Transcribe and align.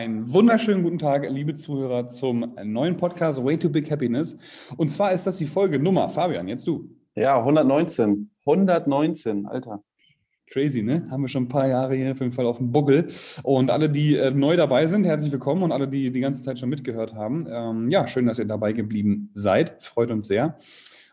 Einen 0.00 0.32
wunderschönen 0.32 0.82
guten 0.82 0.98
Tag, 0.98 1.28
liebe 1.28 1.54
Zuhörer, 1.54 2.08
zum 2.08 2.54
neuen 2.64 2.96
Podcast 2.96 3.44
Way 3.44 3.58
to 3.58 3.68
Big 3.68 3.90
Happiness. 3.90 4.38
Und 4.78 4.88
zwar 4.88 5.12
ist 5.12 5.26
das 5.26 5.36
die 5.36 5.44
Folge 5.44 5.78
Nummer. 5.78 6.08
Fabian, 6.08 6.48
jetzt 6.48 6.66
du. 6.66 6.88
Ja, 7.14 7.38
119. 7.38 8.30
119, 8.46 9.44
Alter. 9.44 9.84
Crazy, 10.46 10.82
ne? 10.82 11.06
Haben 11.10 11.24
wir 11.24 11.28
schon 11.28 11.42
ein 11.42 11.48
paar 11.48 11.68
Jahre 11.68 11.96
hier 11.96 12.12
auf 12.12 12.20
jeden 12.20 12.32
Fall 12.32 12.46
auf 12.46 12.56
dem 12.56 12.72
Buckel. 12.72 13.08
Und 13.42 13.70
alle, 13.70 13.90
die 13.90 14.16
äh, 14.16 14.30
neu 14.30 14.56
dabei 14.56 14.86
sind, 14.86 15.04
herzlich 15.04 15.32
willkommen. 15.32 15.62
Und 15.62 15.70
alle, 15.70 15.86
die 15.86 16.10
die 16.10 16.20
ganze 16.20 16.40
Zeit 16.40 16.58
schon 16.58 16.70
mitgehört 16.70 17.14
haben, 17.14 17.46
ähm, 17.50 17.90
ja, 17.90 18.06
schön, 18.06 18.24
dass 18.24 18.38
ihr 18.38 18.46
dabei 18.46 18.72
geblieben 18.72 19.28
seid. 19.34 19.82
Freut 19.82 20.10
uns 20.10 20.28
sehr. 20.28 20.56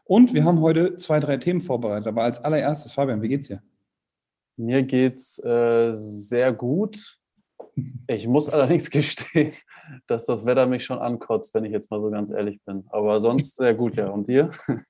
Und 0.05 0.33
wir 0.33 0.45
haben 0.45 0.61
heute 0.61 0.95
zwei, 0.95 1.19
drei 1.19 1.35
Themen 1.35 1.59
vorbereitet. 1.59 2.07
Aber 2.07 2.23
als 2.23 2.41
allererstes, 2.41 2.93
Fabian, 2.93 3.21
wie 3.21 3.27
geht's 3.27 3.49
dir? 3.49 3.61
Mir 4.55 4.81
geht's 4.83 5.39
äh, 5.39 5.91
sehr 5.91 6.53
gut. 6.53 7.17
Ich 8.07 8.27
muss 8.27 8.49
allerdings 8.49 8.89
gestehen, 8.89 9.53
dass 10.07 10.25
das 10.25 10.45
Wetter 10.45 10.65
mich 10.65 10.83
schon 10.83 10.99
ankotzt, 10.99 11.53
wenn 11.53 11.65
ich 11.65 11.71
jetzt 11.71 11.91
mal 11.91 12.01
so 12.01 12.09
ganz 12.09 12.31
ehrlich 12.31 12.59
bin. 12.65 12.85
Aber 12.89 13.21
sonst 13.21 13.57
sehr 13.57 13.73
gut, 13.73 13.95
ja. 13.97 14.09
Und 14.09 14.27
dir? 14.27 14.51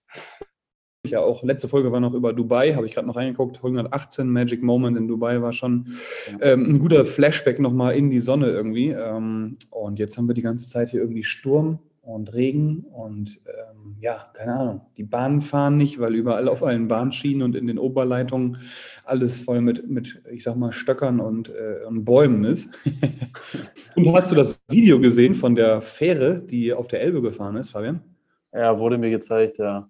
Ja, 1.05 1.21
auch 1.21 1.41
letzte 1.41 1.69
Folge 1.69 1.91
war 1.93 2.01
noch 2.01 2.13
über 2.13 2.33
Dubai, 2.33 2.73
habe 2.73 2.85
ich 2.85 2.93
gerade 2.93 3.07
noch 3.07 3.15
reingeguckt. 3.15 3.57
118 3.57 4.27
Magic 4.27 4.61
Moment 4.61 4.97
in 4.97 5.07
Dubai 5.07 5.41
war 5.41 5.53
schon 5.53 5.97
ähm, 6.41 6.71
ein 6.71 6.79
guter 6.79 7.05
Flashback 7.05 7.59
nochmal 7.59 7.95
in 7.95 8.09
die 8.09 8.19
Sonne 8.19 8.47
irgendwie. 8.47 8.89
Ähm, 8.89 9.57
und 9.71 9.99
jetzt 9.99 10.17
haben 10.17 10.27
wir 10.27 10.33
die 10.33 10.41
ganze 10.41 10.67
Zeit 10.67 10.89
hier 10.89 10.99
irgendwie 10.99 11.23
Sturm 11.23 11.79
und 12.01 12.33
Regen 12.33 12.85
und 12.91 13.39
ähm, 13.45 13.76
ja, 13.99 14.29
keine 14.33 14.53
Ahnung. 14.53 14.81
Die 14.97 15.03
Bahnen 15.03 15.41
fahren 15.41 15.77
nicht, 15.77 15.99
weil 15.99 16.15
überall 16.15 16.47
auf 16.47 16.63
allen 16.63 16.87
Bahnschienen 16.87 17.41
und 17.41 17.55
in 17.55 17.67
den 17.67 17.79
Oberleitungen 17.79 18.57
alles 19.05 19.39
voll 19.39 19.61
mit, 19.61 19.89
mit 19.89 20.21
ich 20.31 20.43
sag 20.43 20.55
mal, 20.55 20.71
Stöckern 20.71 21.19
und, 21.19 21.49
äh, 21.49 21.85
und 21.87 22.05
Bäumen 22.05 22.43
ist. 22.43 22.69
und 23.95 24.13
hast 24.13 24.31
du 24.31 24.35
das 24.35 24.59
Video 24.69 24.99
gesehen 24.99 25.35
von 25.35 25.55
der 25.55 25.81
Fähre, 25.81 26.41
die 26.41 26.73
auf 26.73 26.87
der 26.87 27.01
Elbe 27.01 27.21
gefahren 27.21 27.55
ist, 27.55 27.71
Fabian? 27.71 28.01
Ja, 28.53 28.77
wurde 28.79 28.97
mir 28.97 29.09
gezeigt, 29.09 29.57
ja. 29.57 29.89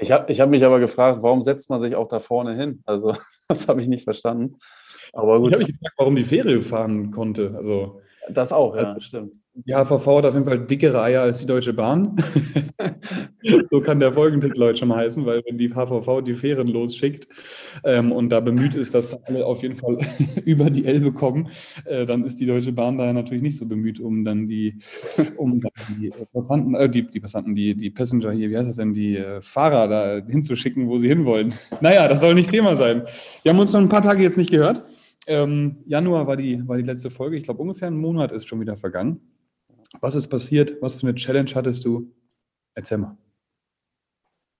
Ich 0.00 0.10
habe 0.10 0.32
ich 0.32 0.40
hab 0.40 0.48
mich 0.48 0.64
aber 0.64 0.80
gefragt, 0.80 1.22
warum 1.22 1.44
setzt 1.44 1.70
man 1.70 1.80
sich 1.80 1.94
auch 1.94 2.08
da 2.08 2.18
vorne 2.18 2.56
hin? 2.56 2.82
Also, 2.84 3.12
das 3.48 3.68
habe 3.68 3.80
ich 3.80 3.88
nicht 3.88 4.04
verstanden. 4.04 4.56
Aber 5.12 5.38
gut. 5.38 5.48
Ich 5.48 5.54
habe 5.54 5.64
mich 5.64 5.72
gefragt, 5.72 5.94
warum 5.98 6.16
die 6.16 6.24
Fähre 6.24 6.60
fahren 6.62 7.10
konnte. 7.10 7.54
Also, 7.56 8.00
das 8.28 8.52
auch, 8.52 8.74
ja, 8.74 8.92
also, 8.92 9.00
stimmt. 9.00 9.32
Die 9.64 9.74
HVV 9.74 10.18
hat 10.18 10.26
auf 10.26 10.34
jeden 10.34 10.44
Fall 10.44 10.58
dickere 10.58 11.02
Eier 11.02 11.22
als 11.22 11.40
die 11.40 11.46
Deutsche 11.46 11.72
Bahn. 11.72 12.14
so 13.70 13.80
kann 13.80 13.98
der 13.98 14.12
Folgentitel 14.12 14.62
heute 14.62 14.78
schon 14.78 14.88
mal 14.88 14.98
heißen, 14.98 15.24
weil 15.24 15.42
wenn 15.46 15.56
die 15.56 15.70
HVV 15.70 16.20
die 16.20 16.34
Fähren 16.34 16.66
losschickt 16.66 17.26
ähm, 17.82 18.12
und 18.12 18.28
da 18.28 18.40
bemüht 18.40 18.74
ist, 18.74 18.94
dass 18.94 19.14
alle 19.24 19.46
auf 19.46 19.62
jeden 19.62 19.76
Fall 19.76 19.96
über 20.44 20.68
die 20.68 20.84
Elbe 20.84 21.10
kommen, 21.10 21.48
äh, 21.86 22.04
dann 22.04 22.24
ist 22.24 22.38
die 22.38 22.44
Deutsche 22.44 22.72
Bahn 22.72 22.98
daher 22.98 23.14
natürlich 23.14 23.42
nicht 23.42 23.56
so 23.56 23.64
bemüht, 23.64 23.98
um 23.98 24.26
dann 24.26 24.46
die, 24.46 24.74
um 25.38 25.58
dann 25.60 25.72
die 25.98 26.12
Passanten, 26.34 26.74
äh, 26.74 26.90
die, 26.90 27.06
die 27.06 27.20
Passanten, 27.20 27.54
die, 27.54 27.74
die 27.74 27.90
Passenger 27.90 28.32
hier, 28.32 28.50
wie 28.50 28.58
heißt 28.58 28.68
das 28.68 28.76
denn, 28.76 28.92
die 28.92 29.16
äh, 29.16 29.40
Fahrer 29.40 29.88
da 29.88 30.26
hinzuschicken, 30.26 30.86
wo 30.86 30.98
sie 30.98 31.08
hinwollen. 31.08 31.54
Naja, 31.80 32.08
das 32.08 32.20
soll 32.20 32.34
nicht 32.34 32.50
Thema 32.50 32.76
sein. 32.76 33.04
Wir 33.42 33.52
haben 33.52 33.58
uns 33.58 33.72
noch 33.72 33.80
ein 33.80 33.88
paar 33.88 34.02
Tage 34.02 34.22
jetzt 34.22 34.36
nicht 34.36 34.50
gehört. 34.50 34.82
Ähm, 35.26 35.78
Januar 35.86 36.26
war 36.26 36.36
die, 36.36 36.66
war 36.68 36.76
die 36.76 36.84
letzte 36.84 37.08
Folge. 37.08 37.36
Ich 37.36 37.44
glaube, 37.44 37.62
ungefähr 37.62 37.88
ein 37.88 37.96
Monat 37.96 38.32
ist 38.32 38.46
schon 38.46 38.60
wieder 38.60 38.76
vergangen. 38.76 39.20
Was 40.00 40.14
ist 40.14 40.28
passiert? 40.28 40.80
Was 40.80 40.96
für 40.96 41.06
eine 41.06 41.14
Challenge 41.14 41.50
hattest 41.54 41.84
du? 41.84 42.12
Erzähl 42.74 42.98
mal. 42.98 43.16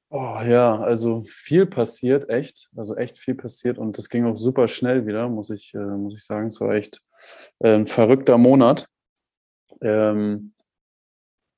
Oh 0.09 0.39
ja, 0.47 0.79
also 0.79 1.25
viel 1.27 1.67
passiert, 1.67 2.31
echt. 2.31 2.71
Also 2.77 2.95
echt 2.97 3.19
viel 3.19 3.35
passiert 3.35 3.77
und 3.77 3.99
das 3.99 4.09
ging 4.09 4.25
auch 4.25 4.37
super 4.37 4.69
schnell 4.69 5.07
wieder, 5.07 5.29
muss 5.29 5.51
ich, 5.51 5.75
äh, 5.75 5.79
muss 5.79 6.15
ich 6.15 6.25
sagen. 6.25 6.49
Es 6.49 6.61
war 6.61 6.75
echt 6.75 7.03
äh, 7.59 7.75
ein 7.75 7.87
verrückter 7.87 8.39
Monat. 8.39 8.87
Ähm, 9.81 10.53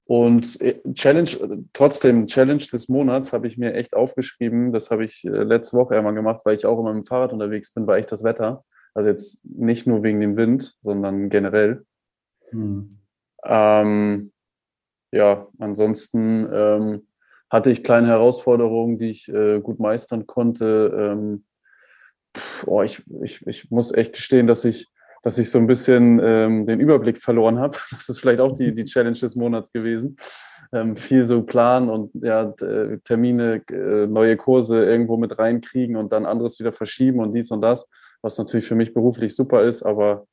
und 0.07 0.59
äh, 0.63 0.81
Challenge, 0.95 1.67
trotzdem, 1.75 2.27
Challenge 2.27 2.65
des 2.73 2.89
Monats 2.89 3.35
habe 3.35 3.47
ich 3.47 3.59
mir 3.59 3.75
echt 3.75 3.95
aufgeschrieben. 3.95 4.73
Das 4.73 4.91
habe 4.91 5.05
ich 5.05 5.25
äh, 5.27 5.29
letzte 5.29 5.77
Woche 5.77 5.97
einmal 5.97 6.15
gemacht, 6.15 6.41
weil 6.45 6.55
ich 6.55 6.65
auch 6.65 6.81
immer 6.81 6.95
mit 6.95 7.05
dem 7.05 7.07
Fahrrad 7.07 7.35
unterwegs 7.35 7.75
bin, 7.75 7.87
war 7.87 7.99
echt 7.99 8.11
das 8.11 8.25
Wetter. 8.25 8.65
Also 8.95 9.11
jetzt 9.11 9.45
nicht 9.45 9.87
nur 9.87 10.03
wegen 10.03 10.21
dem 10.21 10.37
Wind, 10.37 10.75
sondern 10.81 11.29
generell. 11.29 11.85
Hm. 12.49 12.89
Ähm, 13.45 14.33
ja, 15.13 15.47
ansonsten 15.59 16.49
ähm, 16.53 17.07
hatte 17.51 17.71
ich 17.71 17.83
kleine 17.83 18.09
Herausforderungen, 18.09 18.99
die 18.99 19.11
ich 19.11 19.29
äh, 19.29 19.61
gut 19.61 19.79
meistern 19.81 20.27
konnte. 20.27 21.17
Ähm, 21.17 21.45
oh, 22.67 22.83
ich, 22.83 23.03
ich, 23.23 23.47
ich 23.47 23.71
muss 23.71 23.93
echt 23.93 24.13
gestehen, 24.13 24.47
dass 24.47 24.65
ich, 24.65 24.89
dass 25.23 25.39
ich 25.39 25.51
so 25.51 25.59
ein 25.59 25.67
bisschen 25.67 26.21
ähm, 26.23 26.67
den 26.67 26.81
Überblick 26.81 27.19
verloren 27.19 27.59
habe. 27.59 27.79
Das 27.91 28.09
ist 28.09 28.21
vielleicht 28.21 28.41
auch 28.41 28.53
die, 28.53 28.75
die 28.75 28.85
Challenge 28.85 29.19
des 29.19 29.35
Monats 29.35 29.73
gewesen. 29.73 30.17
Ähm, 30.71 30.97
viel 30.97 31.25
so 31.25 31.43
planen 31.43 31.89
und 31.89 32.11
ja, 32.23 32.53
Termine, 33.05 33.63
äh, 33.71 34.07
neue 34.07 34.37
Kurse 34.37 34.85
irgendwo 34.85 35.17
mit 35.17 35.39
reinkriegen 35.39 35.97
und 35.97 36.13
dann 36.13 36.27
anderes 36.27 36.59
wieder 36.59 36.75
verschieben 36.75 37.21
und 37.21 37.33
dies 37.35 37.51
und 37.51 37.63
das, 37.63 37.89
was 38.21 38.37
natürlich 38.37 38.67
für 38.67 38.75
mich 38.75 38.93
beruflich 38.93 39.35
super 39.35 39.63
ist, 39.63 39.83
aber 39.83 40.27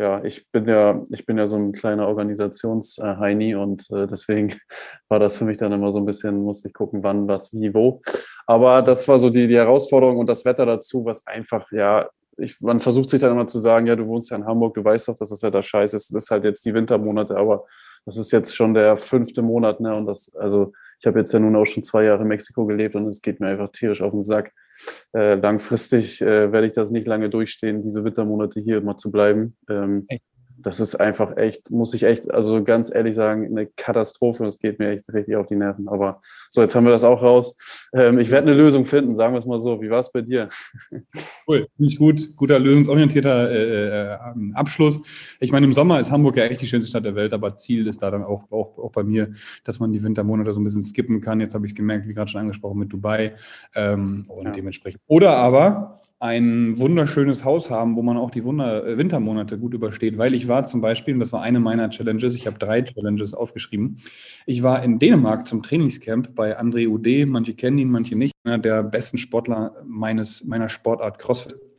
ja, 0.00 0.24
ich 0.24 0.50
bin 0.50 0.66
ja, 0.66 1.02
ich 1.10 1.26
bin 1.26 1.36
ja 1.36 1.46
so 1.46 1.56
ein 1.56 1.72
kleiner 1.72 2.08
Organisationsheini 2.08 3.54
und 3.54 3.90
äh, 3.90 4.06
deswegen 4.06 4.54
war 5.08 5.18
das 5.18 5.36
für 5.36 5.44
mich 5.44 5.58
dann 5.58 5.72
immer 5.72 5.92
so 5.92 5.98
ein 5.98 6.06
bisschen, 6.06 6.42
musste 6.42 6.68
ich 6.68 6.74
gucken, 6.74 7.02
wann, 7.02 7.28
was, 7.28 7.52
wie, 7.52 7.74
wo. 7.74 8.00
Aber 8.46 8.82
das 8.82 9.06
war 9.08 9.18
so 9.18 9.28
die, 9.28 9.46
die 9.46 9.56
Herausforderung 9.56 10.16
und 10.16 10.26
das 10.26 10.44
Wetter 10.44 10.64
dazu, 10.64 11.04
was 11.04 11.26
einfach, 11.26 11.70
ja, 11.70 12.08
ich, 12.38 12.60
man 12.60 12.80
versucht 12.80 13.10
sich 13.10 13.20
dann 13.20 13.32
immer 13.32 13.46
zu 13.46 13.58
sagen, 13.58 13.86
ja, 13.86 13.96
du 13.96 14.06
wohnst 14.06 14.30
ja 14.30 14.38
in 14.38 14.46
Hamburg, 14.46 14.74
du 14.74 14.82
weißt 14.82 15.08
doch, 15.08 15.16
dass 15.16 15.28
das 15.28 15.42
Wetter 15.42 15.62
scheiße 15.62 15.96
ist. 15.96 16.14
Das 16.14 16.24
ist 16.24 16.30
halt 16.30 16.44
jetzt 16.44 16.64
die 16.64 16.72
Wintermonate, 16.72 17.36
aber 17.36 17.66
das 18.06 18.16
ist 18.16 18.30
jetzt 18.30 18.56
schon 18.56 18.72
der 18.72 18.96
fünfte 18.96 19.42
Monat, 19.42 19.80
ne? 19.80 19.94
Und 19.94 20.06
das, 20.06 20.34
also 20.34 20.72
ich 20.98 21.06
habe 21.06 21.18
jetzt 21.18 21.32
ja 21.32 21.38
nun 21.38 21.56
auch 21.56 21.66
schon 21.66 21.82
zwei 21.82 22.04
Jahre 22.04 22.22
in 22.22 22.28
Mexiko 22.28 22.64
gelebt 22.64 22.94
und 22.94 23.06
es 23.08 23.20
geht 23.20 23.40
mir 23.40 23.48
einfach 23.48 23.70
tierisch 23.70 24.00
auf 24.00 24.12
den 24.12 24.24
Sack. 24.24 24.52
Äh, 25.12 25.34
langfristig 25.34 26.20
äh, 26.22 26.52
werde 26.52 26.66
ich 26.66 26.72
das 26.72 26.90
nicht 26.90 27.06
lange 27.06 27.30
durchstehen, 27.30 27.82
diese 27.82 28.04
Wintermonate 28.04 28.60
hier 28.60 28.78
immer 28.78 28.96
zu 28.96 29.10
bleiben. 29.10 29.56
Ähm, 29.68 30.06
das 30.62 30.80
ist 30.80 30.94
einfach 30.96 31.36
echt, 31.36 31.70
muss 31.70 31.94
ich 31.94 32.02
echt, 32.02 32.30
also 32.30 32.62
ganz 32.62 32.94
ehrlich 32.94 33.14
sagen, 33.14 33.46
eine 33.46 33.66
Katastrophe. 33.66 34.44
Es 34.46 34.58
geht 34.58 34.78
mir 34.78 34.90
echt 34.90 35.12
richtig 35.12 35.36
auf 35.36 35.46
die 35.46 35.56
Nerven. 35.56 35.88
Aber 35.88 36.20
so, 36.50 36.60
jetzt 36.60 36.74
haben 36.74 36.84
wir 36.84 36.90
das 36.90 37.04
auch 37.04 37.22
raus. 37.22 37.56
Ähm, 37.92 38.18
ich 38.18 38.30
werde 38.30 38.48
eine 38.48 38.56
Lösung 38.56 38.84
finden, 38.84 39.16
sagen 39.16 39.34
wir 39.34 39.38
es 39.38 39.46
mal 39.46 39.58
so. 39.58 39.80
Wie 39.80 39.90
war 39.90 40.00
es 40.00 40.12
bei 40.12 40.22
dir? 40.22 40.48
Cool, 41.46 41.66
finde 41.76 41.92
ich 41.92 41.98
gut. 41.98 42.36
Guter, 42.36 42.58
lösungsorientierter 42.58 43.50
äh, 43.50 44.12
äh, 44.12 44.18
Abschluss. 44.54 45.02
Ich 45.40 45.52
meine, 45.52 45.66
im 45.66 45.72
Sommer 45.72 45.98
ist 45.98 46.12
Hamburg 46.12 46.36
ja 46.36 46.44
echt 46.44 46.60
die 46.60 46.66
schönste 46.66 46.88
Stadt 46.88 47.04
der 47.04 47.14
Welt, 47.14 47.32
aber 47.32 47.56
Ziel 47.56 47.86
ist 47.86 48.02
da 48.02 48.10
dann 48.10 48.22
auch, 48.22 48.50
auch, 48.50 48.78
auch 48.78 48.92
bei 48.92 49.02
mir, 49.02 49.32
dass 49.64 49.80
man 49.80 49.92
die 49.92 50.02
Wintermonate 50.02 50.52
so 50.52 50.60
ein 50.60 50.64
bisschen 50.64 50.82
skippen 50.82 51.20
kann. 51.20 51.40
Jetzt 51.40 51.54
habe 51.54 51.66
ich 51.66 51.72
es 51.72 51.76
gemerkt, 51.76 52.06
wie 52.06 52.14
gerade 52.14 52.30
schon 52.30 52.40
angesprochen, 52.40 52.78
mit 52.78 52.92
Dubai. 52.92 53.34
Ähm, 53.74 54.24
und 54.28 54.46
ja. 54.46 54.52
dementsprechend. 54.52 55.00
Oder 55.06 55.36
aber 55.36 55.99
ein 56.20 56.78
wunderschönes 56.78 57.44
Haus 57.46 57.70
haben, 57.70 57.96
wo 57.96 58.02
man 58.02 58.18
auch 58.18 58.30
die 58.30 58.44
Wunder 58.44 58.86
äh, 58.86 58.98
Wintermonate 58.98 59.58
gut 59.58 59.72
übersteht. 59.72 60.18
Weil 60.18 60.34
ich 60.34 60.48
war 60.48 60.66
zum 60.66 60.82
Beispiel, 60.82 61.14
und 61.14 61.20
das 61.20 61.32
war 61.32 61.42
eine 61.42 61.60
meiner 61.60 61.88
Challenges, 61.88 62.36
ich 62.36 62.46
habe 62.46 62.58
drei 62.58 62.82
Challenges 62.82 63.32
aufgeschrieben. 63.32 63.96
Ich 64.44 64.62
war 64.62 64.82
in 64.82 64.98
Dänemark 64.98 65.46
zum 65.46 65.62
Trainingscamp 65.62 66.34
bei 66.34 66.60
André 66.60 66.88
Ude, 66.88 67.24
manche 67.24 67.54
kennen 67.54 67.78
ihn, 67.78 67.90
manche 67.90 68.16
nicht, 68.16 68.34
einer 68.44 68.58
der 68.58 68.82
besten 68.82 69.16
Sportler 69.16 69.74
meines, 69.86 70.44
meiner 70.44 70.68
Sportart 70.68 71.18
CrossFit. 71.18 71.69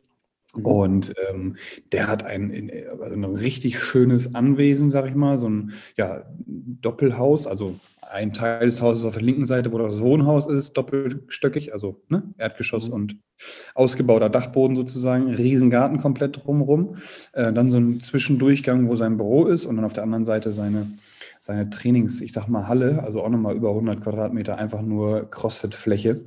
Mhm. 0.54 0.64
Und 0.64 1.14
ähm, 1.30 1.56
der 1.92 2.08
hat 2.08 2.24
ein, 2.24 2.70
also 3.00 3.14
ein 3.14 3.24
richtig 3.24 3.80
schönes 3.80 4.34
Anwesen, 4.34 4.90
sag 4.90 5.06
ich 5.06 5.14
mal, 5.14 5.38
so 5.38 5.48
ein 5.48 5.72
ja, 5.96 6.24
Doppelhaus, 6.46 7.46
also 7.46 7.78
ein 8.12 8.32
Teil 8.32 8.66
des 8.66 8.82
Hauses 8.82 9.04
auf 9.04 9.14
der 9.14 9.22
linken 9.22 9.46
Seite, 9.46 9.72
wo 9.72 9.78
das 9.78 10.00
Wohnhaus 10.00 10.46
ist, 10.46 10.74
doppelstöckig, 10.74 11.72
also 11.72 12.02
ne, 12.08 12.22
Erdgeschoss 12.36 12.88
mhm. 12.88 12.94
und 12.94 13.16
ausgebauter 13.74 14.28
Dachboden 14.28 14.76
sozusagen, 14.76 15.34
Riesengarten 15.34 15.98
komplett 15.98 16.44
drumherum. 16.44 16.96
Äh, 17.32 17.52
dann 17.52 17.70
so 17.70 17.78
ein 17.78 18.02
Zwischendurchgang, 18.02 18.88
wo 18.88 18.96
sein 18.96 19.16
Büro 19.16 19.46
ist 19.46 19.64
und 19.64 19.76
dann 19.76 19.84
auf 19.86 19.94
der 19.94 20.02
anderen 20.02 20.26
Seite 20.26 20.52
seine, 20.52 20.88
seine 21.40 21.70
Trainings, 21.70 22.20
ich 22.20 22.32
sag 22.32 22.48
mal 22.48 22.68
Halle, 22.68 23.02
also 23.02 23.22
auch 23.22 23.30
nochmal 23.30 23.56
über 23.56 23.70
100 23.70 24.02
Quadratmeter, 24.02 24.58
einfach 24.58 24.82
nur 24.82 25.30
Crossfit-Fläche. 25.30 26.20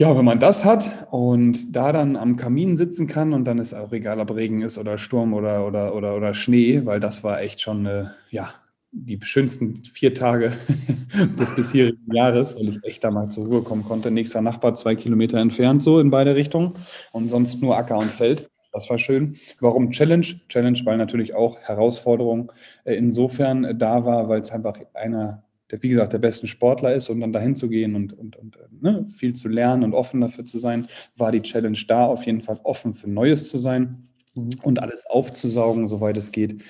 Ja, 0.00 0.16
wenn 0.16 0.24
man 0.24 0.38
das 0.38 0.64
hat 0.64 1.08
und 1.10 1.74
da 1.74 1.90
dann 1.90 2.14
am 2.14 2.36
Kamin 2.36 2.76
sitzen 2.76 3.08
kann 3.08 3.32
und 3.32 3.46
dann 3.46 3.58
ist 3.58 3.74
auch 3.74 3.90
egal, 3.90 4.20
ob 4.20 4.32
Regen 4.32 4.62
ist 4.62 4.78
oder 4.78 4.96
Sturm 4.96 5.34
oder, 5.34 5.66
oder, 5.66 5.92
oder, 5.92 6.14
oder 6.14 6.34
Schnee, 6.34 6.82
weil 6.86 7.00
das 7.00 7.24
war 7.24 7.40
echt 7.40 7.60
schon 7.60 7.84
eine, 7.84 8.14
ja, 8.30 8.48
die 8.92 9.18
schönsten 9.20 9.82
vier 9.84 10.14
Tage 10.14 10.52
des 11.38 11.52
bisherigen 11.52 12.14
Jahres, 12.14 12.54
weil 12.54 12.68
ich 12.68 12.78
echt 12.84 13.02
da 13.02 13.10
mal 13.10 13.28
zur 13.28 13.46
Ruhe 13.46 13.62
kommen 13.62 13.84
konnte. 13.84 14.12
Nächster 14.12 14.40
Nachbar 14.40 14.76
zwei 14.76 14.94
Kilometer 14.94 15.38
entfernt, 15.38 15.82
so 15.82 15.98
in 15.98 16.10
beide 16.10 16.36
Richtungen 16.36 16.74
und 17.10 17.28
sonst 17.28 17.60
nur 17.60 17.76
Acker 17.76 17.98
und 17.98 18.12
Feld. 18.12 18.48
Das 18.72 18.88
war 18.90 18.98
schön. 19.00 19.34
Warum 19.58 19.90
Challenge? 19.90 20.26
Challenge, 20.48 20.78
weil 20.84 20.96
natürlich 20.96 21.34
auch 21.34 21.58
Herausforderung 21.58 22.52
äh, 22.84 22.94
insofern 22.94 23.76
da 23.76 24.04
war, 24.04 24.28
weil 24.28 24.42
es 24.42 24.52
einfach 24.52 24.78
einer, 24.94 25.42
der 25.70 25.82
wie 25.82 25.88
gesagt 25.88 26.12
der 26.12 26.18
besten 26.18 26.46
Sportler 26.46 26.94
ist 26.94 27.08
und 27.08 27.20
dann 27.20 27.32
dahin 27.32 27.56
zu 27.56 27.68
gehen 27.68 27.94
und, 27.94 28.12
und, 28.12 28.36
und 28.36 28.56
äh, 28.56 28.60
ne, 28.80 29.06
viel 29.08 29.34
zu 29.34 29.48
lernen 29.48 29.84
und 29.84 29.94
offen 29.94 30.20
dafür 30.20 30.44
zu 30.44 30.58
sein, 30.58 30.88
war 31.16 31.32
die 31.32 31.42
Challenge 31.42 31.78
da, 31.86 32.06
auf 32.06 32.24
jeden 32.26 32.40
Fall 32.40 32.60
offen 32.62 32.94
für 32.94 33.10
Neues 33.10 33.48
zu 33.48 33.58
sein 33.58 34.04
mhm. 34.38 34.50
und 34.62 34.82
alles 34.82 35.06
aufzusaugen, 35.06 35.86
soweit 35.86 36.16
es 36.16 36.32
geht. 36.32 36.62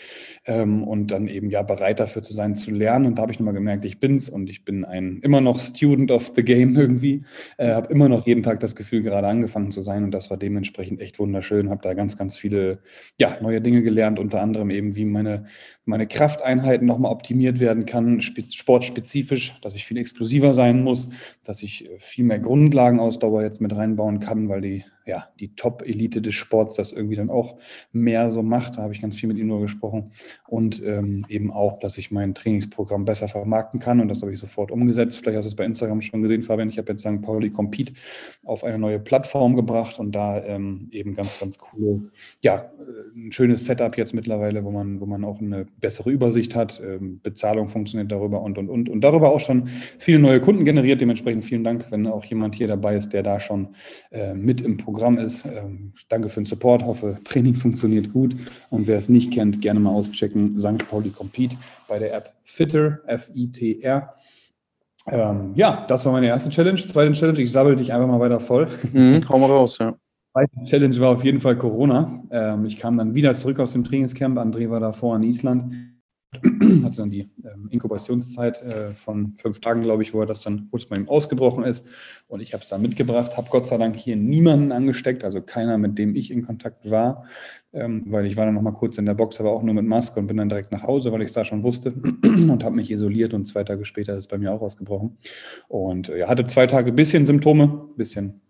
Ähm, 0.46 0.82
und 0.84 1.10
dann 1.10 1.28
eben 1.28 1.50
ja 1.50 1.62
bereit 1.62 2.00
dafür 2.00 2.22
zu 2.22 2.32
sein, 2.32 2.54
zu 2.54 2.70
lernen. 2.70 3.06
Und 3.06 3.18
da 3.18 3.22
habe 3.22 3.32
ich 3.32 3.38
nochmal 3.38 3.54
gemerkt, 3.54 3.84
ich 3.84 4.00
bin's 4.00 4.28
und 4.28 4.50
ich 4.50 4.64
bin 4.64 4.84
ein 4.84 5.20
immer 5.22 5.40
noch 5.40 5.58
Student 5.58 6.10
of 6.10 6.32
the 6.34 6.42
Game 6.42 6.74
irgendwie. 6.76 7.24
Äh, 7.56 7.72
habe 7.72 7.92
immer 7.92 8.08
noch 8.08 8.26
jeden 8.26 8.42
Tag 8.42 8.60
das 8.60 8.76
Gefühl, 8.76 9.02
gerade 9.02 9.26
angefangen 9.26 9.70
zu 9.70 9.80
sein. 9.80 10.04
Und 10.04 10.12
das 10.12 10.30
war 10.30 10.36
dementsprechend 10.36 11.00
echt 11.00 11.18
wunderschön. 11.18 11.70
Habe 11.70 11.82
da 11.82 11.94
ganz, 11.94 12.16
ganz 12.16 12.36
viele 12.36 12.78
ja, 13.18 13.36
neue 13.40 13.60
Dinge 13.60 13.82
gelernt, 13.82 14.18
unter 14.18 14.40
anderem 14.40 14.70
eben, 14.70 14.96
wie 14.96 15.04
meine, 15.04 15.46
meine 15.84 16.06
Krafteinheiten 16.06 16.86
nochmal 16.86 17.12
optimiert 17.12 17.60
werden 17.60 17.86
kann, 17.86 18.20
sportspezifisch, 18.20 19.58
dass 19.62 19.74
ich 19.74 19.84
viel 19.84 19.96
explosiver 19.96 20.54
sein 20.54 20.82
muss, 20.82 21.08
dass 21.44 21.62
ich 21.62 21.86
äh, 21.86 21.98
viel 21.98 22.24
mehr 22.24 22.38
Grundlagenausdauer 22.38 23.42
jetzt 23.42 23.60
mit 23.60 23.74
reinbauen 23.74 24.20
kann, 24.20 24.48
weil 24.48 24.60
die 24.60 24.84
ja, 25.08 25.24
die 25.40 25.54
Top-Elite 25.54 26.20
des 26.20 26.34
Sports 26.34 26.76
das 26.76 26.92
irgendwie 26.92 27.16
dann 27.16 27.30
auch 27.30 27.56
mehr 27.92 28.30
so 28.30 28.42
macht. 28.42 28.76
Da 28.76 28.82
habe 28.82 28.92
ich 28.92 29.00
ganz 29.00 29.16
viel 29.16 29.28
mit 29.28 29.38
ihm 29.38 29.46
nur 29.46 29.62
gesprochen. 29.62 30.10
Und 30.46 30.82
ähm, 30.84 31.24
eben 31.30 31.50
auch, 31.50 31.78
dass 31.78 31.96
ich 31.96 32.10
mein 32.10 32.34
Trainingsprogramm 32.34 33.06
besser 33.06 33.26
vermarkten 33.26 33.80
kann. 33.80 34.00
Und 34.00 34.08
das 34.08 34.20
habe 34.20 34.32
ich 34.32 34.38
sofort 34.38 34.70
umgesetzt. 34.70 35.16
Vielleicht 35.16 35.38
hast 35.38 35.46
du 35.46 35.48
es 35.48 35.56
bei 35.56 35.64
Instagram 35.64 36.02
schon 36.02 36.20
gesehen, 36.20 36.42
Fabian. 36.42 36.68
Ich 36.68 36.76
habe 36.76 36.92
jetzt 36.92 37.00
St. 37.00 37.22
Pauli 37.22 37.50
Compete 37.50 37.94
auf 38.44 38.64
eine 38.64 38.78
neue 38.78 39.00
Plattform 39.00 39.56
gebracht 39.56 39.98
und 39.98 40.12
da 40.12 40.44
ähm, 40.44 40.88
eben 40.92 41.14
ganz, 41.14 41.40
ganz 41.40 41.56
coole, 41.56 42.10
ja, 42.44 42.56
äh, 42.56 43.18
ein 43.18 43.32
schönes 43.32 43.64
Setup 43.64 43.96
jetzt 43.96 44.12
mittlerweile, 44.12 44.62
wo 44.62 44.70
man, 44.70 45.00
wo 45.00 45.06
man 45.06 45.24
auch 45.24 45.40
eine 45.40 45.64
bessere 45.80 46.10
Übersicht 46.10 46.54
hat. 46.54 46.82
Ähm, 46.84 47.20
Bezahlung 47.22 47.68
funktioniert 47.68 48.12
darüber 48.12 48.42
und, 48.42 48.58
und, 48.58 48.68
und. 48.68 48.90
Und 48.90 49.00
darüber 49.00 49.30
auch 49.30 49.40
schon 49.40 49.70
viele 49.98 50.18
neue 50.18 50.42
Kunden 50.42 50.66
generiert. 50.66 51.00
Dementsprechend 51.00 51.46
vielen 51.46 51.64
Dank, 51.64 51.86
wenn 51.90 52.06
auch 52.06 52.26
jemand 52.26 52.56
hier 52.56 52.68
dabei 52.68 52.96
ist, 52.96 53.14
der 53.14 53.22
da 53.22 53.40
schon 53.40 53.68
äh, 54.10 54.34
mit 54.34 54.60
im 54.60 54.76
Programm 54.76 54.97
Programm 54.98 55.18
ist. 55.18 55.44
Ähm, 55.44 55.92
danke 56.08 56.28
für 56.28 56.40
den 56.40 56.46
Support, 56.46 56.84
hoffe, 56.84 57.18
Training 57.22 57.54
funktioniert 57.54 58.12
gut. 58.12 58.34
Und 58.68 58.88
wer 58.88 58.98
es 58.98 59.08
nicht 59.08 59.32
kennt, 59.32 59.60
gerne 59.60 59.78
mal 59.78 59.90
auschecken. 59.90 60.58
St. 60.58 60.88
Pauli 60.88 61.10
Compete 61.10 61.56
bei 61.86 62.00
der 62.00 62.14
App 62.14 62.34
Fitter, 62.44 62.98
F-I-T-R. 63.06 64.12
Ähm, 65.06 65.52
ja, 65.54 65.86
das 65.88 66.04
war 66.04 66.12
meine 66.12 66.26
erste 66.26 66.50
Challenge. 66.50 66.78
Zweite 66.78 67.12
Challenge, 67.12 67.40
ich 67.40 67.52
sabbel 67.52 67.76
dich 67.76 67.92
einfach 67.92 68.08
mal 68.08 68.18
weiter 68.18 68.40
voll. 68.40 68.66
Mhm, 68.92 69.20
hau 69.28 69.38
mal 69.38 69.46
raus, 69.46 69.78
ja. 69.78 69.94
Zweite 70.32 70.64
Challenge 70.64 70.98
war 70.98 71.10
auf 71.10 71.24
jeden 71.24 71.38
Fall 71.38 71.56
Corona. 71.56 72.24
Ähm, 72.30 72.66
ich 72.66 72.76
kam 72.76 72.96
dann 72.96 73.14
wieder 73.14 73.34
zurück 73.34 73.60
aus 73.60 73.72
dem 73.72 73.84
Trainingscamp. 73.84 74.36
André 74.36 74.68
war 74.68 74.80
davor 74.80 75.14
in 75.14 75.22
Island 75.22 75.97
hatte 76.84 76.96
dann 76.98 77.10
die 77.10 77.30
ähm, 77.42 77.68
Inkubationszeit 77.70 78.60
äh, 78.62 78.90
von 78.90 79.32
fünf 79.36 79.60
Tagen, 79.60 79.80
glaube 79.80 80.02
ich, 80.02 80.12
wo 80.12 80.20
er 80.20 80.26
das 80.26 80.42
dann 80.42 80.68
kurz 80.70 80.84
bei 80.84 80.96
ihm 80.96 81.08
ausgebrochen 81.08 81.64
ist. 81.64 81.86
Und 82.26 82.40
ich 82.40 82.52
habe 82.52 82.62
es 82.62 82.68
dann 82.68 82.82
mitgebracht, 82.82 83.36
habe 83.36 83.48
Gott 83.50 83.66
sei 83.66 83.78
Dank 83.78 83.96
hier 83.96 84.16
niemanden 84.16 84.70
angesteckt, 84.70 85.24
also 85.24 85.40
keiner, 85.40 85.78
mit 85.78 85.98
dem 85.98 86.14
ich 86.14 86.30
in 86.30 86.42
Kontakt 86.42 86.90
war, 86.90 87.24
ähm, 87.72 88.04
weil 88.08 88.26
ich 88.26 88.36
war 88.36 88.44
dann 88.44 88.54
noch 88.54 88.62
mal 88.62 88.72
kurz 88.72 88.98
in 88.98 89.06
der 89.06 89.14
Box, 89.14 89.40
aber 89.40 89.52
auch 89.52 89.62
nur 89.62 89.74
mit 89.74 89.86
Maske 89.86 90.20
und 90.20 90.26
bin 90.26 90.36
dann 90.36 90.50
direkt 90.50 90.70
nach 90.70 90.82
Hause, 90.82 91.12
weil 91.12 91.22
ich 91.22 91.28
es 91.28 91.34
da 91.34 91.44
schon 91.44 91.62
wusste 91.62 91.92
und 92.22 92.62
habe 92.62 92.76
mich 92.76 92.90
isoliert 92.90 93.32
und 93.32 93.46
zwei 93.46 93.64
Tage 93.64 93.86
später 93.86 94.12
ist 94.12 94.18
es 94.18 94.28
bei 94.28 94.36
mir 94.36 94.52
auch 94.52 94.60
ausgebrochen. 94.60 95.16
Und 95.68 96.10
äh, 96.10 96.24
hatte 96.24 96.44
zwei 96.44 96.66
Tage 96.66 96.92
bisschen 96.92 97.24
Symptome, 97.24 97.88
bisschen 97.96 98.42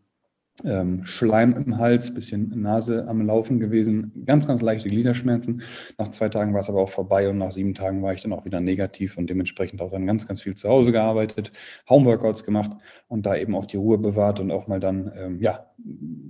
ähm, 0.64 1.04
Schleim 1.04 1.52
im 1.52 1.78
Hals, 1.78 2.12
bisschen 2.12 2.60
Nase 2.60 3.06
am 3.06 3.26
Laufen 3.26 3.60
gewesen, 3.60 4.12
ganz, 4.26 4.46
ganz 4.46 4.62
leichte 4.62 4.88
Gliederschmerzen. 4.88 5.62
Nach 5.98 6.08
zwei 6.08 6.28
Tagen 6.28 6.52
war 6.54 6.60
es 6.60 6.68
aber 6.68 6.80
auch 6.80 6.88
vorbei 6.88 7.28
und 7.28 7.38
nach 7.38 7.52
sieben 7.52 7.74
Tagen 7.74 8.02
war 8.02 8.12
ich 8.12 8.22
dann 8.22 8.32
auch 8.32 8.44
wieder 8.44 8.60
negativ 8.60 9.18
und 9.18 9.28
dementsprechend 9.30 9.80
auch 9.82 9.90
dann 9.90 10.06
ganz, 10.06 10.26
ganz 10.26 10.42
viel 10.42 10.54
zu 10.54 10.68
Hause 10.68 10.92
gearbeitet, 10.92 11.50
Homeworkouts 11.88 12.44
gemacht 12.44 12.72
und 13.08 13.26
da 13.26 13.36
eben 13.36 13.54
auch 13.54 13.66
die 13.66 13.76
Ruhe 13.76 13.98
bewahrt 13.98 14.40
und 14.40 14.50
auch 14.50 14.66
mal 14.66 14.80
dann, 14.80 15.12
ähm, 15.16 15.40
ja, 15.40 15.66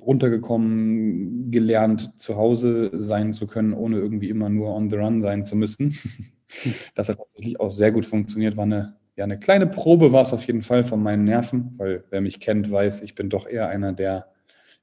runtergekommen, 0.00 1.50
gelernt, 1.50 2.18
zu 2.20 2.36
Hause 2.36 2.90
sein 2.94 3.32
zu 3.32 3.46
können, 3.46 3.72
ohne 3.72 3.98
irgendwie 3.98 4.28
immer 4.28 4.48
nur 4.48 4.74
on 4.74 4.90
the 4.90 4.96
run 4.96 5.22
sein 5.22 5.44
zu 5.44 5.56
müssen. 5.56 5.96
Das 6.94 7.10
hat 7.10 7.18
tatsächlich 7.18 7.60
auch 7.60 7.70
sehr 7.70 7.92
gut 7.92 8.06
funktioniert, 8.06 8.56
war 8.56 8.64
eine 8.64 8.96
ja, 9.18 9.24
eine 9.24 9.36
kleine 9.36 9.66
Probe 9.66 10.12
war 10.12 10.22
es 10.22 10.32
auf 10.32 10.44
jeden 10.46 10.62
Fall 10.62 10.84
von 10.84 11.02
meinen 11.02 11.24
Nerven, 11.24 11.74
weil 11.76 12.04
wer 12.08 12.20
mich 12.20 12.38
kennt, 12.38 12.70
weiß, 12.70 13.00
ich 13.00 13.16
bin 13.16 13.28
doch 13.28 13.48
eher 13.48 13.68
einer 13.68 13.92
der 13.92 14.28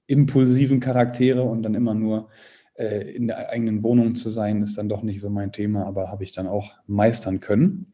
impulsiven 0.07 0.81
Charaktere 0.81 1.43
und 1.43 1.63
dann 1.63 1.73
immer 1.73 1.95
nur 1.95 2.27
äh, 2.73 3.15
in 3.15 3.27
der 3.27 3.49
eigenen 3.49 3.81
Wohnung 3.81 4.13
zu 4.15 4.29
sein, 4.29 4.61
ist 4.61 4.77
dann 4.77 4.89
doch 4.89 5.03
nicht 5.03 5.21
so 5.21 5.29
mein 5.29 5.53
Thema, 5.53 5.85
aber 5.85 6.11
habe 6.11 6.25
ich 6.25 6.33
dann 6.33 6.47
auch 6.47 6.73
meistern 6.85 7.39
können. 7.39 7.93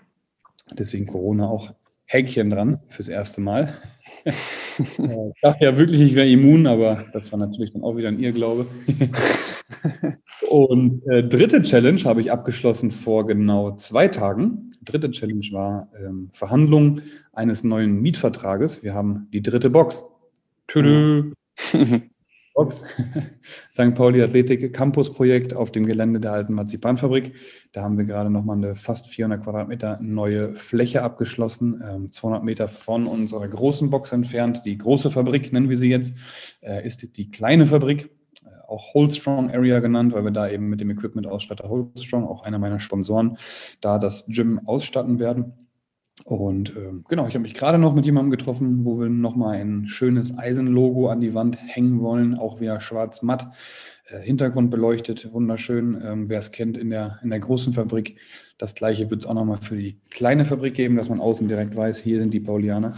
Deswegen 0.74 1.06
Corona 1.06 1.48
auch 1.48 1.76
Häkchen 2.12 2.50
dran 2.50 2.80
fürs 2.90 3.08
erste 3.08 3.40
Mal. 3.40 3.74
ich 4.26 5.42
dachte 5.42 5.64
ja 5.64 5.78
wirklich, 5.78 6.02
ich 6.02 6.16
wäre 6.16 6.30
immun, 6.30 6.68
aber 6.68 7.06
das 7.14 7.32
war 7.32 7.40
natürlich 7.40 7.72
dann 7.72 7.84
auch 7.84 7.96
wieder 7.96 8.10
ein 8.10 8.20
Irrglaube. 8.20 8.66
Und 10.50 11.02
äh, 11.08 11.24
dritte 11.24 11.62
Challenge 11.62 12.02
habe 12.04 12.20
ich 12.20 12.30
abgeschlossen 12.30 12.92
vor 12.92 13.26
genau 13.26 13.76
zwei 13.76 14.10
Tagen. 14.10 14.70
Dritte 14.84 15.10
Challenge 15.12 15.46
war 15.52 15.88
ähm, 16.04 16.30
Verhandlung 16.34 17.00
eines 17.32 17.64
neuen 17.64 18.02
Mietvertrages. 18.02 18.84
Wir 18.84 18.94
haben 18.94 19.28
die 19.32 19.42
dritte 19.42 19.70
Box. 19.70 20.04
Tüdel. 20.68 21.32
Box. 22.62 22.84
St. 23.72 23.96
Pauli 23.96 24.22
Athletik 24.22 24.72
Campus 24.72 25.12
Projekt 25.12 25.56
auf 25.56 25.72
dem 25.72 25.84
Gelände 25.88 26.20
der 26.20 26.34
alten 26.34 26.54
Marzipanfabrik. 26.54 27.34
Da 27.72 27.82
haben 27.82 27.98
wir 27.98 28.06
gerade 28.06 28.30
nochmal 28.30 28.58
eine 28.58 28.76
fast 28.76 29.08
400 29.08 29.44
Quadratmeter 29.44 29.98
neue 30.00 30.54
Fläche 30.54 31.02
abgeschlossen, 31.02 32.08
200 32.10 32.42
ähm, 32.42 32.46
Meter 32.46 32.68
von 32.68 33.08
unserer 33.08 33.48
großen 33.48 33.90
Box 33.90 34.12
entfernt. 34.12 34.62
Die 34.66 34.78
große 34.78 35.10
Fabrik, 35.10 35.52
nennen 35.52 35.70
wir 35.70 35.78
sie 35.78 35.90
jetzt, 35.90 36.14
äh, 36.62 36.86
ist 36.86 37.18
die 37.18 37.32
kleine 37.32 37.66
Fabrik 37.66 38.12
auch 38.68 38.94
Holdstrong 38.94 39.52
Area 39.52 39.80
genannt, 39.80 40.14
weil 40.14 40.24
wir 40.24 40.32
da 40.32 40.50
eben 40.50 40.70
mit 40.70 40.80
dem 40.80 40.90
Equipment-Ausstatter 40.92 41.68
Holdstrong, 41.68 42.26
auch 42.26 42.44
einer 42.44 42.58
meiner 42.58 42.80
Sponsoren, 42.80 43.38
da 43.82 44.00
das 44.00 44.28
Gym 44.28 44.62
ausstatten 44.66 45.20
werden. 45.20 45.61
Und 46.26 46.76
äh, 46.76 46.92
genau, 47.08 47.28
ich 47.28 47.34
habe 47.34 47.44
mich 47.44 47.54
gerade 47.54 47.78
noch 47.78 47.96
mit 47.96 48.06
jemandem 48.06 48.32
getroffen, 48.32 48.86
wo 48.86 49.00
wir 49.00 49.10
nochmal 49.10 49.58
ein 49.58 49.88
schönes 49.88 50.38
Eisenlogo 50.38 51.10
an 51.10 51.20
die 51.20 51.34
Wand 51.34 51.58
hängen 51.60 52.02
wollen, 52.02 52.36
auch 52.36 52.60
wieder 52.60 52.80
schwarz-matt, 52.80 53.48
äh, 54.08 54.20
Hintergrund 54.20 54.70
beleuchtet, 54.70 55.32
wunderschön. 55.34 56.00
Ähm, 56.04 56.30
Wer 56.30 56.40
es 56.40 56.52
kennt 56.52 56.78
in 56.78 56.90
der, 56.90 57.20
in 57.24 57.30
der 57.30 57.40
großen 57.40 57.74
Fabrik, 57.74 58.20
das 58.58 58.76
gleiche 58.76 59.10
wird 59.10 59.24
es 59.24 59.26
auch 59.26 59.34
nochmal 59.34 59.60
für 59.62 59.76
die 59.76 60.00
kleine 60.12 60.46
Fabrik 60.46 60.76
geben, 60.76 60.96
dass 60.96 61.10
man 61.10 61.20
außen 61.20 61.48
direkt 61.48 61.76
weiß, 61.76 61.98
hier 62.00 62.20
sind 62.20 62.34
die 62.34 62.40
Paulianer. 62.40 62.96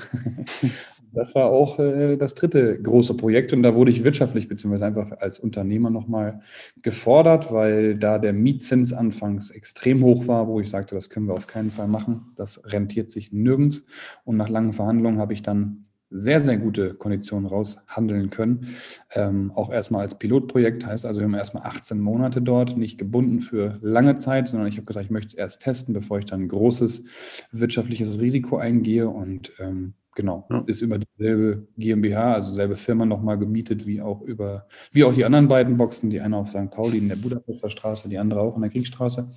Das 1.13 1.35
war 1.35 1.45
auch 1.45 1.77
äh, 1.77 2.17
das 2.17 2.33
dritte 2.33 2.81
große 2.81 3.15
Projekt 3.15 3.53
und 3.53 3.61
da 3.61 3.75
wurde 3.75 3.91
ich 3.91 4.03
wirtschaftlich 4.03 4.47
beziehungsweise 4.47 4.85
einfach 4.85 5.11
als 5.19 5.37
Unternehmer 5.39 5.91
nochmal 5.91 6.41
gefordert, 6.81 7.51
weil 7.51 7.97
da 7.97 8.17
der 8.17 8.33
Mietzins 8.33 8.93
anfangs 8.93 9.51
extrem 9.51 10.03
hoch 10.03 10.27
war, 10.27 10.47
wo 10.47 10.59
ich 10.59 10.69
sagte, 10.69 10.95
das 10.95 11.09
können 11.09 11.27
wir 11.27 11.35
auf 11.35 11.45
keinen 11.45 11.69
Fall 11.69 11.87
machen. 11.87 12.33
Das 12.35 12.61
rentiert 12.65 13.11
sich 13.11 13.31
nirgends. 13.31 13.85
Und 14.25 14.37
nach 14.37 14.49
langen 14.49 14.73
Verhandlungen 14.73 15.19
habe 15.19 15.33
ich 15.33 15.43
dann 15.43 15.83
sehr, 16.09 16.39
sehr 16.41 16.57
gute 16.57 16.93
Konditionen 16.93 17.47
raushandeln 17.47 18.29
können. 18.29 18.75
Ähm, 19.13 19.51
auch 19.55 19.71
erstmal 19.71 20.01
als 20.01 20.17
Pilotprojekt 20.17 20.85
heißt 20.85 21.05
also, 21.05 21.19
wir 21.19 21.25
haben 21.25 21.33
erstmal 21.33 21.63
18 21.63 21.99
Monate 21.99 22.41
dort, 22.41 22.77
nicht 22.77 22.97
gebunden 22.99 23.39
für 23.39 23.79
lange 23.81 24.17
Zeit, 24.17 24.47
sondern 24.47 24.67
ich 24.67 24.77
habe 24.77 24.85
gesagt, 24.85 25.05
ich 25.05 25.11
möchte 25.11 25.29
es 25.29 25.33
erst 25.33 25.61
testen, 25.61 25.93
bevor 25.93 26.19
ich 26.19 26.25
dann 26.25 26.41
ein 26.41 26.47
großes 26.47 27.03
wirtschaftliches 27.51 28.19
Risiko 28.19 28.57
eingehe 28.57 29.09
und 29.09 29.53
ähm, 29.59 29.95
Genau, 30.15 30.45
ja. 30.49 30.63
ist 30.67 30.81
über 30.81 30.99
dieselbe 30.99 31.67
GmbH, 31.77 32.33
also 32.33 32.51
selbe 32.51 32.75
Firma 32.75 33.05
nochmal 33.05 33.37
gemietet, 33.37 33.87
wie 33.87 34.01
auch 34.01 34.21
über, 34.21 34.67
wie 34.91 35.03
auch 35.03 35.13
die 35.13 35.25
anderen 35.25 35.47
beiden 35.47 35.77
Boxen, 35.77 36.09
die 36.11 36.21
eine 36.21 36.37
auf 36.37 36.49
St. 36.49 36.69
Pauli 36.69 36.99
in 36.99 37.09
der 37.09 37.15
Budapester 37.15 37.69
Straße, 37.69 38.09
die 38.09 38.19
andere 38.19 38.41
auch 38.41 38.55
in 38.55 38.61
der 38.61 38.69
Kriegsstraße. 38.69 39.31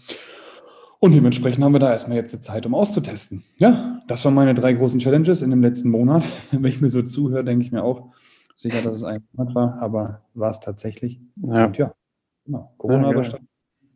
Und 0.99 1.15
dementsprechend 1.15 1.63
haben 1.65 1.73
wir 1.73 1.79
da 1.79 1.93
erstmal 1.93 2.17
jetzt 2.17 2.33
die 2.33 2.41
Zeit, 2.41 2.67
um 2.67 2.75
auszutesten. 2.75 3.45
Ja, 3.59 4.03
das 4.07 4.25
waren 4.25 4.35
meine 4.35 4.55
drei 4.55 4.73
großen 4.73 4.99
Challenges 4.99 5.43
in 5.43 5.51
dem 5.51 5.63
letzten 5.63 5.91
Monat. 5.91 6.25
Wenn 6.53 6.65
ich 6.65 6.81
mir 6.81 6.91
so 6.91 7.03
zuhöre, 7.03 7.45
denke 7.45 7.65
ich 7.65 7.73
mir 7.73 7.83
auch 7.83 8.13
sicher, 8.55 8.83
dass 8.83 8.97
es 8.97 9.05
ein 9.05 9.23
Monat 9.33 9.55
war, 9.55 9.79
aber 9.81 10.23
war 10.35 10.51
es 10.51 10.61
tatsächlich. 10.61 11.21
Ja. 11.37 11.67
Und 11.67 11.79
ja, 11.79 11.95
genau. 12.45 12.75
Corona 12.79 13.13
ja, 13.13 13.21
ja. 13.21 13.39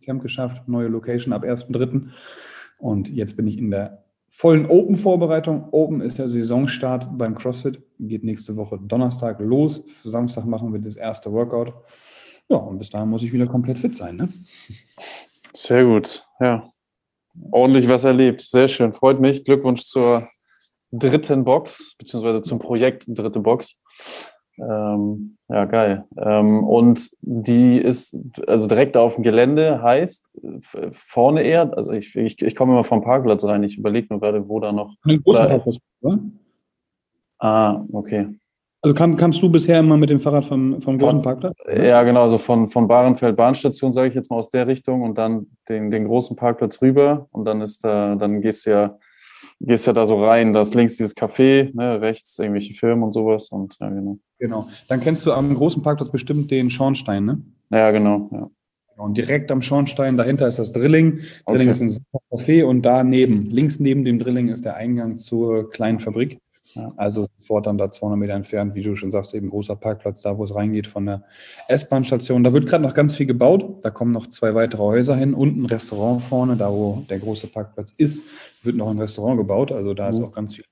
Camp 0.03 0.23
geschafft, 0.23 0.69
neue 0.69 0.89
Location 0.89 1.33
ab 1.33 1.45
1.3. 1.45 2.09
Und 2.79 3.09
jetzt 3.09 3.37
bin 3.37 3.47
ich 3.47 3.59
in 3.59 3.71
der 3.71 4.05
vollen 4.33 4.67
Open-Vorbereitung. 4.67 5.69
Open 5.73 6.01
ist 6.01 6.19
der 6.19 6.29
Saisonstart 6.29 7.19
beim 7.19 7.35
CrossFit. 7.35 7.83
Geht 7.99 8.23
nächste 8.23 8.57
Woche 8.57 8.79
Donnerstag 8.81 9.41
los. 9.41 9.83
Für 9.89 10.09
Samstag 10.09 10.47
machen 10.47 10.73
wir 10.73 10.81
das 10.81 10.97
erste 10.97 11.33
Workout. 11.33 11.75
Ja, 12.49 12.57
und 12.57 12.79
bis 12.79 12.91
dahin 12.91 13.09
muss 13.09 13.25
ich 13.25 13.33
wieder 13.33 13.47
komplett 13.47 13.79
fit 13.79 13.97
sein. 13.97 14.17
Ne? 14.17 14.29
Sehr 15.53 15.85
gut, 15.85 16.25
ja. 16.39 16.71
Ordentlich 17.51 17.89
was 17.89 18.05
erlebt. 18.05 18.41
Sehr 18.41 18.69
schön. 18.69 18.93
Freut 18.93 19.21
mich. 19.21 19.45
Glückwunsch 19.45 19.87
zur 19.87 20.29
dritten 20.93 21.45
Box, 21.45 21.95
beziehungsweise 21.99 22.41
zum 22.43 22.59
Projekt 22.59 23.05
dritte 23.09 23.41
Box. 23.41 23.81
Ähm, 24.61 25.37
ja, 25.49 25.65
geil. 25.65 26.05
Ähm, 26.17 26.65
und 26.65 27.11
die 27.23 27.79
ist 27.79 28.17
also 28.47 28.69
direkt 28.69 28.97
auf 28.97 29.15
dem 29.15 29.25
Gelände, 29.25 29.83
heißt 29.83 30.31
vorne 30.93 31.43
eher, 31.43 31.77
also 31.77 31.93
ich, 31.93 32.15
ich, 32.15 32.41
ich 32.43 32.55
komme 32.55 32.73
immer 32.73 32.85
vom 32.85 33.03
Parkplatz 33.03 33.45
rein, 33.45 33.63
ich 33.63 33.79
überlege 33.79 34.09
nur 34.11 34.21
gerade, 34.21 34.49
wo 34.49 34.61
da 34.61 34.73
noch. 34.73 34.95
Ein 35.03 35.23
großer 35.23 35.47
Parkplatz, 35.47 35.79
oder? 36.03 36.19
Ah, 37.39 37.83
okay. 37.93 38.29
Also 38.83 38.95
kam, 38.95 39.17
kamst 39.17 39.43
du 39.43 39.51
bisher 39.51 39.79
immer 39.81 39.99
mit 39.99 40.09
dem 40.09 40.21
Fahrrad 40.21 40.45
vom, 40.45 40.81
vom 40.81 40.99
großen 40.99 41.21
Parkplatz? 41.21 41.55
Ja, 41.71 42.03
genau, 42.03 42.23
also 42.23 42.39
von, 42.39 42.69
von 42.69 42.89
Bahrenfeld 42.89 43.37
Bahnstation, 43.37 43.93
sage 43.93 44.09
ich 44.09 44.15
jetzt 44.15 44.31
mal 44.31 44.39
aus 44.39 44.49
der 44.49 44.67
Richtung 44.67 45.03
und 45.03 45.19
dann 45.19 45.49
den, 45.69 45.91
den 45.91 46.07
großen 46.07 46.35
Parkplatz 46.35 46.81
rüber 46.81 47.27
und 47.31 47.45
dann 47.45 47.61
ist 47.61 47.85
da, 47.85 48.15
dann 48.15 48.41
gehst 48.41 48.65
du 48.65 48.71
ja, 48.71 48.99
gehst 49.61 49.87
ja 49.87 49.93
da 49.93 50.05
so 50.05 50.25
rein, 50.25 50.53
da 50.53 50.63
ist 50.63 50.75
links 50.75 50.97
dieses 50.97 51.17
Café, 51.17 51.71
ne, 51.75 52.01
rechts 52.01 52.39
irgendwelche 52.39 52.75
Firmen 52.75 53.05
und 53.05 53.13
sowas 53.13 53.49
und 53.51 53.77
ja, 53.81 53.89
genau. 53.91 54.19
Genau. 54.39 54.69
Dann 54.89 55.01
kennst 55.01 55.27
du 55.27 55.33
am 55.33 55.55
großen 55.55 55.83
Parkplatz 55.83 56.11
bestimmt 56.11 56.51
den 56.51 56.71
Schornstein, 56.71 57.25
ne? 57.27 57.43
Ja, 57.71 57.91
genau, 57.91 58.29
ja. 58.33 58.51
Und 58.97 59.17
direkt 59.17 59.51
am 59.51 59.63
Schornstein 59.63 60.19
dahinter 60.19 60.47
ist 60.47 60.59
das 60.59 60.73
Drilling. 60.73 61.21
Drilling 61.47 61.69
okay. 61.69 61.71
ist 61.71 61.81
ein 61.81 61.89
super 61.89 62.19
Café 62.31 62.65
und 62.65 62.83
daneben, 62.83 63.43
links 63.47 63.81
neben 63.81 64.05
dem 64.05 64.19
Drilling 64.19 64.49
ist 64.49 64.65
der 64.65 64.77
Eingang 64.77 65.17
zur 65.17 65.71
kleinen 65.71 66.01
Fabrik. 66.01 66.39
Ja. 66.75 66.89
Also 66.97 67.27
sofort 67.39 67.67
dann 67.67 67.79
da 67.79 67.91
200 67.91 68.19
Meter 68.19 68.35
entfernt, 68.35 68.75
wie 68.75 68.83
du 68.83 68.97
schon 68.97 69.11
sagst, 69.11 69.35
eben 69.35 69.51
großer 69.51 69.77
Parkplatz, 69.77 70.23
da 70.23 70.37
wo 70.39 70.45
es 70.45 70.55
reingeht 70.55 70.87
von 70.87 71.07
der 71.07 71.25
S-Bahn-Station. 71.69 72.45
Da 72.45 72.53
wird 72.53 72.67
gerade 72.67 72.83
noch 72.83 72.95
ganz 72.95 73.17
viel 73.17 73.27
gebaut. 73.27 73.65
Da 73.83 73.91
kommen 73.91 74.13
noch 74.13 74.29
zwei 74.29 74.55
weitere 74.55 74.83
Häuser 74.83 75.17
hin 75.17 75.35
und 75.35 75.57
ein 75.57 75.67
Restaurant 75.67 76.23
vorne, 76.23 76.57
da 76.57 76.71
wo 76.71 77.05
der 77.09 77.19
große 77.19 77.49
Parkplatz 77.49 77.93
ist, 77.97 78.23
wird 78.63 78.77
noch 78.77 78.91
ein 78.91 78.99
Restaurant 78.99 79.39
gebaut. 79.39 79.73
Also 79.73 79.95
da 79.95 80.05
mhm. 80.05 80.11
ist 80.11 80.21
auch 80.21 80.33
ganz 80.33 80.55
viel 80.55 80.65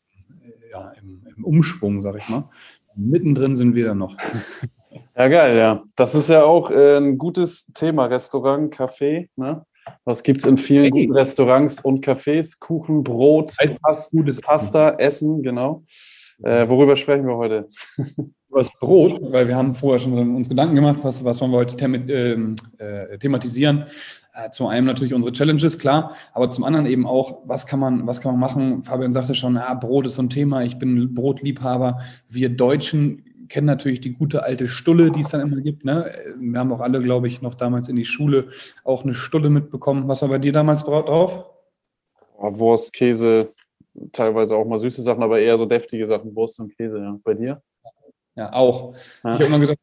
ja, 0.70 0.92
im, 1.00 1.22
im 1.36 1.44
Umschwung, 1.44 2.00
sag 2.00 2.16
ich 2.16 2.28
mal. 2.28 2.48
Mittendrin 2.94 3.56
sind 3.56 3.74
wir 3.74 3.86
dann 3.86 3.98
noch. 3.98 4.16
Ja, 5.16 5.28
geil, 5.28 5.56
ja. 5.56 5.82
Das 5.96 6.14
ist 6.14 6.28
ja 6.28 6.44
auch 6.44 6.70
äh, 6.70 6.96
ein 6.96 7.18
gutes 7.18 7.66
Thema, 7.74 8.06
Restaurant, 8.06 8.74
Café. 8.74 9.28
Ne? 9.36 9.64
Was 10.04 10.22
gibt 10.22 10.42
es 10.42 10.46
in 10.46 10.58
vielen 10.58 10.84
hey. 10.84 10.90
guten 10.90 11.12
Restaurants 11.12 11.80
und 11.80 12.04
Cafés? 12.04 12.58
Kuchen, 12.58 13.02
Brot, 13.02 13.54
Past 13.82 14.10
gutes 14.10 14.40
Pasta, 14.40 14.90
Essen, 14.98 15.42
genau. 15.42 15.84
Äh, 16.42 16.68
worüber 16.68 16.96
sprechen 16.96 17.26
wir 17.26 17.36
heute? 17.36 17.68
Über 18.50 18.60
das 18.60 18.70
Brot, 18.78 19.20
weil 19.30 19.46
wir 19.46 19.56
haben 19.56 19.74
vorher 19.74 19.98
schon 19.98 20.34
uns 20.34 20.48
Gedanken 20.48 20.74
gemacht, 20.74 21.00
was, 21.02 21.22
was 21.22 21.40
wollen 21.40 21.50
wir 21.50 21.58
heute 21.58 21.76
ähm, 21.84 22.56
äh, 22.78 23.18
thematisieren. 23.18 23.84
Äh, 24.32 24.50
zum 24.50 24.68
einen 24.68 24.86
natürlich 24.86 25.12
unsere 25.12 25.32
Challenges, 25.32 25.78
klar, 25.78 26.14
aber 26.32 26.50
zum 26.50 26.64
anderen 26.64 26.86
eben 26.86 27.06
auch, 27.06 27.40
was 27.44 27.66
kann 27.66 27.80
man, 27.80 28.06
was 28.06 28.20
kann 28.20 28.32
man 28.32 28.40
machen? 28.40 28.84
Fabian 28.84 29.12
sagte 29.12 29.34
schon, 29.34 29.56
ja, 29.56 29.74
Brot 29.74 30.06
ist 30.06 30.14
so 30.14 30.22
ein 30.22 30.30
Thema, 30.30 30.62
ich 30.62 30.78
bin 30.78 31.14
Brotliebhaber. 31.14 32.00
Wir 32.28 32.48
Deutschen 32.48 33.24
kennen 33.48 33.66
natürlich 33.66 34.00
die 34.00 34.12
gute 34.12 34.44
alte 34.44 34.68
Stulle, 34.68 35.10
die 35.10 35.20
es 35.20 35.28
dann 35.28 35.40
immer 35.40 35.60
gibt. 35.60 35.84
Ne? 35.84 36.10
Wir 36.38 36.58
haben 36.58 36.72
auch 36.72 36.80
alle, 36.80 37.02
glaube 37.02 37.28
ich, 37.28 37.42
noch 37.42 37.54
damals 37.54 37.88
in 37.88 37.96
die 37.96 38.04
Schule 38.04 38.48
auch 38.84 39.04
eine 39.04 39.14
Stulle 39.14 39.50
mitbekommen. 39.50 40.08
Was 40.08 40.22
war 40.22 40.28
bei 40.28 40.38
dir 40.38 40.52
damals 40.52 40.84
drauf? 40.84 41.46
Wurst, 42.38 42.92
Käse, 42.92 43.52
teilweise 44.12 44.54
auch 44.56 44.64
mal 44.64 44.78
süße 44.78 45.02
Sachen, 45.02 45.22
aber 45.22 45.40
eher 45.40 45.56
so 45.56 45.66
deftige 45.66 46.06
Sachen, 46.06 46.34
Wurst 46.34 46.60
und 46.60 46.76
Käse, 46.76 46.98
ja. 46.98 47.18
Bei 47.24 47.34
dir? 47.34 47.62
Ja, 48.36 48.52
auch. 48.52 48.94
Ja. 49.24 49.34
Ich 49.34 49.40
habe 49.40 49.46
immer 49.46 49.58
gesagt, 49.58 49.80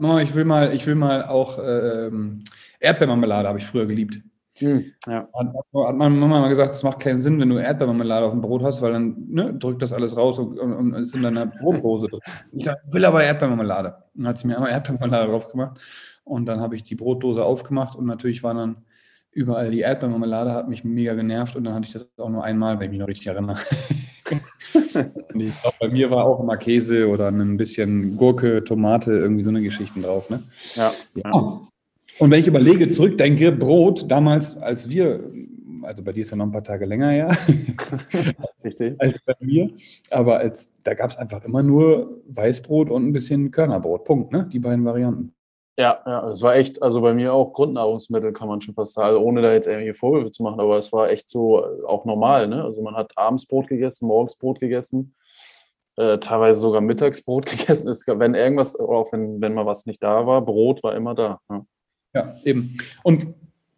Mama, 0.00 0.20
ich 0.20 0.34
will 0.34 0.44
mal, 0.44 0.74
ich 0.74 0.84
will 0.86 0.96
mal 0.96 1.24
auch 1.24 1.58
ähm, 1.62 2.42
Erdbeermarmelade, 2.80 3.48
habe 3.48 3.58
ich 3.58 3.66
früher 3.66 3.86
geliebt. 3.86 4.20
Hm, 4.58 4.92
ja. 5.06 5.28
Hat, 5.32 5.94
meine 5.96 6.14
Mama 6.14 6.40
mal 6.40 6.48
gesagt, 6.48 6.74
es 6.74 6.82
macht 6.82 7.00
keinen 7.00 7.22
Sinn, 7.22 7.40
wenn 7.40 7.48
du 7.48 7.56
Erdbeermarmelade 7.56 8.26
auf 8.26 8.32
dem 8.32 8.42
Brot 8.42 8.62
hast, 8.62 8.82
weil 8.82 8.92
dann 8.92 9.16
ne, 9.28 9.54
drückt 9.54 9.80
das 9.80 9.92
alles 9.92 10.16
raus 10.16 10.38
und, 10.38 10.58
und, 10.58 10.72
und 10.74 10.94
ist 10.94 11.14
in 11.14 11.22
deiner 11.22 11.46
Brotdose 11.46 12.08
drin. 12.08 12.20
Ich 12.52 12.64
dachte, 12.64 12.82
will 12.92 13.04
aber 13.04 13.24
Erdbeermarmelade. 13.24 13.96
Dann 14.14 14.26
hat 14.26 14.38
sie 14.38 14.46
mir 14.46 14.56
einmal 14.56 14.70
Erdbeermarmelade 14.70 15.30
drauf 15.30 15.48
gemacht 15.48 15.80
und 16.24 16.46
dann 16.46 16.60
habe 16.60 16.76
ich 16.76 16.82
die 16.82 16.94
Brotdose 16.94 17.44
aufgemacht 17.44 17.96
und 17.96 18.04
natürlich 18.04 18.42
war 18.42 18.54
dann 18.54 18.84
überall 19.30 19.70
die 19.70 19.80
Erdbeermarmelade, 19.80 20.52
hat 20.52 20.68
mich 20.68 20.84
mega 20.84 21.14
genervt 21.14 21.56
und 21.56 21.64
dann 21.64 21.74
hatte 21.74 21.86
ich 21.86 21.92
das 21.92 22.10
auch 22.18 22.28
nur 22.28 22.44
einmal, 22.44 22.78
wenn 22.78 22.86
ich 22.86 22.90
mich 22.90 23.00
noch 23.00 23.08
richtig 23.08 23.28
erinnere. 23.28 23.56
ich 24.74 25.60
glaube, 25.62 25.76
bei 25.80 25.88
mir 25.88 26.10
war 26.10 26.26
auch 26.26 26.40
immer 26.40 26.58
Käse 26.58 27.08
oder 27.08 27.28
ein 27.28 27.56
bisschen 27.56 28.16
Gurke, 28.16 28.62
Tomate, 28.62 29.12
irgendwie 29.12 29.42
so 29.42 29.50
eine 29.50 29.62
Geschichten 29.62 30.02
drauf. 30.02 30.28
Ne? 30.28 30.42
Ja. 30.74 30.90
ja. 31.14 31.62
Und 32.18 32.30
wenn 32.30 32.40
ich 32.40 32.46
überlege, 32.46 32.88
zurückdenke, 32.88 33.52
Brot, 33.52 34.10
damals, 34.10 34.56
als 34.56 34.88
wir, 34.88 35.30
also 35.82 36.02
bei 36.02 36.12
dir 36.12 36.22
ist 36.22 36.30
ja 36.30 36.36
noch 36.36 36.46
ein 36.46 36.52
paar 36.52 36.64
Tage 36.64 36.84
länger 36.84 37.10
her, 37.10 37.30
Richtig. 38.64 38.94
als 38.98 39.18
bei 39.24 39.34
mir, 39.40 39.70
aber 40.10 40.38
als, 40.38 40.70
da 40.84 40.94
gab 40.94 41.10
es 41.10 41.16
einfach 41.16 41.44
immer 41.44 41.62
nur 41.62 42.22
Weißbrot 42.28 42.90
und 42.90 43.06
ein 43.06 43.12
bisschen 43.12 43.50
Körnerbrot. 43.50 44.04
Punkt, 44.04 44.32
ne? 44.32 44.48
Die 44.52 44.58
beiden 44.58 44.84
Varianten. 44.84 45.34
Ja, 45.78 46.02
ja, 46.04 46.28
es 46.28 46.42
war 46.42 46.54
echt, 46.54 46.82
also 46.82 47.00
bei 47.00 47.14
mir 47.14 47.32
auch 47.32 47.54
Grundnahrungsmittel, 47.54 48.32
kann 48.34 48.46
man 48.46 48.60
schon 48.60 48.74
fast 48.74 48.92
sagen, 48.92 49.08
also 49.08 49.20
ohne 49.20 49.40
da 49.40 49.52
jetzt 49.52 49.66
irgendwelche 49.66 49.94
Vorwürfe 49.94 50.30
zu 50.30 50.42
machen, 50.42 50.60
aber 50.60 50.76
es 50.76 50.92
war 50.92 51.08
echt 51.08 51.30
so 51.30 51.64
äh, 51.64 51.84
auch 51.86 52.04
normal, 52.04 52.46
ne? 52.46 52.62
Also 52.62 52.82
man 52.82 52.94
hat 52.94 53.12
abends 53.16 53.46
Brot 53.46 53.68
gegessen, 53.68 54.06
morgens 54.06 54.36
Brot 54.36 54.60
gegessen, 54.60 55.14
äh, 55.96 56.18
teilweise 56.18 56.60
sogar 56.60 56.82
Mittagsbrot 56.82 57.46
gegessen. 57.50 57.88
Es, 57.88 58.06
wenn 58.06 58.34
irgendwas, 58.34 58.78
auch 58.78 59.12
wenn, 59.12 59.40
wenn 59.40 59.54
mal 59.54 59.64
was 59.64 59.86
nicht 59.86 60.02
da 60.02 60.26
war, 60.26 60.42
Brot 60.44 60.82
war 60.82 60.94
immer 60.94 61.14
da. 61.14 61.40
Ne? 61.48 61.64
Ja, 62.14 62.36
eben. 62.44 62.76
Und 63.02 63.26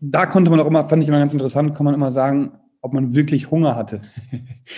da 0.00 0.26
konnte 0.26 0.50
man 0.50 0.60
auch 0.60 0.66
immer, 0.66 0.88
fand 0.88 1.02
ich 1.02 1.08
immer 1.08 1.18
ganz 1.18 1.32
interessant, 1.32 1.74
kann 1.74 1.84
man 1.84 1.94
immer 1.94 2.10
sagen, 2.10 2.52
ob 2.82 2.92
man 2.92 3.14
wirklich 3.14 3.50
Hunger 3.50 3.76
hatte. 3.76 4.00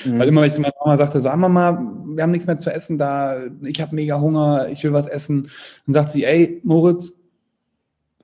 Mhm. 0.04 0.18
Weil 0.18 0.28
immer, 0.28 0.40
wenn 0.42 0.48
ich 0.48 0.54
zu 0.54 0.60
meiner 0.60 0.74
Mama 0.78 0.96
sagte, 0.96 1.20
so, 1.20 1.28
ah, 1.28 1.36
Mama, 1.36 1.92
wir 2.14 2.22
haben 2.22 2.30
nichts 2.30 2.46
mehr 2.46 2.58
zu 2.58 2.72
essen 2.72 2.98
da, 2.98 3.36
ich 3.62 3.80
habe 3.80 3.94
mega 3.94 4.20
Hunger, 4.20 4.68
ich 4.68 4.84
will 4.84 4.92
was 4.92 5.06
essen, 5.06 5.48
dann 5.86 5.94
sagt 5.94 6.10
sie, 6.10 6.24
ey, 6.24 6.60
Moritz, 6.64 7.12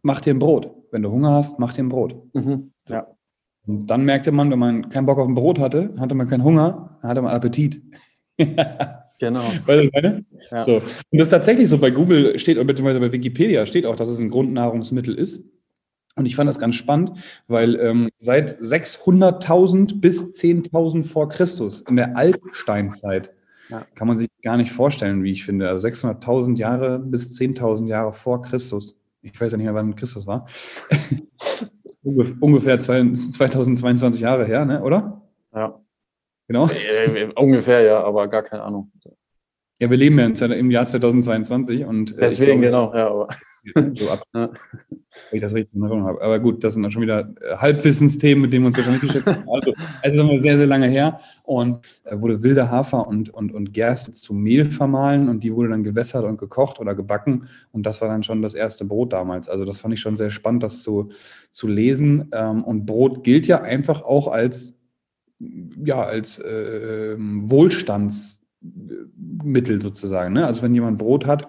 mach 0.02 0.20
dir 0.20 0.34
ein 0.34 0.38
Brot. 0.38 0.70
Wenn 0.92 1.02
du 1.02 1.10
Hunger 1.10 1.32
hast, 1.32 1.58
mach 1.58 1.72
dir 1.72 1.82
ein 1.82 1.88
Brot. 1.88 2.22
Mhm. 2.34 2.72
Ja. 2.88 3.08
Und 3.66 3.86
dann 3.86 4.04
merkte 4.04 4.32
man, 4.32 4.50
wenn 4.50 4.58
man 4.58 4.88
keinen 4.88 5.06
Bock 5.06 5.18
auf 5.18 5.26
ein 5.26 5.34
Brot 5.34 5.58
hatte, 5.58 5.94
hatte 5.98 6.14
man 6.14 6.28
keinen 6.28 6.44
Hunger, 6.44 6.98
dann 7.00 7.10
hatte 7.10 7.22
man 7.22 7.34
Appetit. 7.34 7.82
Genau. 9.22 9.44
Weißt 9.66 9.84
du, 9.84 9.90
meine? 9.92 10.24
Ja. 10.50 10.62
So. 10.62 10.76
Und 10.78 10.84
das 11.12 11.28
ist 11.28 11.30
tatsächlich 11.30 11.68
so, 11.68 11.78
bei 11.78 11.92
Google 11.92 12.36
steht, 12.40 12.56
beziehungsweise 12.66 12.98
bei 12.98 13.12
Wikipedia 13.12 13.64
steht 13.66 13.86
auch, 13.86 13.94
dass 13.94 14.08
es 14.08 14.18
ein 14.18 14.30
Grundnahrungsmittel 14.30 15.14
ist. 15.14 15.44
Und 16.16 16.26
ich 16.26 16.34
fand 16.34 16.48
das 16.48 16.58
ganz 16.58 16.74
spannend, 16.74 17.12
weil 17.46 17.76
ähm, 17.76 18.10
seit 18.18 18.58
600.000 18.60 20.00
bis 20.00 20.24
10.000 20.24 21.04
vor 21.04 21.28
Christus, 21.28 21.82
in 21.82 21.94
der 21.94 22.16
Altsteinzeit, 22.16 23.32
ja. 23.68 23.86
kann 23.94 24.08
man 24.08 24.18
sich 24.18 24.28
gar 24.42 24.56
nicht 24.56 24.72
vorstellen, 24.72 25.22
wie 25.22 25.30
ich 25.30 25.44
finde. 25.44 25.68
Also 25.68 25.86
600.000 25.86 26.56
Jahre 26.56 26.98
bis 26.98 27.38
10.000 27.38 27.86
Jahre 27.86 28.12
vor 28.12 28.42
Christus. 28.42 28.96
Ich 29.22 29.40
weiß 29.40 29.52
ja 29.52 29.56
nicht 29.56 29.66
mehr, 29.66 29.74
wann 29.74 29.94
Christus 29.94 30.26
war. 30.26 30.46
Ungefähr 32.02 32.80
2022 32.80 34.20
Jahre 34.20 34.44
her, 34.44 34.64
ne? 34.64 34.82
oder? 34.82 35.22
Ja. 35.54 35.81
Genau. 36.48 36.68
Äh, 36.68 37.22
äh, 37.22 37.32
ungefähr, 37.34 37.80
ja, 37.82 38.02
aber 38.02 38.28
gar 38.28 38.42
keine 38.42 38.62
Ahnung. 38.62 38.90
Ja, 39.82 39.90
wir 39.90 39.96
leben 39.96 40.18
ja 40.18 40.46
im 40.46 40.70
Jahr 40.70 40.86
2022 40.86 41.84
und 41.84 42.12
äh, 42.12 42.20
deswegen 42.20 42.60
glaube, 42.60 42.92
genau, 42.92 42.94
ja, 42.94 43.08
aber 43.08 43.28
so 43.94 44.10
ab, 44.10 44.22
ja. 44.34 44.48
wenn 44.48 45.10
ich 45.32 45.40
das 45.40 45.54
richtig 45.54 45.74
in 45.74 45.82
Erinnerung 45.82 46.04
habe. 46.04 46.22
Aber 46.22 46.38
gut, 46.38 46.62
das 46.62 46.74
sind 46.74 46.82
dann 46.82 46.92
schon 46.92 47.02
wieder 47.02 47.32
Halbwissensthemen, 47.56 48.42
mit 48.42 48.52
denen 48.52 48.64
wir 48.64 48.68
uns 48.68 48.76
wahrscheinlich 48.76 49.02
beschäftigen. 49.02 49.44
Also, 49.52 49.72
es 50.02 50.12
ist 50.12 50.20
immer 50.20 50.38
sehr, 50.38 50.56
sehr 50.56 50.66
lange 50.66 50.86
her 50.86 51.18
und 51.42 51.84
äh, 52.04 52.16
wurde 52.20 52.42
wilder 52.42 52.70
Hafer 52.70 53.06
und, 53.06 53.30
und, 53.30 53.52
und 53.52 53.72
Gerste 53.72 54.12
zu 54.12 54.34
Mehl 54.34 54.64
vermahlen 54.64 55.28
und 55.28 55.42
die 55.42 55.52
wurde 55.52 55.70
dann 55.70 55.82
gewässert 55.82 56.24
und 56.24 56.38
gekocht 56.38 56.78
oder 56.78 56.94
gebacken 56.94 57.44
und 57.72 57.84
das 57.84 58.00
war 58.00 58.08
dann 58.08 58.22
schon 58.22 58.42
das 58.42 58.54
erste 58.54 58.84
Brot 58.84 59.12
damals. 59.12 59.48
Also 59.48 59.64
das 59.64 59.80
fand 59.80 59.94
ich 59.94 60.00
schon 60.00 60.16
sehr 60.16 60.30
spannend, 60.30 60.62
das 60.62 60.82
zu, 60.82 61.08
zu 61.50 61.66
lesen. 61.66 62.30
Ähm, 62.32 62.62
und 62.62 62.86
Brot 62.86 63.24
gilt 63.24 63.46
ja 63.46 63.62
einfach 63.62 64.02
auch 64.02 64.28
als 64.28 64.81
ja, 65.84 66.02
als 66.02 66.38
äh, 66.38 67.16
Wohlstandsmittel 67.18 69.82
sozusagen. 69.82 70.34
Ne? 70.34 70.46
Also 70.46 70.62
wenn 70.62 70.74
jemand 70.74 70.98
Brot 70.98 71.26
hat 71.26 71.48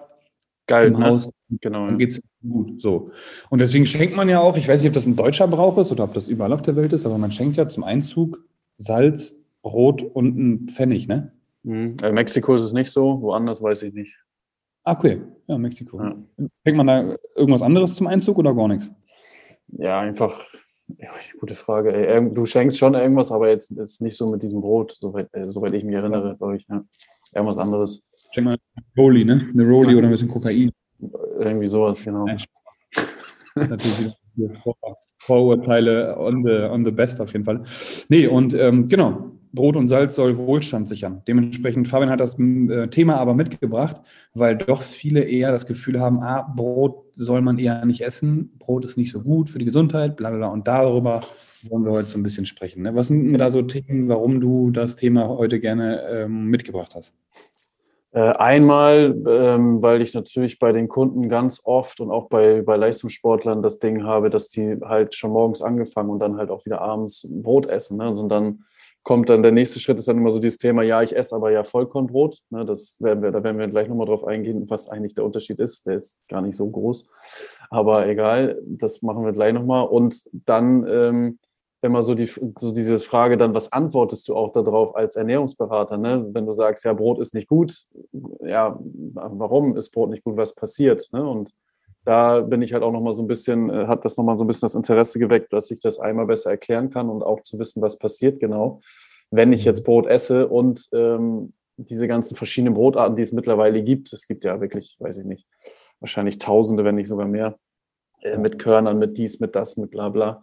Geil, 0.66 0.88
im 0.88 0.98
ne? 0.98 1.06
Haus, 1.06 1.30
genau, 1.60 1.86
dann 1.86 1.98
geht 1.98 2.12
es 2.12 2.22
gut. 2.48 2.80
So. 2.80 3.10
Und 3.50 3.60
deswegen 3.60 3.86
schenkt 3.86 4.16
man 4.16 4.28
ja 4.28 4.40
auch, 4.40 4.56
ich 4.56 4.66
weiß 4.66 4.80
nicht, 4.80 4.88
ob 4.88 4.94
das 4.94 5.06
ein 5.06 5.16
deutscher 5.16 5.46
Brauch 5.46 5.76
ist 5.78 5.92
oder 5.92 6.04
ob 6.04 6.14
das 6.14 6.28
überall 6.28 6.52
auf 6.52 6.62
der 6.62 6.76
Welt 6.76 6.92
ist, 6.92 7.04
aber 7.04 7.18
man 7.18 7.30
schenkt 7.30 7.56
ja 7.56 7.66
zum 7.66 7.84
Einzug 7.84 8.42
Salz, 8.76 9.36
Brot 9.62 10.02
und 10.02 10.36
einen 10.36 10.68
Pfennig, 10.68 11.06
ne? 11.06 11.32
Mhm. 11.62 11.96
In 12.02 12.14
Mexiko 12.14 12.56
ist 12.56 12.62
es 12.62 12.72
nicht 12.72 12.92
so, 12.92 13.20
woanders 13.20 13.62
weiß 13.62 13.82
ich 13.82 13.94
nicht. 13.94 14.14
Ah, 14.84 14.92
okay, 14.92 15.22
ja, 15.46 15.56
Mexiko. 15.56 16.02
Ja. 16.02 16.16
Schenkt 16.64 16.76
man 16.76 16.86
da 16.86 17.16
irgendwas 17.36 17.62
anderes 17.62 17.94
zum 17.94 18.06
Einzug 18.06 18.38
oder 18.38 18.54
gar 18.54 18.68
nichts? 18.68 18.90
Ja, 19.68 20.00
einfach 20.00 20.44
ja, 20.98 21.10
gute 21.40 21.54
Frage. 21.54 22.30
Du 22.32 22.44
schenkst 22.44 22.78
schon 22.78 22.94
irgendwas, 22.94 23.32
aber 23.32 23.48
jetzt 23.48 23.70
ist 23.70 24.02
nicht 24.02 24.16
so 24.16 24.30
mit 24.30 24.42
diesem 24.42 24.60
Brot, 24.60 24.96
soweit, 25.00 25.28
äh, 25.32 25.50
soweit 25.50 25.74
ich 25.74 25.84
mich 25.84 25.94
erinnere, 25.94 26.36
glaube 26.36 26.56
ich. 26.56 26.66
Ja. 26.68 26.84
Irgendwas 27.34 27.58
anderes. 27.58 28.02
Schenk 28.32 28.46
mal 28.46 28.58
eine 28.74 28.84
Roli, 28.96 29.24
ne? 29.24 29.48
Eine 29.52 29.66
Roli 29.66 29.92
ja. 29.92 29.98
oder 29.98 30.08
ein 30.08 30.10
bisschen 30.10 30.28
Kokain. 30.28 30.70
Irgendwie 31.38 31.68
sowas, 31.68 32.02
genau. 32.02 32.26
Ja, 32.26 32.34
das 32.34 33.64
ist 33.64 33.70
natürlich 33.70 34.14
wieder 34.34 34.54
Vorurteile 35.18 36.16
on 36.18 36.44
the, 36.44 36.64
on 36.70 36.84
the 36.84 36.90
best 36.90 37.20
auf 37.20 37.32
jeden 37.32 37.44
Fall. 37.44 37.62
Nee, 38.08 38.26
und 38.26 38.54
ähm, 38.54 38.86
genau, 38.86 39.32
Brot 39.54 39.76
und 39.76 39.86
Salz 39.86 40.16
soll 40.16 40.36
Wohlstand 40.36 40.88
sichern. 40.88 41.22
Dementsprechend, 41.28 41.88
Fabian 41.88 42.10
hat 42.10 42.20
das 42.20 42.38
äh, 42.38 42.88
Thema 42.88 43.16
aber 43.16 43.34
mitgebracht, 43.34 44.00
weil 44.34 44.56
doch 44.56 44.82
viele 44.82 45.22
eher 45.22 45.52
das 45.52 45.66
Gefühl 45.66 46.00
haben, 46.00 46.20
ah, 46.22 46.42
Brot 46.42 47.04
soll 47.12 47.40
man 47.40 47.58
eher 47.58 47.84
nicht 47.84 48.00
essen, 48.00 48.50
Brot 48.58 48.84
ist 48.84 48.96
nicht 48.96 49.12
so 49.12 49.22
gut 49.22 49.50
für 49.50 49.58
die 49.58 49.64
Gesundheit, 49.64 50.16
bla 50.16 50.30
bla. 50.30 50.48
Und 50.48 50.66
darüber 50.66 51.22
wollen 51.68 51.84
wir 51.84 51.92
heute 51.92 52.08
so 52.08 52.18
ein 52.18 52.22
bisschen 52.22 52.46
sprechen. 52.46 52.82
Ne? 52.82 52.94
Was 52.94 53.08
sind 53.08 53.32
da 53.38 53.50
so 53.50 53.62
Themen, 53.62 54.08
warum 54.08 54.40
du 54.40 54.70
das 54.70 54.96
Thema 54.96 55.28
heute 55.28 55.60
gerne 55.60 56.02
ähm, 56.10 56.46
mitgebracht 56.46 56.94
hast? 56.94 57.14
Äh, 58.12 58.20
einmal, 58.20 59.16
ähm, 59.26 59.82
weil 59.82 60.00
ich 60.00 60.14
natürlich 60.14 60.60
bei 60.60 60.70
den 60.70 60.86
Kunden 60.86 61.28
ganz 61.28 61.62
oft 61.64 61.98
und 62.00 62.12
auch 62.12 62.28
bei, 62.28 62.62
bei 62.62 62.76
Leistungssportlern 62.76 63.60
das 63.60 63.80
Ding 63.80 64.04
habe, 64.04 64.30
dass 64.30 64.48
die 64.48 64.76
halt 64.84 65.16
schon 65.16 65.32
morgens 65.32 65.62
angefangen 65.62 66.10
und 66.10 66.20
dann 66.20 66.36
halt 66.36 66.50
auch 66.50 66.64
wieder 66.64 66.80
abends 66.80 67.28
Brot 67.28 67.66
essen. 67.66 67.98
Ne? 67.98 68.04
Also 68.04 68.22
und 68.22 68.28
dann 68.28 68.64
kommt 69.04 69.30
dann 69.30 69.42
der 69.42 69.52
nächste 69.52 69.78
Schritt, 69.78 69.98
ist 69.98 70.08
dann 70.08 70.16
immer 70.16 70.30
so 70.30 70.40
dieses 70.40 70.58
Thema, 70.58 70.82
ja, 70.82 71.02
ich 71.02 71.14
esse 71.14 71.36
aber 71.36 71.50
ja 71.52 71.62
Vollkornbrot. 71.62 72.40
Ne? 72.50 72.64
Das 72.64 72.96
werden 73.00 73.22
wir, 73.22 73.30
da 73.30 73.44
werden 73.44 73.58
wir 73.58 73.68
gleich 73.68 73.88
nochmal 73.88 74.06
drauf 74.06 74.26
eingehen, 74.26 74.68
was 74.68 74.88
eigentlich 74.88 75.14
der 75.14 75.24
Unterschied 75.24 75.60
ist. 75.60 75.86
Der 75.86 75.96
ist 75.96 76.20
gar 76.28 76.40
nicht 76.40 76.56
so 76.56 76.68
groß. 76.68 77.06
Aber 77.70 78.08
egal, 78.08 78.60
das 78.66 79.02
machen 79.02 79.24
wir 79.24 79.32
gleich 79.32 79.52
nochmal. 79.52 79.86
Und 79.86 80.24
dann 80.32 80.86
ähm, 80.88 81.38
wenn 81.84 82.02
so, 82.02 82.14
die, 82.14 82.26
so 82.58 82.72
diese 82.72 82.98
Frage 82.98 83.36
dann, 83.36 83.52
was 83.52 83.70
antwortest 83.70 84.26
du 84.28 84.34
auch 84.34 84.52
darauf 84.52 84.96
als 84.96 85.16
Ernährungsberater? 85.16 85.98
Ne? 85.98 86.26
Wenn 86.32 86.46
du 86.46 86.54
sagst, 86.54 86.82
ja, 86.84 86.94
Brot 86.94 87.18
ist 87.18 87.34
nicht 87.34 87.46
gut, 87.46 87.84
ja, 88.42 88.78
warum 88.80 89.76
ist 89.76 89.90
Brot 89.90 90.08
nicht 90.08 90.24
gut, 90.24 90.38
was 90.38 90.54
passiert? 90.54 91.06
Ne? 91.12 91.28
Und 91.28 91.52
da 92.04 92.40
bin 92.40 92.62
ich 92.62 92.72
halt 92.72 92.82
auch 92.82 92.92
nochmal 92.92 93.12
so 93.12 93.22
ein 93.22 93.26
bisschen, 93.26 93.70
äh, 93.70 93.86
hat 93.86 94.04
das 94.04 94.16
nochmal 94.16 94.36
so 94.38 94.44
ein 94.44 94.46
bisschen 94.46 94.66
das 94.66 94.74
Interesse 94.74 95.18
geweckt, 95.18 95.52
dass 95.52 95.70
ich 95.70 95.80
das 95.80 95.98
einmal 95.98 96.26
besser 96.26 96.50
erklären 96.50 96.90
kann 96.90 97.08
und 97.08 97.22
auch 97.22 97.40
zu 97.42 97.58
wissen, 97.58 97.82
was 97.82 97.98
passiert 97.98 98.40
genau, 98.40 98.80
wenn 99.30 99.52
ich 99.52 99.64
jetzt 99.64 99.84
Brot 99.84 100.06
esse 100.06 100.48
und 100.48 100.88
ähm, 100.92 101.52
diese 101.76 102.06
ganzen 102.06 102.36
verschiedenen 102.36 102.74
Brotarten, 102.74 103.16
die 103.16 103.22
es 103.22 103.32
mittlerweile 103.32 103.82
gibt. 103.82 104.12
Es 104.12 104.28
gibt 104.28 104.44
ja 104.44 104.60
wirklich, 104.60 104.96
weiß 105.00 105.18
ich 105.18 105.24
nicht, 105.24 105.46
wahrscheinlich 106.00 106.38
Tausende, 106.38 106.84
wenn 106.84 106.94
nicht 106.94 107.08
sogar 107.08 107.26
mehr, 107.26 107.58
äh, 108.20 108.38
mit 108.38 108.58
Körnern, 108.58 108.98
mit 108.98 109.18
dies, 109.18 109.40
mit 109.40 109.56
das, 109.56 109.76
mit 109.76 109.90
bla 109.90 110.08
bla. 110.10 110.42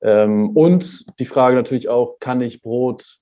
Ähm, 0.00 0.50
und 0.50 1.18
die 1.18 1.26
Frage 1.26 1.56
natürlich 1.56 1.88
auch, 1.88 2.18
kann 2.20 2.40
ich 2.40 2.62
Brot 2.62 3.18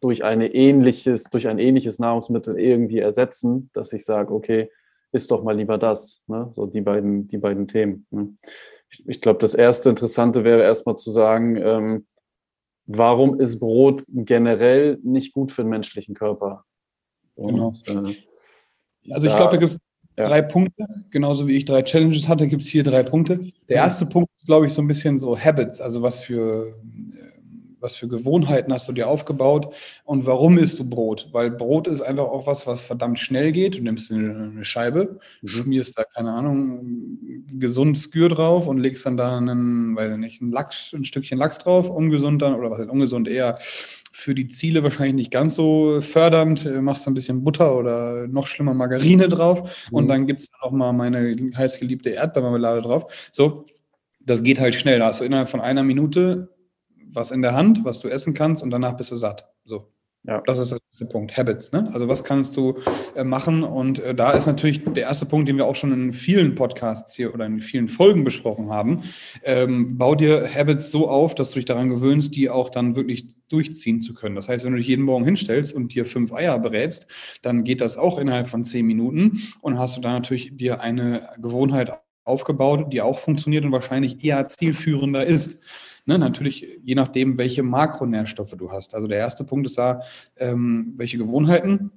durch, 0.00 0.22
eine 0.22 0.54
ähnliches, 0.54 1.24
durch 1.24 1.48
ein 1.48 1.58
ähnliches 1.58 1.98
Nahrungsmittel 1.98 2.58
irgendwie 2.58 2.98
ersetzen, 2.98 3.70
dass 3.72 3.92
ich 3.92 4.04
sage, 4.04 4.32
okay, 4.32 4.70
isst 5.12 5.30
doch 5.30 5.42
mal 5.42 5.56
lieber 5.56 5.78
das. 5.78 6.22
Ne? 6.26 6.48
So 6.52 6.66
die 6.66 6.80
beiden, 6.80 7.28
die 7.28 7.38
beiden 7.38 7.68
Themen. 7.68 8.06
Ne? 8.10 8.34
Ich, 8.90 9.08
ich 9.08 9.20
glaube, 9.20 9.38
das 9.38 9.54
erste 9.54 9.90
Interessante 9.90 10.44
wäre 10.44 10.62
erstmal 10.62 10.96
zu 10.96 11.10
sagen, 11.10 11.56
ähm, 11.56 12.06
warum 12.86 13.38
ist 13.40 13.60
Brot 13.60 14.04
generell 14.08 14.98
nicht 15.02 15.32
gut 15.32 15.52
für 15.52 15.62
den 15.62 15.70
menschlichen 15.70 16.14
Körper? 16.14 16.64
Und, 17.34 17.84
genau. 17.86 18.08
Äh, 18.08 18.14
also 19.10 19.26
ich 19.26 19.36
glaube, 19.36 19.52
da 19.52 19.56
gibt 19.56 19.72
es 19.72 19.78
ja. 20.16 20.28
drei 20.28 20.42
Punkte, 20.42 20.86
genauso 21.10 21.46
wie 21.46 21.56
ich 21.56 21.64
drei 21.64 21.82
Challenges 21.82 22.28
hatte, 22.28 22.46
gibt 22.46 22.62
es 22.62 22.68
hier 22.68 22.82
drei 22.82 23.02
Punkte. 23.02 23.40
Der 23.68 23.76
erste 23.76 24.06
Punkt 24.06 24.30
ist, 24.36 24.46
glaube 24.46 24.66
ich, 24.66 24.72
so 24.72 24.82
ein 24.82 24.88
bisschen 24.88 25.18
so 25.18 25.38
Habits, 25.38 25.80
also 25.80 26.02
was 26.02 26.20
für, 26.20 26.74
was 27.80 27.96
für 27.96 28.08
Gewohnheiten 28.08 28.72
hast 28.72 28.88
du 28.88 28.92
dir 28.92 29.08
aufgebaut 29.08 29.74
und 30.04 30.26
warum 30.26 30.58
isst 30.58 30.78
du 30.78 30.88
Brot? 30.88 31.28
Weil 31.32 31.50
Brot 31.50 31.86
ist 31.88 32.02
einfach 32.02 32.24
auch 32.24 32.46
was, 32.46 32.66
was 32.66 32.84
verdammt 32.84 33.18
schnell 33.18 33.52
geht. 33.52 33.76
Du 33.76 33.82
nimmst 33.82 34.12
eine 34.12 34.64
Scheibe, 34.64 35.18
mhm. 35.42 35.48
schmierst 35.48 35.98
da, 35.98 36.04
keine 36.04 36.32
Ahnung, 36.32 36.80
gesund 37.52 37.98
Skür 37.98 38.28
drauf 38.28 38.66
und 38.66 38.78
legst 38.78 39.06
dann 39.06 39.16
da 39.16 39.36
einen, 39.36 39.96
weiß 39.96 40.12
ich 40.12 40.18
nicht, 40.18 40.42
ein 40.42 40.50
Lachs, 40.50 40.92
ein 40.92 41.04
Stückchen 41.04 41.38
Lachs 41.38 41.58
drauf, 41.58 41.90
ungesund 41.90 42.42
dann, 42.42 42.54
oder 42.54 42.70
was 42.70 42.78
heißt 42.80 42.90
ungesund, 42.90 43.28
eher 43.28 43.56
für 44.12 44.34
die 44.34 44.48
Ziele 44.48 44.82
wahrscheinlich 44.82 45.14
nicht 45.14 45.30
ganz 45.30 45.54
so 45.54 46.00
fördernd. 46.00 46.66
Äh, 46.66 46.80
machst 46.80 47.06
ein 47.06 47.14
bisschen 47.14 47.44
Butter 47.44 47.76
oder 47.76 48.26
noch 48.28 48.46
schlimmer 48.46 48.74
Margarine 48.74 49.28
drauf 49.28 49.62
mhm. 49.90 49.96
und 49.96 50.08
dann 50.08 50.26
gibt 50.26 50.40
es 50.40 50.48
auch 50.60 50.72
mal 50.72 50.92
meine 50.92 51.36
heißgeliebte 51.56 52.10
Erdbeermarmelade 52.10 52.82
drauf. 52.82 53.30
So, 53.32 53.66
das 54.20 54.42
geht 54.42 54.60
halt 54.60 54.74
schnell. 54.74 54.98
Da 54.98 55.06
hast 55.06 55.20
du 55.20 55.24
innerhalb 55.24 55.48
von 55.48 55.60
einer 55.60 55.82
Minute 55.82 56.48
was 57.12 57.30
in 57.30 57.42
der 57.42 57.54
Hand, 57.54 57.84
was 57.84 58.00
du 58.00 58.08
essen 58.08 58.34
kannst 58.34 58.62
und 58.62 58.70
danach 58.70 58.96
bist 58.96 59.10
du 59.10 59.16
satt. 59.16 59.48
So. 59.64 59.92
Ja. 60.24 60.42
Das 60.44 60.58
ist 60.58 60.76
der 61.00 61.06
Punkt, 61.06 61.34
Habits. 61.36 61.72
Ne? 61.72 61.88
Also 61.94 62.06
was 62.06 62.22
kannst 62.24 62.54
du 62.54 62.78
äh, 63.16 63.24
machen? 63.24 63.62
Und 63.62 64.00
äh, 64.00 64.14
da 64.14 64.32
ist 64.32 64.46
natürlich 64.46 64.84
der 64.84 65.04
erste 65.04 65.24
Punkt, 65.24 65.48
den 65.48 65.56
wir 65.56 65.64
auch 65.64 65.76
schon 65.76 65.92
in 65.92 66.12
vielen 66.12 66.54
Podcasts 66.54 67.14
hier 67.14 67.32
oder 67.32 67.46
in 67.46 67.60
vielen 67.60 67.88
Folgen 67.88 68.22
besprochen 68.22 68.68
haben. 68.68 69.02
Ähm, 69.44 69.96
bau 69.96 70.14
dir 70.14 70.46
Habits 70.54 70.90
so 70.90 71.08
auf, 71.08 71.34
dass 71.34 71.50
du 71.50 71.54
dich 71.54 71.64
daran 71.64 71.88
gewöhnst, 71.88 72.36
die 72.36 72.50
auch 72.50 72.68
dann 72.68 72.96
wirklich 72.96 73.28
durchziehen 73.48 74.02
zu 74.02 74.12
können. 74.12 74.36
Das 74.36 74.48
heißt, 74.48 74.64
wenn 74.64 74.72
du 74.72 74.78
dich 74.78 74.88
jeden 74.88 75.04
Morgen 75.04 75.24
hinstellst 75.24 75.72
und 75.72 75.94
dir 75.94 76.04
fünf 76.04 76.34
Eier 76.34 76.58
berätst, 76.58 77.06
dann 77.40 77.64
geht 77.64 77.80
das 77.80 77.96
auch 77.96 78.18
innerhalb 78.18 78.48
von 78.48 78.62
zehn 78.62 78.86
Minuten 78.86 79.40
und 79.62 79.78
hast 79.78 79.96
du 79.96 80.02
da 80.02 80.12
natürlich 80.12 80.54
dir 80.54 80.82
eine 80.82 81.30
Gewohnheit 81.38 81.92
aufgebaut, 82.24 82.92
die 82.92 83.00
auch 83.00 83.18
funktioniert 83.18 83.64
und 83.64 83.72
wahrscheinlich 83.72 84.22
eher 84.22 84.46
zielführender 84.48 85.24
ist. 85.24 85.58
Ne, 86.10 86.18
natürlich 86.18 86.66
je 86.82 86.96
nachdem, 86.96 87.38
welche 87.38 87.62
Makronährstoffe 87.62 88.56
du 88.56 88.72
hast. 88.72 88.96
Also 88.96 89.06
der 89.06 89.18
erste 89.18 89.44
Punkt 89.44 89.68
ist 89.68 89.78
da, 89.78 90.02
ähm, 90.38 90.92
welche 90.96 91.18
Gewohnheiten 91.18 91.92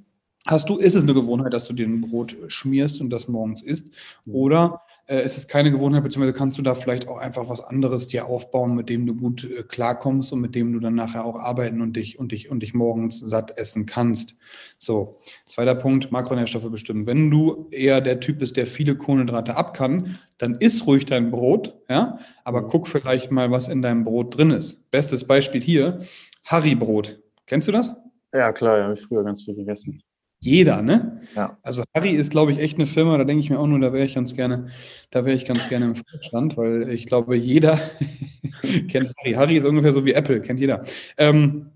hast 0.45 0.69
du? 0.69 0.77
Ist 0.77 0.93
es 0.93 1.01
eine 1.01 1.15
Gewohnheit, 1.15 1.51
dass 1.51 1.65
du 1.65 1.73
dir 1.73 1.87
ein 1.87 2.01
Brot 2.01 2.35
schmierst 2.47 3.01
und 3.01 3.09
das 3.09 3.27
morgens 3.27 3.63
isst? 3.63 3.91
Oder 4.27 4.82
äh, 5.07 5.23
ist 5.23 5.37
es 5.37 5.47
keine 5.47 5.71
Gewohnheit, 5.71 6.03
beziehungsweise 6.03 6.37
kannst 6.37 6.57
du 6.57 6.61
da 6.61 6.75
vielleicht 6.75 7.07
auch 7.07 7.17
einfach 7.17 7.49
was 7.49 7.61
anderes 7.61 8.07
dir 8.07 8.25
aufbauen, 8.25 8.75
mit 8.75 8.89
dem 8.89 9.05
du 9.05 9.15
gut 9.15 9.43
äh, 9.43 9.63
klarkommst 9.63 10.31
und 10.31 10.39
mit 10.39 10.55
dem 10.55 10.71
du 10.71 10.79
dann 10.79 10.95
nachher 10.95 11.25
auch 11.25 11.35
arbeiten 11.35 11.81
und 11.81 11.95
dich 11.97 12.19
und 12.19 12.31
dich 12.31 12.49
und 12.49 12.61
dich 12.61 12.73
morgens 12.73 13.19
satt 13.19 13.57
essen 13.57 13.85
kannst. 13.85 14.37
So, 14.77 15.19
zweiter 15.45 15.75
Punkt, 15.75 16.11
Makronährstoffe 16.11 16.69
bestimmen. 16.71 17.05
Wenn 17.05 17.29
du 17.29 17.67
eher 17.71 17.99
der 18.01 18.19
Typ 18.19 18.39
bist, 18.39 18.55
der 18.55 18.67
viele 18.67 18.95
Kohlenhydrate 18.95 19.55
ab 19.55 19.73
kann, 19.73 20.19
dann 20.37 20.55
isst 20.55 20.87
ruhig 20.87 21.05
dein 21.05 21.31
Brot, 21.31 21.77
ja, 21.89 22.19
aber 22.43 22.63
mhm. 22.63 22.67
guck 22.67 22.87
vielleicht 22.87 23.31
mal, 23.31 23.51
was 23.51 23.67
in 23.67 23.81
deinem 23.81 24.03
Brot 24.05 24.37
drin 24.37 24.51
ist. 24.51 24.89
Bestes 24.89 25.25
Beispiel 25.25 25.61
hier, 25.61 26.01
Harry-Brot. 26.45 27.19
Kennst 27.45 27.67
du 27.67 27.71
das? 27.71 27.93
Ja, 28.33 28.51
klar, 28.51 28.77
ja, 28.77 28.83
habe 28.85 28.93
ich 28.93 29.01
früher 29.01 29.23
ganz 29.23 29.43
viel 29.43 29.55
gegessen 29.55 30.01
jeder, 30.43 30.81
ne? 30.81 31.21
Ja. 31.35 31.57
Also 31.63 31.83
Harry 31.95 32.11
ist, 32.11 32.31
glaube 32.31 32.51
ich, 32.51 32.59
echt 32.59 32.77
eine 32.77 32.85
Firma, 32.85 33.17
da 33.17 33.23
denke 33.23 33.39
ich 33.39 33.49
mir 33.49 33.59
auch 33.59 33.67
nur, 33.67 33.79
da 33.79 33.93
wäre 33.93 34.05
ich 34.05 34.15
ganz 34.15 34.35
gerne, 34.35 34.67
da 35.09 35.25
wäre 35.25 35.35
ich 35.35 35.45
ganz 35.45 35.69
gerne 35.69 35.85
im 35.85 35.95
Vorstand, 35.95 36.57
weil 36.57 36.89
ich 36.89 37.05
glaube, 37.05 37.35
jeder 37.37 37.79
kennt 38.89 39.13
Harry. 39.17 39.33
Harry 39.33 39.57
ist 39.57 39.65
ungefähr 39.65 39.93
so 39.93 40.05
wie 40.05 40.13
Apple, 40.13 40.41
kennt 40.41 40.59
jeder. 40.59 40.83
Ähm, 41.17 41.67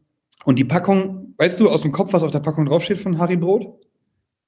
und 0.44 0.60
die 0.60 0.66
Packung, 0.66 1.34
weißt 1.38 1.60
du 1.62 1.70
aus 1.70 1.82
dem 1.82 1.94
Kopf, 1.94 2.12
was 2.12 2.24
auf 2.24 2.32
der 2.32 2.40
Packung 2.40 2.66
draufsteht 2.66 2.98
von 2.98 3.18
Harry 3.20 3.38
Brot? 3.38 3.74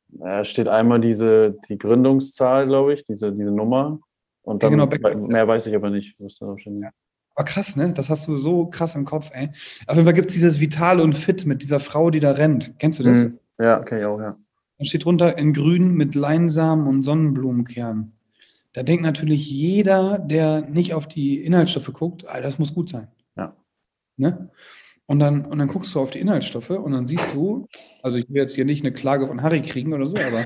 Da 0.09 0.43
steht 0.43 0.67
einmal 0.67 0.99
diese, 0.99 1.57
die 1.69 1.77
Gründungszahl, 1.77 2.67
glaube 2.67 2.93
ich, 2.93 3.05
diese, 3.05 3.31
diese 3.31 3.51
Nummer. 3.51 3.99
Und 4.41 4.63
dann 4.63 4.77
ja, 4.77 4.85
genau, 4.85 5.27
mehr 5.27 5.47
weiß 5.47 5.67
ich 5.67 5.75
aber 5.75 5.89
nicht, 5.89 6.15
was 6.19 6.37
da 6.37 6.45
draufsteht. 6.45 6.73
Ja. 6.81 6.89
Aber 7.35 7.45
krass, 7.45 7.77
ne? 7.77 7.93
Das 7.95 8.09
hast 8.09 8.27
du 8.27 8.37
so 8.37 8.65
krass 8.65 8.95
im 8.95 9.05
Kopf, 9.05 9.31
ey. 9.33 9.49
Auf 9.87 9.95
jeden 9.95 10.05
Fall 10.05 10.13
gibt 10.13 10.27
es 10.27 10.33
dieses 10.33 10.59
Vital 10.59 10.99
und 10.99 11.13
Fit 11.13 11.45
mit 11.45 11.61
dieser 11.61 11.79
Frau, 11.79 12.09
die 12.09 12.19
da 12.19 12.31
rennt. 12.31 12.73
Kennst 12.79 12.99
du 12.99 13.03
das? 13.03 13.19
Mhm. 13.19 13.39
Ja, 13.59 13.79
okay, 13.79 14.05
auch, 14.05 14.19
ja. 14.19 14.37
Da 14.77 14.85
steht 14.85 15.03
drunter 15.03 15.37
in 15.37 15.53
grün 15.53 15.93
mit 15.93 16.15
Leinsamen 16.15 16.87
und 16.87 17.03
Sonnenblumenkern. 17.03 18.13
Da 18.73 18.83
denkt 18.83 19.03
natürlich 19.03 19.49
jeder, 19.49 20.17
der 20.17 20.61
nicht 20.61 20.93
auf 20.93 21.07
die 21.07 21.43
Inhaltsstoffe 21.43 21.91
guckt, 21.91 22.23
ah, 22.27 22.39
das 22.39 22.59
muss 22.59 22.73
gut 22.73 22.87
sein. 22.87 23.09
Ja. 23.35 23.55
Ne? 24.15 24.49
Und 25.05 25.19
dann, 25.19 25.45
und 25.45 25.57
dann 25.57 25.67
guckst 25.67 25.93
du 25.93 25.99
auf 25.99 26.11
die 26.11 26.19
Inhaltsstoffe 26.19 26.69
und 26.69 26.91
dann 26.93 27.05
siehst 27.05 27.33
du, 27.33 27.67
also 28.03 28.17
ich 28.17 28.29
will 28.29 28.37
jetzt 28.37 28.55
hier 28.55 28.65
nicht 28.65 28.85
eine 28.85 28.93
Klage 28.93 29.27
von 29.27 29.41
Harry 29.41 29.61
kriegen 29.61 29.93
oder 29.93 30.07
so, 30.07 30.15
aber 30.15 30.45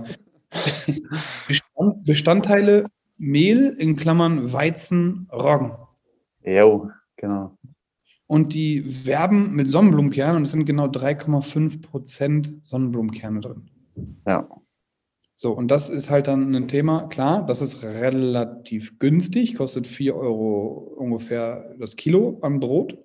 Bestand, 1.47 2.03
Bestandteile 2.05 2.85
Mehl 3.17 3.75
in 3.77 3.95
Klammern 3.95 4.51
Weizen, 4.51 5.27
Roggen. 5.31 5.73
Jo, 6.43 6.89
genau 7.17 7.57
und 8.27 8.53
die 8.53 9.05
werben 9.05 9.53
mit 9.53 9.69
Sonnenblumenkernen 9.69 10.37
und 10.37 10.43
es 10.43 10.51
sind 10.51 10.65
genau 10.65 10.85
3,5 10.85 11.81
Prozent 11.81 12.53
Sonnenblumenkerne 12.63 13.41
drin. 13.41 13.69
Ja. 14.25 14.47
So, 15.35 15.51
und 15.51 15.69
das 15.69 15.89
ist 15.89 16.09
halt 16.09 16.27
dann 16.27 16.55
ein 16.55 16.67
Thema, 16.67 17.07
klar, 17.07 17.45
das 17.45 17.61
ist 17.61 17.83
relativ 17.83 18.99
günstig, 18.99 19.55
kostet 19.55 19.87
4 19.87 20.15
Euro 20.15 20.95
ungefähr 20.97 21.75
das 21.79 21.95
Kilo 21.95 22.39
an 22.41 22.59
Brot. 22.59 22.97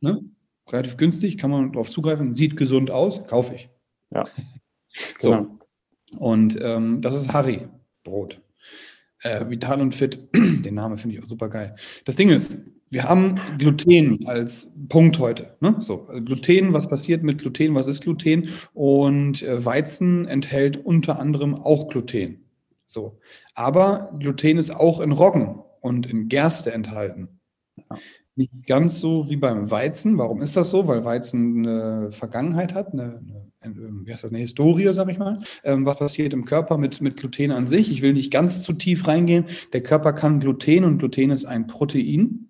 Ne? 0.00 0.22
Relativ 0.70 0.96
günstig, 0.96 1.38
kann 1.38 1.50
man 1.50 1.72
darauf 1.72 1.90
zugreifen, 1.90 2.34
sieht 2.34 2.56
gesund 2.56 2.90
aus, 2.90 3.26
kaufe 3.26 3.54
ich. 3.54 3.70
Ja. 4.10 4.24
so. 5.18 5.30
Genau. 5.30 5.58
Und 6.18 6.58
ähm, 6.60 7.00
das 7.00 7.16
ist 7.16 7.32
Harry-Brot. 7.32 8.40
Äh, 9.24 9.48
Vital 9.48 9.80
und 9.80 9.94
Fit, 9.94 10.18
den 10.34 10.74
Namen 10.74 10.98
finde 10.98 11.16
ich 11.16 11.22
auch 11.22 11.26
super 11.26 11.48
geil. 11.48 11.74
Das 12.04 12.16
Ding 12.16 12.28
ist, 12.28 12.58
wir 12.90 13.08
haben 13.08 13.40
Gluten 13.58 14.24
als 14.26 14.72
Punkt 14.88 15.18
heute. 15.18 15.56
Ne? 15.60 15.76
So, 15.80 16.06
also 16.06 16.22
Gluten, 16.22 16.72
was 16.72 16.88
passiert 16.88 17.22
mit 17.22 17.38
Gluten, 17.38 17.74
was 17.74 17.86
ist 17.86 18.02
Gluten? 18.02 18.50
Und 18.72 19.42
äh, 19.42 19.64
Weizen 19.64 20.28
enthält 20.28 20.76
unter 20.76 21.18
anderem 21.18 21.54
auch 21.54 21.88
Gluten. 21.88 22.44
So, 22.84 23.18
aber 23.54 24.14
Gluten 24.20 24.58
ist 24.58 24.70
auch 24.70 25.00
in 25.00 25.12
Roggen 25.12 25.58
und 25.80 26.06
in 26.06 26.28
Gerste 26.28 26.72
enthalten. 26.72 27.40
Ja. 27.76 27.98
Nicht 28.36 28.66
ganz 28.66 29.00
so 29.00 29.28
wie 29.28 29.36
beim 29.36 29.70
Weizen. 29.70 30.18
Warum 30.18 30.42
ist 30.42 30.56
das 30.56 30.70
so? 30.70 30.86
Weil 30.88 31.04
Weizen 31.04 31.58
eine 31.58 32.12
Vergangenheit 32.12 32.74
hat, 32.74 32.92
eine, 32.92 33.02
eine, 33.02 33.43
wie 33.64 34.12
heißt 34.12 34.24
das, 34.24 34.30
eine 34.30 34.40
Historie, 34.40 34.92
sag 34.92 35.08
ich 35.10 35.18
mal. 35.18 35.38
Ähm, 35.64 35.86
was 35.86 35.98
passiert 35.98 36.32
im 36.32 36.44
Körper 36.44 36.78
mit, 36.78 37.00
mit 37.00 37.16
Gluten 37.16 37.50
an 37.50 37.66
sich? 37.66 37.90
Ich 37.90 38.02
will 38.02 38.12
nicht 38.12 38.32
ganz 38.32 38.62
zu 38.62 38.72
tief 38.72 39.06
reingehen. 39.06 39.46
Der 39.72 39.82
Körper 39.82 40.12
kann 40.12 40.40
Gluten 40.40 40.84
und 40.84 40.98
Gluten 40.98 41.30
ist 41.30 41.44
ein 41.44 41.66
Protein 41.66 42.48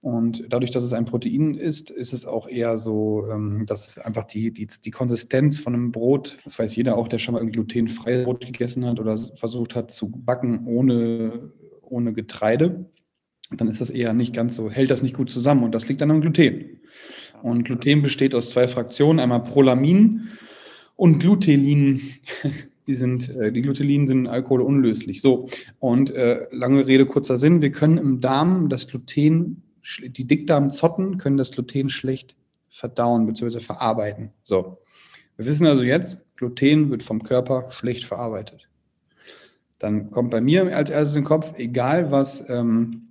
Und 0.00 0.44
dadurch, 0.48 0.70
dass 0.70 0.82
es 0.82 0.92
ein 0.92 1.04
Protein 1.04 1.54
ist, 1.54 1.90
ist 1.90 2.12
es 2.12 2.26
auch 2.26 2.48
eher 2.48 2.78
so, 2.78 3.26
ähm, 3.30 3.64
dass 3.66 3.86
es 3.86 3.98
einfach 3.98 4.24
die, 4.24 4.52
die, 4.52 4.66
die 4.66 4.90
Konsistenz 4.90 5.58
von 5.58 5.74
einem 5.74 5.92
Brot, 5.92 6.38
das 6.44 6.58
weiß 6.58 6.74
jeder 6.76 6.96
auch, 6.96 7.08
der 7.08 7.18
schon 7.18 7.34
mal 7.34 7.40
ein 7.40 7.52
glutenfreies 7.52 8.24
Brot 8.24 8.44
gegessen 8.44 8.86
hat 8.86 9.00
oder 9.00 9.16
versucht 9.16 9.74
hat 9.74 9.90
zu 9.90 10.08
backen 10.10 10.66
ohne, 10.66 11.52
ohne 11.82 12.12
Getreide, 12.12 12.86
dann 13.50 13.68
ist 13.68 13.80
das 13.80 13.90
eher 13.90 14.12
nicht 14.12 14.34
ganz 14.34 14.54
so, 14.54 14.70
hält 14.70 14.90
das 14.90 15.02
nicht 15.02 15.16
gut 15.16 15.30
zusammen 15.30 15.64
und 15.64 15.74
das 15.74 15.88
liegt 15.88 16.00
dann 16.00 16.10
am 16.10 16.20
Gluten. 16.20 16.80
Und 17.42 17.64
Gluten 17.64 18.02
besteht 18.02 18.34
aus 18.34 18.50
zwei 18.50 18.68
Fraktionen, 18.68 19.18
einmal 19.18 19.44
Prolamin 19.44 20.28
und 20.96 21.18
Glutelin. 21.18 22.02
Die, 22.86 22.96
sind, 22.96 23.28
äh, 23.36 23.52
die 23.52 23.62
Glutelin 23.62 24.08
sind 24.08 24.26
alkoholunlöslich. 24.26 25.20
So, 25.20 25.48
und 25.78 26.10
äh, 26.10 26.48
lange 26.50 26.88
Rede, 26.88 27.06
kurzer 27.06 27.36
Sinn, 27.36 27.62
wir 27.62 27.70
können 27.70 27.98
im 27.98 28.20
Darm 28.20 28.68
das 28.68 28.88
Gluten 28.88 29.62
die 30.02 30.26
Dickdarmzotten 30.26 31.18
können 31.18 31.36
das 31.36 31.50
Gluten 31.50 31.90
schlecht 31.90 32.36
verdauen 32.68 33.26
bzw. 33.26 33.60
verarbeiten. 33.60 34.30
So. 34.42 34.78
Wir 35.36 35.46
wissen 35.46 35.66
also 35.66 35.82
jetzt, 35.82 36.24
Gluten 36.36 36.90
wird 36.90 37.02
vom 37.02 37.22
Körper 37.22 37.70
schlecht 37.70 38.04
verarbeitet. 38.04 38.68
Dann 39.78 40.10
kommt 40.10 40.30
bei 40.30 40.40
mir 40.40 40.76
als 40.76 40.90
erstes 40.90 41.16
in 41.16 41.22
den 41.22 41.28
Kopf, 41.28 41.54
egal 41.56 42.10
was, 42.10 42.44
ähm, 42.50 43.08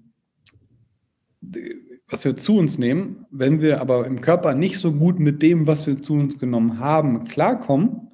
was 1.41 2.25
wir 2.25 2.35
zu 2.35 2.57
uns 2.57 2.77
nehmen, 2.77 3.25
wenn 3.31 3.61
wir 3.61 3.81
aber 3.81 4.05
im 4.05 4.21
Körper 4.21 4.53
nicht 4.53 4.77
so 4.79 4.91
gut 4.93 5.19
mit 5.19 5.41
dem, 5.41 5.67
was 5.67 5.87
wir 5.87 6.01
zu 6.01 6.13
uns 6.13 6.37
genommen 6.37 6.79
haben, 6.79 7.25
klarkommen, 7.25 8.09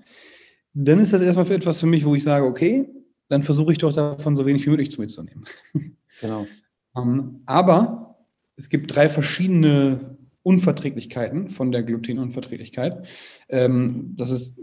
dann 0.73 0.99
ist 0.99 1.13
das 1.13 1.21
erstmal 1.21 1.45
für 1.45 1.55
etwas 1.55 1.79
für 1.79 1.87
mich, 1.87 2.05
wo 2.05 2.15
ich 2.15 2.23
sage, 2.23 2.45
okay, 2.45 2.87
dann 3.29 3.43
versuche 3.43 3.71
ich 3.71 3.77
doch 3.77 3.93
davon 3.93 4.35
so 4.35 4.45
wenig 4.45 4.65
wie 4.65 4.69
möglich 4.69 4.91
zu 4.91 5.01
mir 5.01 5.07
zu 5.07 5.23
nehmen. 5.23 5.45
Genau. 6.21 6.47
um, 6.93 7.09
ähm, 7.09 7.41
aber 7.45 8.15
es 8.55 8.69
gibt 8.69 8.95
drei 8.95 9.09
verschiedene 9.09 10.17
Unverträglichkeiten 10.43 11.49
von 11.49 11.73
der 11.73 11.83
Glutenunverträglichkeit. 11.83 13.05
Ähm, 13.49 14.13
das 14.17 14.29
ist 14.29 14.57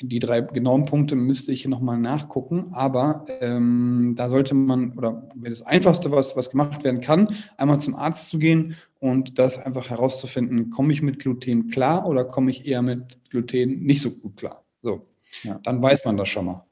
die 0.00 0.18
drei 0.18 0.40
genauen 0.40 0.84
Punkte 0.84 1.16
müsste 1.16 1.52
ich 1.52 1.66
nochmal 1.66 1.98
nachgucken, 1.98 2.68
aber 2.72 3.24
ähm, 3.40 4.14
da 4.16 4.28
sollte 4.28 4.54
man, 4.54 4.92
oder 4.96 5.28
das 5.36 5.62
Einfachste, 5.62 6.10
was, 6.10 6.36
was 6.36 6.50
gemacht 6.50 6.84
werden 6.84 7.00
kann, 7.00 7.34
einmal 7.56 7.80
zum 7.80 7.94
Arzt 7.94 8.28
zu 8.28 8.38
gehen 8.38 8.76
und 8.98 9.38
das 9.38 9.58
einfach 9.58 9.90
herauszufinden, 9.90 10.70
komme 10.70 10.92
ich 10.92 11.02
mit 11.02 11.18
Gluten 11.18 11.68
klar 11.68 12.06
oder 12.06 12.24
komme 12.24 12.50
ich 12.50 12.66
eher 12.66 12.82
mit 12.82 13.18
Gluten 13.30 13.80
nicht 13.80 14.02
so 14.02 14.10
gut 14.10 14.36
klar. 14.36 14.64
So, 14.80 15.06
ja. 15.42 15.58
dann 15.62 15.80
weiß 15.80 16.04
man 16.04 16.16
das 16.16 16.28
schon 16.28 16.46
mal. 16.46 16.65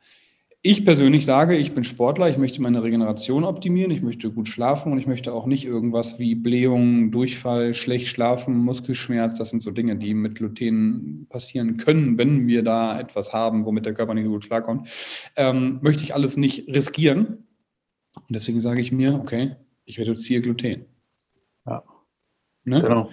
Ich 0.66 0.82
persönlich 0.82 1.26
sage, 1.26 1.58
ich 1.58 1.74
bin 1.74 1.84
Sportler, 1.84 2.30
ich 2.30 2.38
möchte 2.38 2.62
meine 2.62 2.82
Regeneration 2.82 3.44
optimieren, 3.44 3.90
ich 3.90 4.00
möchte 4.00 4.30
gut 4.30 4.48
schlafen 4.48 4.92
und 4.92 4.98
ich 4.98 5.06
möchte 5.06 5.34
auch 5.34 5.44
nicht 5.44 5.66
irgendwas 5.66 6.18
wie 6.18 6.34
Blähung, 6.34 7.10
Durchfall, 7.10 7.74
schlecht 7.74 8.06
schlafen, 8.06 8.56
Muskelschmerz. 8.56 9.34
Das 9.34 9.50
sind 9.50 9.60
so 9.60 9.72
Dinge, 9.72 9.96
die 9.96 10.14
mit 10.14 10.36
Gluten 10.36 11.26
passieren 11.28 11.76
können, 11.76 12.16
wenn 12.16 12.46
wir 12.46 12.62
da 12.62 12.98
etwas 12.98 13.34
haben, 13.34 13.66
womit 13.66 13.84
der 13.84 13.92
Körper 13.92 14.14
nicht 14.14 14.24
so 14.24 14.30
gut 14.30 14.46
klarkommt. 14.46 14.88
Ähm, 15.36 15.80
möchte 15.82 16.02
ich 16.02 16.14
alles 16.14 16.38
nicht 16.38 16.66
riskieren. 16.66 17.46
Und 18.14 18.30
deswegen 18.30 18.58
sage 18.58 18.80
ich 18.80 18.90
mir, 18.90 19.16
okay, 19.16 19.56
ich 19.84 20.00
reduziere 20.00 20.40
Gluten. 20.40 20.86
Ja. 21.66 21.84
Ne? 22.64 22.80
Genau. 22.80 23.10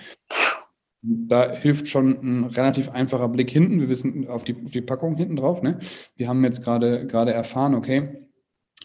Da 1.03 1.51
hilft 1.51 1.87
schon 1.87 2.19
ein 2.21 2.43
relativ 2.45 2.89
einfacher 2.89 3.27
Blick 3.27 3.49
hinten. 3.49 3.79
Wir 3.79 3.89
wissen 3.89 4.27
auf 4.27 4.43
die, 4.43 4.55
auf 4.63 4.71
die 4.71 4.81
Packung 4.81 5.15
hinten 5.15 5.35
drauf. 5.35 5.61
Ne? 5.61 5.79
Wir 6.15 6.27
haben 6.27 6.43
jetzt 6.43 6.63
gerade 6.63 7.07
gerade 7.07 7.33
erfahren, 7.33 7.73
okay, 7.73 8.27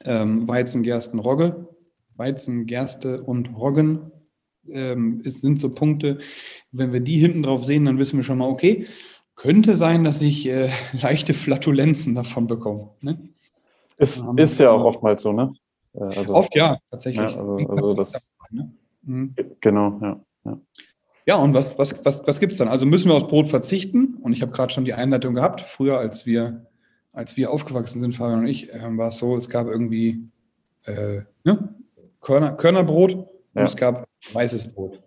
ähm, 0.05 0.49
Weizen, 0.49 0.83
Gersten, 0.83 1.19
Rogge, 1.19 1.69
Weizen, 2.17 2.67
Gerste 2.67 3.23
und 3.23 3.55
Roggen 3.55 4.13
ähm, 4.71 5.23
es 5.25 5.41
sind 5.41 5.61
so 5.61 5.71
Punkte. 5.71 6.19
Wenn 6.73 6.93
wir 6.93 7.01
die 7.01 7.19
hinten 7.19 7.43
drauf 7.43 7.65
sehen, 7.65 7.85
dann 7.85 7.99
wissen 7.99 8.19
wir 8.19 8.25
schon 8.25 8.39
mal, 8.39 8.49
okay, 8.49 8.87
könnte 9.35 9.77
sein, 9.77 10.05
dass 10.05 10.23
ich 10.23 10.49
äh, 10.49 10.71
leichte 11.01 11.35
Flatulenzen 11.35 12.15
davon 12.15 12.47
bekomme. 12.47 12.91
Ne? 13.01 13.21
Es 13.97 14.23
ähm, 14.23 14.39
ist 14.39 14.59
ja 14.59 14.71
auch 14.71 14.85
oftmals 14.85 15.23
so, 15.23 15.33
ne? 15.33 15.55
Äh, 15.95 16.05
also, 16.05 16.35
Oft 16.35 16.55
ja, 16.55 16.79
tatsächlich. 16.91 17.33
Ja, 17.33 17.39
also, 17.39 17.57
also 17.69 17.95
das, 17.95 18.31
ne? 18.51 18.73
mhm. 19.03 19.35
Genau, 19.61 19.99
ja. 20.03 20.21
ja. 20.45 20.61
Ja, 21.27 21.37
und 21.37 21.55
was, 21.55 21.77
was, 21.79 22.05
was, 22.05 22.27
was 22.27 22.39
gibt 22.39 22.53
es 22.53 22.59
dann? 22.59 22.69
Also 22.69 22.87
müssen 22.87 23.09
wir 23.09 23.17
aufs 23.17 23.27
Brot 23.27 23.49
verzichten? 23.49 24.15
Und 24.23 24.33
ich 24.33 24.43
habe 24.43 24.53
gerade 24.53 24.73
schon 24.73 24.85
die 24.85 24.95
Einleitung 24.95 25.35
gehabt. 25.35 25.61
Früher, 25.61 25.99
als 25.99 26.25
wir, 26.25 26.67
als 27.13 27.37
wir 27.37 27.51
aufgewachsen 27.51 27.99
sind, 27.99 28.15
Fabian 28.15 28.41
und 28.41 28.47
ich, 28.47 28.73
äh, 28.73 28.97
war 28.97 29.09
es 29.09 29.19
so, 29.19 29.37
es 29.37 29.49
gab 29.49 29.67
irgendwie 29.67 30.29
äh, 30.85 31.23
ne? 31.45 31.75
Körner, 32.21 32.53
Körnerbrot 32.53 33.11
ja. 33.13 33.27
und 33.55 33.63
es 33.65 33.77
gab 33.77 34.07
weißes 34.33 34.73
Brot. 34.73 35.03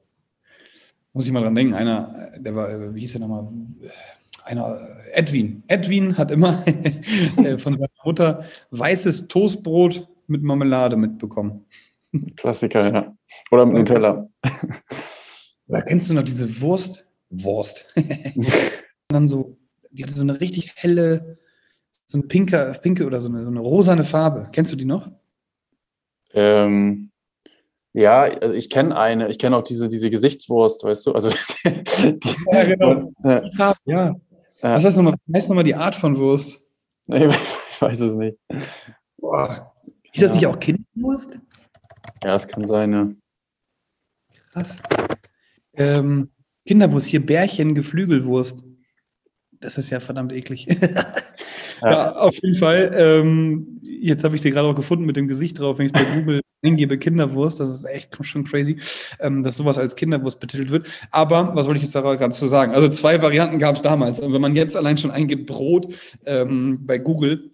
Muss 1.13 1.25
ich 1.25 1.31
mal 1.31 1.41
dran 1.41 1.55
denken, 1.55 1.73
einer, 1.73 2.31
der 2.37 2.55
war, 2.55 2.69
äh, 2.69 2.93
wie 2.93 2.99
hieß 3.01 3.13
der 3.13 3.21
nochmal? 3.21 3.47
Einer, 4.43 4.77
Edwin. 5.13 5.63
Edwin 5.67 6.17
hat 6.17 6.31
immer 6.31 6.63
äh, 7.37 7.57
von 7.57 7.77
seiner 7.77 7.89
Mutter 8.03 8.43
weißes 8.71 9.27
Toastbrot 9.27 10.07
mit 10.27 10.43
Marmelade 10.43 10.97
mitbekommen. 10.97 11.65
Klassiker, 12.35 12.93
ja. 12.93 13.15
Oder 13.51 13.65
mit 13.65 13.77
Nutella. 13.77 14.27
Oder 15.69 15.83
kennst 15.83 16.09
du 16.09 16.15
noch 16.15 16.23
diese 16.23 16.61
Wurst? 16.61 17.05
Wurst. 17.29 17.93
dann 19.07 19.27
so, 19.27 19.57
die 19.91 20.03
hatte 20.03 20.13
so 20.13 20.23
eine 20.23 20.41
richtig 20.41 20.73
helle, 20.75 21.37
so 22.05 22.17
eine 22.17 22.27
pinke, 22.27 22.77
pinke 22.81 23.05
oder 23.05 23.21
so 23.21 23.29
eine, 23.29 23.43
so 23.43 23.49
eine 23.49 23.59
rosane 23.59 24.03
Farbe. 24.03 24.49
Kennst 24.51 24.71
du 24.71 24.75
die 24.75 24.85
noch? 24.85 25.11
Ähm, 26.33 27.11
ja, 27.93 28.21
also 28.21 28.53
ich 28.53 28.69
kenne 28.69 28.97
eine. 28.97 29.29
Ich 29.29 29.37
kenne 29.37 29.55
auch 29.55 29.63
diese, 29.63 29.89
diese 29.89 30.09
Gesichtswurst, 30.09 30.83
weißt 30.83 31.05
du? 31.05 31.13
Also, 31.13 31.29
die, 31.65 32.35
ja, 32.51 32.63
genau. 32.65 33.11
Farbe, 33.55 33.79
ja. 33.85 34.07
ja. 34.07 34.73
Was 34.73 34.85
heißt 34.85 34.97
nochmal, 34.97 35.15
heißt 35.33 35.49
nochmal 35.49 35.63
die 35.63 35.75
Art 35.75 35.95
von 35.95 36.17
Wurst? 36.17 36.61
Ich 37.71 37.81
weiß 37.81 38.01
es 38.01 38.13
nicht. 38.13 38.37
Boah. 39.15 39.73
Ist 40.11 40.21
das 40.21 40.31
ja. 40.31 40.35
nicht 40.35 40.47
auch 40.47 40.59
Kinderwurst? 40.59 41.39
Ja, 42.25 42.35
es 42.35 42.45
kann 42.45 42.67
sein, 42.67 42.91
ja. 42.91 43.09
Krass. 44.51 44.75
Ähm, 45.79 46.29
Kinderwurst, 46.65 47.07
hier 47.07 47.25
Bärchen, 47.25 47.73
Geflügelwurst. 47.73 48.63
Das 49.59 49.77
ist 49.77 49.89
ja 49.89 49.99
verdammt 49.99 50.31
eklig. 50.31 50.67
ja. 51.81 51.91
ja, 51.91 52.15
auf 52.15 52.35
jeden 52.35 52.55
Fall. 52.55 52.93
Ähm, 52.95 53.81
jetzt 53.83 54.23
habe 54.23 54.35
ich 54.35 54.41
sie 54.41 54.51
gerade 54.51 54.67
auch 54.67 54.75
gefunden 54.75 55.05
mit 55.05 55.17
dem 55.17 55.27
Gesicht 55.27 55.59
drauf, 55.59 55.77
wenn 55.77 55.87
ich 55.87 55.93
es 55.93 56.03
bei 56.03 56.15
Google 56.15 56.41
eingebe, 56.63 56.97
Kinderwurst. 56.97 57.59
Das 57.59 57.71
ist 57.71 57.85
echt 57.85 58.15
schon 58.21 58.43
crazy, 58.43 58.77
ähm, 59.19 59.43
dass 59.43 59.57
sowas 59.57 59.77
als 59.77 59.95
Kinderwurst 59.95 60.39
betitelt 60.39 60.69
wird. 60.69 60.87
Aber 61.11 61.55
was 61.55 61.65
wollte 61.65 61.77
ich 61.77 61.83
jetzt 61.83 61.95
da 61.95 62.01
gerade 62.01 62.33
zu 62.33 62.47
sagen? 62.47 62.73
Also 62.73 62.89
zwei 62.89 63.21
Varianten 63.21 63.59
gab 63.59 63.75
es 63.75 63.81
damals. 63.81 64.19
Und 64.19 64.33
wenn 64.33 64.41
man 64.41 64.55
jetzt 64.55 64.77
allein 64.77 64.97
schon 64.97 65.11
eingibt 65.11 65.47
Brot 65.47 65.93
ähm, 66.25 66.85
bei 66.85 66.97
Google, 66.99 67.51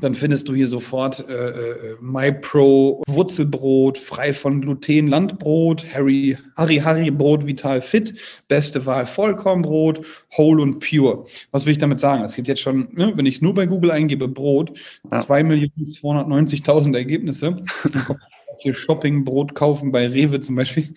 dann 0.00 0.14
findest 0.14 0.48
du 0.48 0.54
hier 0.54 0.68
sofort 0.68 1.28
äh, 1.28 1.32
äh, 1.32 1.96
MyPro 2.00 3.02
Wurzelbrot, 3.06 3.98
frei 3.98 4.32
von 4.32 4.60
Gluten 4.60 5.06
Landbrot, 5.06 5.86
Harry 5.92 6.36
Harry 6.56 6.78
Harry 6.78 7.10
Brot 7.10 7.46
Vital 7.46 7.82
Fit, 7.82 8.14
beste 8.48 8.84
Wahl 8.86 9.06
Vollkornbrot, 9.06 10.04
Whole 10.36 10.62
und 10.62 10.80
Pure. 10.80 11.26
Was 11.50 11.66
will 11.66 11.72
ich 11.72 11.78
damit 11.78 12.00
sagen? 12.00 12.24
Es 12.24 12.34
gibt 12.34 12.48
jetzt 12.48 12.60
schon, 12.62 12.88
ne, 12.92 13.12
wenn 13.14 13.26
ich 13.26 13.42
nur 13.42 13.54
bei 13.54 13.66
Google 13.66 13.90
eingebe 13.90 14.28
Brot, 14.28 14.72
ja. 15.10 15.20
2.290.000 15.20 16.96
Ergebnisse. 16.96 17.62
Dann 17.92 18.04
kommt 18.04 18.20
hier 18.58 18.74
Shopping 18.74 19.24
Brot 19.24 19.54
kaufen 19.54 19.92
bei 19.92 20.08
Rewe 20.08 20.40
zum 20.40 20.56
Beispiel. 20.56 20.94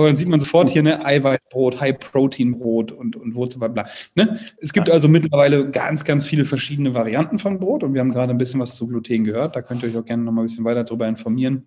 Aber 0.00 0.08
dann 0.08 0.16
sieht 0.16 0.28
man 0.28 0.40
sofort 0.40 0.70
hier, 0.70 0.82
ne, 0.82 1.04
Eiweißbrot, 1.04 1.78
High-Protein-Brot 1.78 2.90
und, 2.90 3.16
und 3.16 3.34
Wurzel, 3.34 3.58
bla, 3.58 3.68
bla. 3.68 3.86
Ne? 4.14 4.40
Es 4.56 4.72
gibt 4.72 4.88
also 4.88 5.08
mittlerweile 5.08 5.70
ganz, 5.70 6.04
ganz 6.04 6.24
viele 6.24 6.46
verschiedene 6.46 6.94
Varianten 6.94 7.38
von 7.38 7.58
Brot 7.58 7.84
und 7.84 7.92
wir 7.92 8.00
haben 8.00 8.10
gerade 8.10 8.32
ein 8.32 8.38
bisschen 8.38 8.60
was 8.60 8.76
zu 8.76 8.86
Gluten 8.86 9.24
gehört. 9.24 9.56
Da 9.56 9.60
könnt 9.60 9.82
ihr 9.82 9.90
euch 9.90 9.98
auch 9.98 10.04
gerne 10.06 10.22
noch 10.22 10.32
mal 10.32 10.40
ein 10.40 10.46
bisschen 10.46 10.64
weiter 10.64 10.84
darüber 10.84 11.06
informieren. 11.06 11.66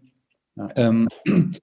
Ja. 0.55 0.69
Ähm, 0.77 1.07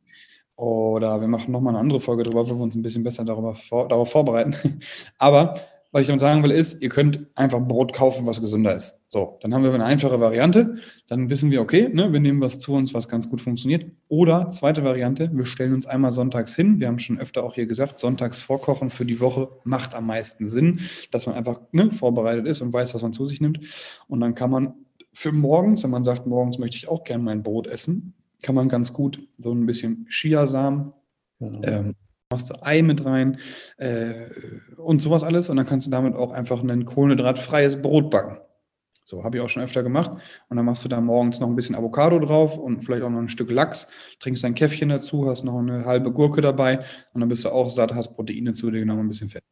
oder 0.55 1.21
wir 1.21 1.27
machen 1.27 1.51
noch 1.51 1.61
mal 1.61 1.71
eine 1.71 1.81
andere 1.81 1.99
Folge 1.99 2.23
darüber, 2.23 2.49
wo 2.49 2.55
wir 2.55 2.63
uns 2.63 2.77
ein 2.77 2.83
bisschen 2.83 3.03
besser 3.03 3.25
darüber 3.25 3.57
vor, 3.57 3.89
darauf 3.89 4.13
vorbereiten. 4.13 4.55
Aber 5.19 5.55
was 5.93 6.03
ich 6.03 6.07
damit 6.07 6.21
sagen 6.21 6.43
will, 6.45 6.53
ist, 6.53 6.81
ihr 6.83 6.89
könnt 6.89 7.27
einfach 7.35 7.61
Brot 7.61 7.93
kaufen, 7.93 8.27
was 8.27 8.41
gesünder 8.41 8.77
ist. 8.77 8.99
So, 9.09 9.39
dann 9.41 9.53
haben 9.53 9.65
wir 9.65 9.75
eine 9.75 9.85
einfache 9.85 10.21
Variante. 10.21 10.77
Dann 11.09 11.31
wissen 11.31 11.51
wir, 11.51 11.61
okay, 11.61 11.89
ne, 11.93 12.13
wir 12.13 12.21
nehmen 12.21 12.41
was 12.41 12.61
zu 12.61 12.73
uns, 12.75 12.95
was 12.95 13.09
ganz 13.09 13.29
gut 13.29 13.41
funktioniert. 13.41 13.87
Oder 14.07 14.51
zweite 14.51 14.85
Variante, 14.85 15.31
wir 15.33 15.47
stellen 15.47 15.75
uns 15.75 15.87
einmal 15.87 16.13
sonntags 16.13 16.55
hin. 16.55 16.79
Wir 16.79 16.87
haben 16.87 17.01
schon 17.01 17.19
öfter 17.19 17.43
auch 17.43 17.55
hier 17.55 17.67
gesagt, 17.67 17.99
sonntags 17.99 18.41
vorkochen 18.41 18.91
für 18.91 19.05
die 19.05 19.19
Woche 19.19 19.49
macht 19.65 19.97
am 19.97 20.07
meisten 20.07 20.47
Sinn, 20.47 20.81
dass 21.11 21.27
man 21.27 21.35
einfach 21.35 21.61
ne, 21.73 21.91
vorbereitet 21.91 22.47
ist 22.47 22.61
und 22.61 22.73
weiß, 22.73 22.95
was 22.95 23.03
man 23.03 23.13
zu 23.13 23.27
sich 23.27 23.41
nimmt. 23.41 23.59
Und 24.07 24.21
dann 24.21 24.37
kann 24.37 24.51
man 24.51 24.75
für 25.13 25.33
morgens, 25.33 25.83
wenn 25.83 25.91
man 25.91 26.05
sagt, 26.05 26.27
morgens 26.27 26.59
möchte 26.59 26.77
ich 26.77 26.89
auch 26.89 27.03
gerne 27.03 27.25
mein 27.25 27.43
Brot 27.43 27.67
essen, 27.67 28.15
kann 28.43 28.55
man 28.55 28.69
ganz 28.69 28.93
gut 28.93 29.21
so 29.39 29.53
ein 29.53 29.67
bisschen 29.67 30.07
Chiasamen, 30.09 30.93
genau. 31.41 31.61
ähm, 31.65 31.95
machst 32.31 32.51
du 32.51 32.55
Ei 32.63 32.83
mit 32.83 33.05
rein 33.05 33.39
äh, 33.79 34.13
und 34.77 35.01
sowas 35.01 35.25
alles 35.25 35.49
und 35.49 35.57
dann 35.57 35.67
kannst 35.67 35.89
du 35.89 35.91
damit 35.91 36.15
auch 36.15 36.31
einfach 36.31 36.63
ein 36.63 36.85
kohlenhydratfreies 36.85 37.83
Brot 37.83 38.11
backen. 38.11 38.39
So, 39.03 39.25
habe 39.25 39.37
ich 39.37 39.43
auch 39.43 39.49
schon 39.49 39.65
öfter 39.65 39.83
gemacht. 39.83 40.13
Und 40.49 40.57
dann 40.57 40.65
machst 40.65 40.85
du 40.85 40.89
da 40.89 41.01
morgens 41.01 41.41
noch 41.41 41.49
ein 41.49 41.57
bisschen 41.57 41.75
Avocado 41.75 42.21
drauf 42.21 42.57
und 42.57 42.85
vielleicht 42.85 43.03
auch 43.03 43.11
noch 43.11 43.19
ein 43.19 43.29
Stück 43.29 43.51
Lachs, 43.51 43.89
trinkst 44.21 44.45
ein 44.45 44.55
Käffchen 44.55 44.91
dazu, 44.91 45.29
hast 45.29 45.43
noch 45.43 45.59
eine 45.59 45.85
halbe 45.85 46.13
Gurke 46.13 46.41
dabei 46.41 46.85
und 47.13 47.21
dann 47.21 47.29
bist 47.29 47.45
du 47.45 47.49
auch 47.49 47.69
satt, 47.69 47.95
hast 47.95 48.15
Proteine 48.15 48.53
zu 48.53 48.71
dir 48.71 48.79
genommen, 48.79 49.01
ein 49.01 49.09
bisschen 49.09 49.29
Fett. 49.29 49.43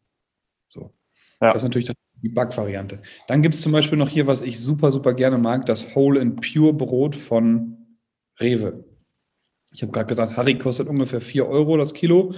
So. 0.68 0.92
Ja. 1.40 1.52
Das 1.52 1.64
ist 1.64 1.68
natürlich 1.68 1.90
die 2.22 2.28
Backvariante. 2.28 3.00
Dann 3.26 3.42
gibt 3.42 3.56
es 3.56 3.60
zum 3.60 3.72
Beispiel 3.72 3.98
noch 3.98 4.08
hier, 4.08 4.28
was 4.28 4.42
ich 4.42 4.60
super, 4.60 4.92
super 4.92 5.14
gerne 5.14 5.38
mag, 5.38 5.66
das 5.66 5.96
Whole 5.96 6.20
and 6.20 6.40
Pure 6.40 6.74
Brot 6.74 7.16
von 7.16 7.76
Rewe. 8.40 8.84
Ich 9.72 9.82
habe 9.82 9.92
gerade 9.92 10.06
gesagt, 10.06 10.36
Harry 10.36 10.56
kostet 10.56 10.88
ungefähr 10.88 11.20
4 11.20 11.46
Euro 11.46 11.76
das 11.76 11.94
Kilo. 11.94 12.34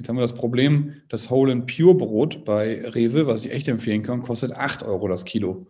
Jetzt 0.00 0.08
haben 0.08 0.16
wir 0.16 0.22
das 0.22 0.32
Problem, 0.32 0.94
das 1.10 1.28
Whole 1.28 1.52
and 1.52 1.66
Pure 1.66 1.94
Brot 1.94 2.46
bei 2.46 2.80
Rewe, 2.88 3.26
was 3.26 3.44
ich 3.44 3.52
echt 3.52 3.68
empfehlen 3.68 4.02
kann, 4.02 4.22
kostet 4.22 4.56
8 4.56 4.82
Euro 4.82 5.08
das 5.08 5.26
Kilo. 5.26 5.66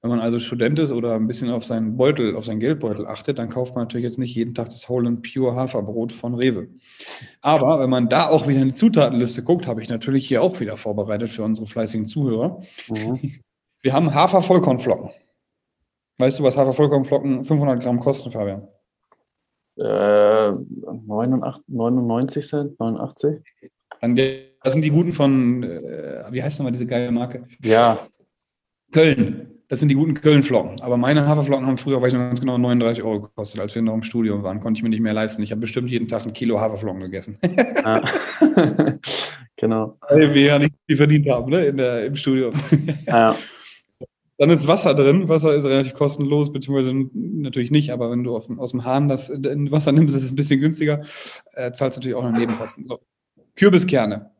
Wenn 0.00 0.08
man 0.08 0.20
also 0.20 0.38
Student 0.38 0.78
ist 0.78 0.90
oder 0.90 1.12
ein 1.12 1.26
bisschen 1.26 1.50
auf 1.50 1.66
seinen 1.66 1.94
Beutel, 1.98 2.34
auf 2.34 2.46
seinen 2.46 2.60
Geldbeutel 2.60 3.06
achtet, 3.06 3.38
dann 3.38 3.50
kauft 3.50 3.74
man 3.74 3.84
natürlich 3.84 4.04
jetzt 4.04 4.18
nicht 4.18 4.34
jeden 4.34 4.54
Tag 4.54 4.70
das 4.70 4.88
Whole 4.88 5.06
and 5.06 5.22
Pure 5.22 5.54
Haferbrot 5.54 6.12
von 6.12 6.32
Rewe. 6.32 6.68
Aber 7.42 7.78
wenn 7.78 7.90
man 7.90 8.08
da 8.08 8.30
auch 8.30 8.48
wieder 8.48 8.62
in 8.62 8.68
die 8.68 8.74
Zutatenliste 8.74 9.42
guckt, 9.42 9.66
habe 9.66 9.82
ich 9.82 9.90
natürlich 9.90 10.26
hier 10.26 10.42
auch 10.42 10.58
wieder 10.60 10.78
vorbereitet 10.78 11.28
für 11.28 11.42
unsere 11.42 11.66
fleißigen 11.66 12.06
Zuhörer. 12.06 12.62
Mhm. 12.88 13.20
Wir 13.82 13.92
haben 13.92 14.14
Hafer-Vollkornflocken. 14.14 15.10
Weißt 16.16 16.38
du, 16.38 16.42
was 16.42 16.56
Hafer-Vollkornflocken 16.56 17.44
500 17.44 17.82
Gramm 17.82 18.00
kosten, 18.00 18.30
Fabian? 18.30 18.66
Äh, 19.76 20.52
99 20.52 22.46
Cent, 22.46 22.78
89. 22.78 23.42
das 24.00 24.72
sind 24.72 24.82
die 24.82 24.90
guten 24.90 25.12
von, 25.12 25.62
äh, 25.62 26.24
wie 26.30 26.42
heißt 26.42 26.58
nochmal 26.58 26.72
diese 26.72 26.86
geile 26.86 27.10
Marke? 27.10 27.44
Ja. 27.62 27.98
Köln. 28.92 29.50
Das 29.68 29.80
sind 29.80 29.88
die 29.88 29.94
guten 29.94 30.14
Köln-Flocken. 30.14 30.80
Aber 30.82 30.96
meine 30.96 31.26
Haferflocken 31.26 31.66
haben 31.66 31.78
früher, 31.78 32.00
weiß 32.00 32.08
ich 32.08 32.14
noch 32.14 32.26
ganz 32.26 32.40
genau, 32.40 32.58
39 32.58 33.02
Euro 33.02 33.22
gekostet. 33.22 33.60
Als 33.60 33.74
wir 33.74 33.82
noch 33.82 33.94
im 33.94 34.02
Studium 34.02 34.42
waren, 34.42 34.60
konnte 34.60 34.78
ich 34.78 34.82
mir 34.82 34.90
nicht 34.90 35.00
mehr 35.00 35.14
leisten. 35.14 35.42
Ich 35.42 35.50
habe 35.50 35.62
bestimmt 35.62 35.90
jeden 35.90 36.06
Tag 36.06 36.24
ein 36.24 36.32
Kilo 36.32 36.60
Haferflocken 36.60 37.00
gegessen. 37.00 37.38
Ah. 37.82 38.02
genau. 39.56 39.98
Weil 40.08 40.34
wir 40.34 40.42
ja 40.42 40.58
nicht 40.58 40.74
viel 40.86 40.96
verdient 40.96 41.28
haben 41.28 41.50
ne, 41.50 41.66
in 41.66 41.76
der, 41.76 42.06
im 42.06 42.16
Studium. 42.16 42.52
Ja. 43.06 43.34
Dann 44.38 44.50
ist 44.50 44.66
Wasser 44.66 44.94
drin. 44.94 45.28
Wasser 45.28 45.54
ist 45.54 45.64
relativ 45.64 45.94
kostenlos, 45.94 46.52
beziehungsweise 46.52 46.92
natürlich 47.14 47.70
nicht, 47.70 47.90
aber 47.90 48.10
wenn 48.10 48.24
du 48.24 48.34
aus 48.34 48.70
dem 48.72 48.84
Hahn 48.84 49.08
das 49.08 49.30
Wasser 49.30 49.92
nimmst, 49.92 50.16
ist 50.16 50.24
es 50.24 50.32
ein 50.32 50.36
bisschen 50.36 50.60
günstiger. 50.60 51.02
Äh, 51.52 51.70
zahlst 51.70 51.98
natürlich 51.98 52.16
auch 52.16 52.24
noch 52.24 52.36
Nebenkosten. 52.36 52.86
So. 52.88 53.00
Kürbiskerne, 53.56 54.30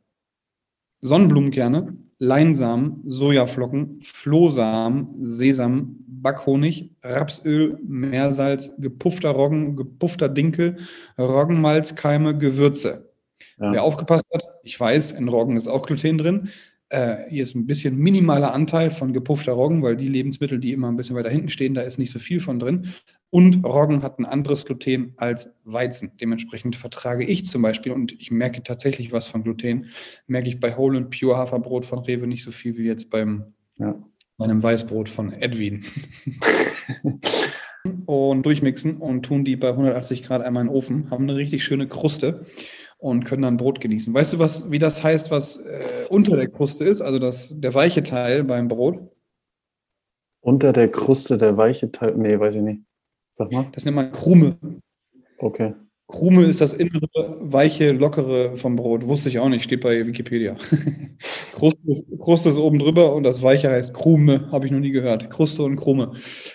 Sonnenblumenkerne, 1.00 1.96
Leinsamen, 2.18 3.02
Sojaflocken, 3.04 4.00
Flohsamen, 4.00 5.26
Sesam, 5.26 5.96
Backhonig, 6.06 6.90
Rapsöl, 7.02 7.78
Meersalz, 7.86 8.72
gepuffter 8.78 9.30
Roggen, 9.30 9.76
gepuffter 9.76 10.28
Dinkel, 10.28 10.78
Roggenmalzkeime, 11.18 12.38
Gewürze. 12.38 13.12
Ja. 13.58 13.72
Wer 13.72 13.82
aufgepasst 13.82 14.24
hat, 14.32 14.44
ich 14.62 14.78
weiß, 14.78 15.12
in 15.12 15.28
Roggen 15.28 15.56
ist 15.56 15.68
auch 15.68 15.86
Gluten 15.86 16.18
drin. 16.18 16.48
Äh, 16.90 17.28
hier 17.28 17.42
ist 17.42 17.54
ein 17.54 17.66
bisschen 17.66 17.96
minimaler 17.96 18.52
Anteil 18.52 18.90
von 18.90 19.12
gepuffter 19.12 19.52
Roggen, 19.52 19.82
weil 19.82 19.96
die 19.96 20.06
Lebensmittel, 20.06 20.58
die 20.58 20.72
immer 20.72 20.88
ein 20.88 20.96
bisschen 20.96 21.16
weiter 21.16 21.30
hinten 21.30 21.48
stehen, 21.48 21.74
da 21.74 21.82
ist 21.82 21.98
nicht 21.98 22.12
so 22.12 22.18
viel 22.18 22.40
von 22.40 22.58
drin. 22.58 22.92
Und 23.30 23.64
Roggen 23.64 24.02
hat 24.02 24.18
ein 24.18 24.26
anderes 24.26 24.64
Gluten 24.64 25.14
als 25.16 25.52
Weizen. 25.64 26.12
Dementsprechend 26.20 26.76
vertrage 26.76 27.24
ich 27.24 27.46
zum 27.46 27.62
Beispiel, 27.62 27.92
und 27.92 28.12
ich 28.12 28.30
merke 28.30 28.62
tatsächlich 28.62 29.12
was 29.12 29.26
von 29.26 29.42
Gluten, 29.42 29.86
merke 30.26 30.48
ich 30.48 30.60
bei 30.60 30.76
Whole 30.76 30.98
and 30.98 31.10
Pure 31.10 31.36
Haferbrot 31.36 31.84
von 31.84 32.00
Rewe 32.00 32.26
nicht 32.26 32.44
so 32.44 32.52
viel 32.52 32.76
wie 32.76 32.84
jetzt 32.84 33.10
beim 33.10 33.54
ja. 33.76 34.00
meinem 34.38 34.62
Weißbrot 34.62 35.08
von 35.08 35.32
Edwin. 35.32 35.84
und 38.06 38.46
durchmixen 38.46 38.98
und 38.98 39.24
tun 39.24 39.44
die 39.44 39.56
bei 39.56 39.70
180 39.70 40.22
Grad 40.22 40.42
einmal 40.42 40.62
in 40.62 40.68
den 40.68 40.76
Ofen, 40.76 41.10
haben 41.10 41.24
eine 41.24 41.34
richtig 41.34 41.64
schöne 41.64 41.88
Kruste 41.88 42.46
und 43.04 43.24
können 43.24 43.42
dann 43.42 43.58
Brot 43.58 43.82
genießen. 43.82 44.14
Weißt 44.14 44.32
du, 44.32 44.38
was, 44.38 44.70
wie 44.70 44.78
das 44.78 45.04
heißt, 45.04 45.30
was 45.30 45.58
äh, 45.58 46.06
unter 46.08 46.36
der 46.36 46.48
Kruste 46.48 46.84
ist, 46.84 47.02
also 47.02 47.18
das, 47.18 47.52
der 47.54 47.74
weiche 47.74 48.02
Teil 48.02 48.44
beim 48.44 48.66
Brot? 48.66 48.98
Unter 50.40 50.72
der 50.72 50.90
Kruste 50.90 51.36
der 51.36 51.58
weiche 51.58 51.92
Teil? 51.92 52.14
Nee, 52.16 52.40
weiß 52.40 52.54
ich 52.54 52.62
nicht. 52.62 52.80
Sag 53.30 53.52
mal. 53.52 53.66
Das 53.72 53.84
nennt 53.84 53.96
man 53.96 54.10
Krume. 54.10 54.56
Okay. 55.36 55.74
Krume 56.06 56.44
ist 56.44 56.60
das 56.60 56.74
innere, 56.74 57.38
weiche, 57.40 57.90
lockere 57.90 58.58
vom 58.58 58.76
Brot. 58.76 59.06
Wusste 59.06 59.30
ich 59.30 59.38
auch 59.38 59.48
nicht, 59.48 59.64
steht 59.64 59.80
bei 59.80 60.06
Wikipedia. 60.06 60.54
Kruste, 61.54 61.80
ist, 61.86 62.04
Kruste 62.20 62.48
ist 62.50 62.58
oben 62.58 62.78
drüber 62.78 63.14
und 63.14 63.22
das 63.22 63.42
Weiche 63.42 63.70
heißt 63.70 63.94
Krume, 63.94 64.50
habe 64.52 64.66
ich 64.66 64.72
noch 64.72 64.80
nie 64.80 64.90
gehört. 64.90 65.30
Kruste 65.30 65.62
und 65.62 65.76
Krume. 65.76 66.12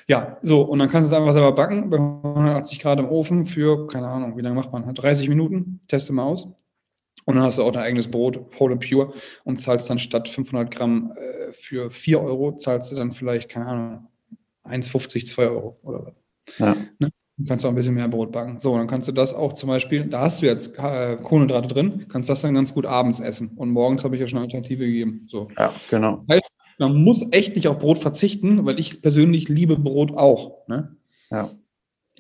Ja, 0.07 0.37
so, 0.43 0.61
und 0.61 0.77
dann 0.79 0.87
kannst 0.87 1.11
du 1.11 1.15
es 1.15 1.19
einfach 1.19 1.33
selber 1.33 1.51
backen 1.53 1.89
bei 1.89 1.97
180 1.97 2.79
Grad 2.79 2.99
im 2.99 3.09
Ofen 3.09 3.43
für, 3.43 3.87
keine 3.87 4.07
Ahnung, 4.07 4.37
wie 4.37 4.41
lange 4.41 4.55
macht 4.55 4.71
man? 4.71 4.93
30 4.93 5.27
Minuten, 5.29 5.81
teste 5.87 6.13
mal 6.13 6.23
aus. 6.23 6.47
Und 7.25 7.35
dann 7.35 7.43
hast 7.43 7.57
du 7.57 7.63
auch 7.63 7.71
dein 7.71 7.83
eigenes 7.83 8.09
Brot, 8.09 8.39
whole 8.59 8.73
and 8.73 8.87
pure, 8.87 9.13
und 9.45 9.61
zahlst 9.61 9.89
dann 9.89 9.99
statt 9.99 10.29
500 10.29 10.71
Gramm 10.71 11.13
äh, 11.15 11.51
für 11.53 11.89
4 11.89 12.21
Euro, 12.21 12.55
zahlst 12.55 12.91
du 12.91 12.95
dann 12.95 13.11
vielleicht, 13.13 13.49
keine 13.49 13.65
Ahnung, 13.65 14.07
1,50, 14.63 15.25
2 15.25 15.47
Euro 15.47 15.79
oder 15.83 16.05
was. 16.05 16.13
Ja. 16.59 16.75
Ne? 16.99 17.09
Du 17.39 17.45
kannst 17.45 17.65
auch 17.65 17.69
ein 17.69 17.75
bisschen 17.75 17.93
mehr 17.95 18.09
Brot 18.09 18.33
backen. 18.33 18.59
So, 18.59 18.75
dann 18.75 18.85
kannst 18.85 19.07
du 19.07 19.13
das 19.13 19.33
auch 19.33 19.53
zum 19.53 19.69
Beispiel, 19.69 20.03
da 20.03 20.21
hast 20.21 20.41
du 20.41 20.45
jetzt 20.45 20.77
äh, 20.77 21.15
Kohlenhydrate 21.15 21.69
drin, 21.69 22.05
kannst 22.09 22.29
das 22.29 22.41
dann 22.41 22.53
ganz 22.53 22.73
gut 22.73 22.85
abends 22.85 23.21
essen. 23.21 23.51
Und 23.55 23.69
morgens 23.69 24.03
habe 24.03 24.15
ich 24.15 24.21
ja 24.21 24.27
schon 24.27 24.39
eine 24.39 24.45
Alternative 24.45 24.85
gegeben. 24.85 25.25
So. 25.29 25.47
Ja, 25.57 25.73
genau. 25.89 26.11
Das 26.11 26.27
heißt, 26.29 26.51
man 26.79 27.01
muss 27.01 27.25
echt 27.31 27.55
nicht 27.55 27.69
auf 27.69 27.79
Brot 27.79 27.97
verzichten, 27.97 28.65
weil 28.65 28.77
ich 28.77 29.01
persönlich 29.01 29.47
liebe 29.47 29.77
Brot 29.77 30.17
auch. 30.17 30.67
Ne? 30.67 30.97
Ja. 31.31 31.51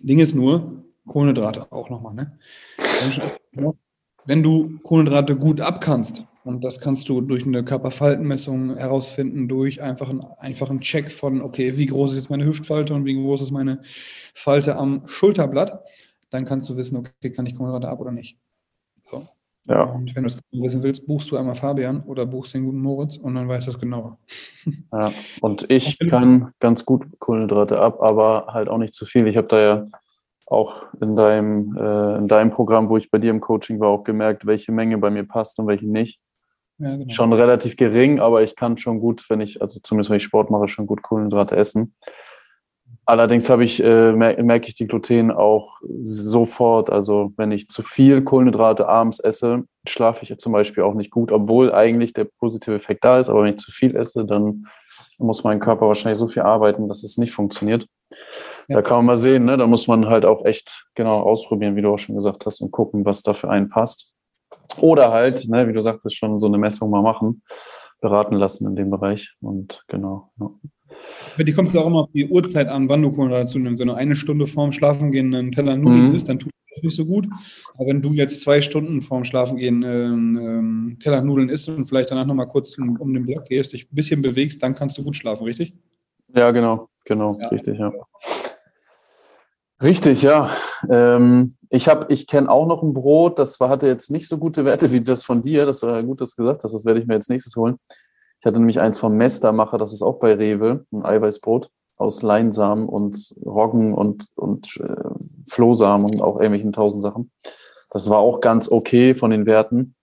Ding 0.01 0.19
ist 0.19 0.35
nur, 0.35 0.85
Kohlenhydrate 1.05 1.69
auch 1.69 1.89
nochmal. 1.89 2.13
Ne? 2.13 2.39
Wenn 4.25 4.41
du 4.41 4.79
Kohlenhydrate 4.83 5.35
gut 5.35 5.59
abkannst, 5.59 6.23
und 6.43 6.63
das 6.63 6.79
kannst 6.79 7.09
du 7.09 7.21
durch 7.21 7.45
eine 7.45 7.63
Körperfaltenmessung 7.63 8.77
herausfinden, 8.77 9.47
durch 9.47 9.81
einfach 9.81 10.09
einen 10.09 10.23
einfachen 10.37 10.79
Check 10.79 11.11
von, 11.11 11.41
okay, 11.41 11.77
wie 11.77 11.85
groß 11.85 12.11
ist 12.11 12.17
jetzt 12.17 12.29
meine 12.29 12.45
Hüftfalte 12.45 12.93
und 12.93 13.05
wie 13.05 13.15
groß 13.15 13.41
ist 13.41 13.51
meine 13.51 13.81
Falte 14.33 14.75
am 14.77 15.03
Schulterblatt. 15.07 15.83
Dann 16.29 16.45
kannst 16.45 16.69
du 16.69 16.77
wissen, 16.77 16.97
okay, 16.97 17.31
kann 17.31 17.45
ich 17.45 17.55
Kohlenhydrate 17.55 17.89
ab 17.89 17.99
oder 17.99 18.11
nicht. 18.11 18.37
So. 19.09 19.27
Ja. 19.65 19.83
Und 19.83 20.15
wenn 20.15 20.23
du 20.23 20.27
es 20.27 20.39
wissen 20.51 20.81
willst, 20.81 21.05
buchst 21.07 21.29
du 21.29 21.37
einmal 21.37 21.55
Fabian 21.55 22.01
oder 22.01 22.25
buchst 22.25 22.53
den 22.53 22.65
guten 22.65 22.81
Moritz 22.81 23.17
und 23.17 23.35
dann 23.35 23.47
weißt 23.47 23.67
du 23.67 23.71
es 23.71 23.79
genauer. 23.79 24.17
Ja, 24.91 25.11
und 25.41 25.69
ich 25.69 25.99
kann 25.99 26.51
ganz 26.59 26.83
gut 26.83 27.05
Kohlenhydrate 27.19 27.79
ab, 27.79 28.01
aber 28.01 28.47
halt 28.47 28.67
auch 28.67 28.77
nicht 28.77 28.93
zu 28.93 29.05
viel. 29.05 29.27
Ich 29.27 29.37
habe 29.37 29.47
da 29.47 29.59
ja 29.59 29.85
auch 30.47 30.87
in 30.99 31.15
deinem, 31.15 31.77
äh, 31.77 32.17
in 32.17 32.27
deinem 32.27 32.49
Programm, 32.49 32.89
wo 32.89 32.97
ich 32.97 33.11
bei 33.11 33.19
dir 33.19 33.29
im 33.29 33.39
Coaching 33.39 33.79
war, 33.79 33.89
auch 33.89 34.03
gemerkt, 34.03 34.45
welche 34.45 34.71
Menge 34.71 34.97
bei 34.97 35.11
mir 35.11 35.23
passt 35.23 35.59
und 35.59 35.67
welche 35.67 35.87
nicht. 35.87 36.19
Ja, 36.79 36.95
genau. 36.95 37.13
Schon 37.13 37.33
relativ 37.33 37.75
gering, 37.75 38.19
aber 38.19 38.41
ich 38.41 38.55
kann 38.55 38.77
schon 38.77 38.99
gut, 38.99 39.29
wenn 39.29 39.41
ich, 39.41 39.61
also 39.61 39.79
zumindest 39.81 40.09
wenn 40.09 40.17
ich 40.17 40.23
Sport 40.23 40.49
mache, 40.49 40.67
schon 40.67 40.87
gut 40.87 41.01
Kohlenhydrate 41.01 41.55
essen. 41.55 41.93
Allerdings 43.05 43.49
habe 43.49 43.63
ich, 43.63 43.83
äh, 43.83 44.11
merke 44.11 44.67
ich 44.67 44.75
die 44.75 44.87
Gluten 44.87 45.31
auch 45.31 45.79
sofort. 46.03 46.91
Also 46.91 47.33
wenn 47.37 47.51
ich 47.51 47.67
zu 47.67 47.81
viel 47.81 48.23
Kohlenhydrate 48.23 48.87
abends 48.87 49.19
esse, 49.19 49.63
schlafe 49.87 50.23
ich 50.23 50.37
zum 50.37 50.53
Beispiel 50.53 50.83
auch 50.83 50.93
nicht 50.93 51.09
gut, 51.09 51.31
obwohl 51.31 51.73
eigentlich 51.73 52.13
der 52.13 52.27
positive 52.39 52.75
Effekt 52.75 53.03
da 53.03 53.19
ist. 53.19 53.29
Aber 53.29 53.43
wenn 53.43 53.55
ich 53.55 53.59
zu 53.59 53.71
viel 53.71 53.95
esse, 53.95 54.25
dann 54.25 54.67
muss 55.17 55.43
mein 55.43 55.59
Körper 55.59 55.87
wahrscheinlich 55.87 56.19
so 56.19 56.27
viel 56.27 56.43
arbeiten, 56.43 56.87
dass 56.87 57.03
es 57.03 57.17
nicht 57.17 57.31
funktioniert. 57.31 57.87
Ja. 58.67 58.75
Da 58.75 58.81
kann 58.83 58.97
man 58.97 59.05
mal 59.05 59.17
sehen, 59.17 59.45
ne? 59.45 59.57
da 59.57 59.65
muss 59.65 59.87
man 59.87 60.07
halt 60.07 60.25
auch 60.25 60.45
echt 60.45 60.85
genau 60.93 61.21
ausprobieren, 61.21 61.75
wie 61.75 61.81
du 61.81 61.91
auch 61.91 61.97
schon 61.97 62.15
gesagt 62.15 62.45
hast, 62.45 62.61
und 62.61 62.71
gucken, 62.71 63.05
was 63.05 63.23
da 63.23 63.33
für 63.33 63.49
einen 63.49 63.69
passt. 63.69 64.13
Oder 64.77 65.11
halt, 65.11 65.47
ne, 65.49 65.67
wie 65.67 65.73
du 65.73 65.81
sagtest, 65.81 66.15
schon 66.15 66.39
so 66.39 66.47
eine 66.47 66.57
Messung 66.57 66.89
mal 66.89 67.01
machen, 67.01 67.41
beraten 68.01 68.35
lassen 68.35 68.67
in 68.67 68.75
dem 68.75 68.89
Bereich. 68.89 69.35
Und 69.41 69.83
genau. 69.87 70.31
Ja. 70.39 70.49
Die 71.43 71.53
kommt 71.53 71.75
auch 71.75 71.85
immer 71.85 72.01
auf 72.01 72.11
die 72.13 72.27
Uhrzeit 72.27 72.67
an, 72.67 72.89
wann 72.89 73.01
du 73.01 73.11
Kohlenhydrate 73.11 73.45
zunimmst. 73.45 73.79
Wenn 73.79 73.87
du 73.87 73.93
eine 73.93 74.15
Stunde 74.15 74.47
vorm 74.47 74.71
Schlafengehen 74.71 75.33
einen 75.33 75.51
Teller 75.51 75.77
Nudeln 75.77 76.09
mhm. 76.09 76.15
isst, 76.15 76.29
dann 76.29 76.39
tut 76.39 76.51
das 76.71 76.83
nicht 76.83 76.95
so 76.95 77.05
gut. 77.05 77.27
Aber 77.75 77.87
wenn 77.87 78.01
du 78.01 78.11
jetzt 78.11 78.41
zwei 78.41 78.61
Stunden 78.61 79.01
vorm 79.01 79.23
Schlafengehen 79.23 79.83
ähm, 79.83 80.37
ähm, 80.37 80.97
Teller 80.99 81.21
Nudeln 81.21 81.49
isst 81.49 81.69
und 81.69 81.85
vielleicht 81.85 82.11
danach 82.11 82.25
nochmal 82.25 82.47
kurz 82.47 82.77
um, 82.77 82.97
um 82.97 83.13
den 83.13 83.25
Block 83.25 83.45
gehst, 83.45 83.73
dich 83.73 83.89
ein 83.91 83.95
bisschen 83.95 84.21
bewegst, 84.21 84.61
dann 84.63 84.75
kannst 84.75 84.97
du 84.97 85.03
gut 85.03 85.15
schlafen, 85.15 85.43
richtig? 85.43 85.73
Ja, 86.35 86.51
genau, 86.51 86.87
genau, 87.05 87.37
ja. 87.39 87.47
richtig, 87.47 87.79
ja. 87.79 87.91
Richtig, 89.81 90.21
ja. 90.21 90.49
Ähm, 90.89 91.53
ich 91.69 91.87
habe, 91.87 92.07
ich 92.09 92.27
kenne 92.27 92.49
auch 92.49 92.65
noch 92.67 92.81
ein 92.81 92.93
Brot, 92.93 93.37
das 93.37 93.59
war, 93.59 93.69
hatte 93.69 93.87
jetzt 93.87 94.09
nicht 94.09 94.27
so 94.27 94.37
gute 94.37 94.65
Werte 94.65 94.91
wie 94.91 95.01
das 95.01 95.23
von 95.23 95.41
dir. 95.41 95.65
Das 95.65 95.83
war 95.83 96.01
gut, 96.03 96.21
dass 96.21 96.35
du 96.35 96.43
gesagt 96.43 96.63
hast. 96.63 96.73
Das 96.73 96.85
werde 96.85 96.99
ich 96.99 97.07
mir 97.07 97.13
jetzt 97.13 97.29
nächstes 97.29 97.55
holen. 97.55 97.77
Ich 98.39 98.45
hatte 98.45 98.57
nämlich 98.57 98.79
eins 98.79 98.97
vom 98.97 99.17
Mestermacher, 99.17 99.77
das 99.77 99.93
ist 99.93 100.01
auch 100.01 100.19
bei 100.19 100.33
Rewe, 100.33 100.85
ein 100.91 101.05
Eiweißbrot 101.05 101.69
aus 101.97 102.21
Leinsamen 102.21 102.87
und 102.87 103.35
Roggen 103.45 103.93
und, 103.93 104.27
und 104.35 104.77
äh, 104.77 105.09
Flohsamen 105.47 106.05
und 106.05 106.21
auch 106.21 106.35
irgendwelchen 106.35 106.71
tausend 106.71 107.03
Sachen. 107.03 107.31
Das 107.89 108.09
war 108.09 108.19
auch 108.19 108.39
ganz 108.39 108.71
okay 108.71 109.13
von 109.15 109.31
den 109.31 109.45
Werten. 109.45 109.95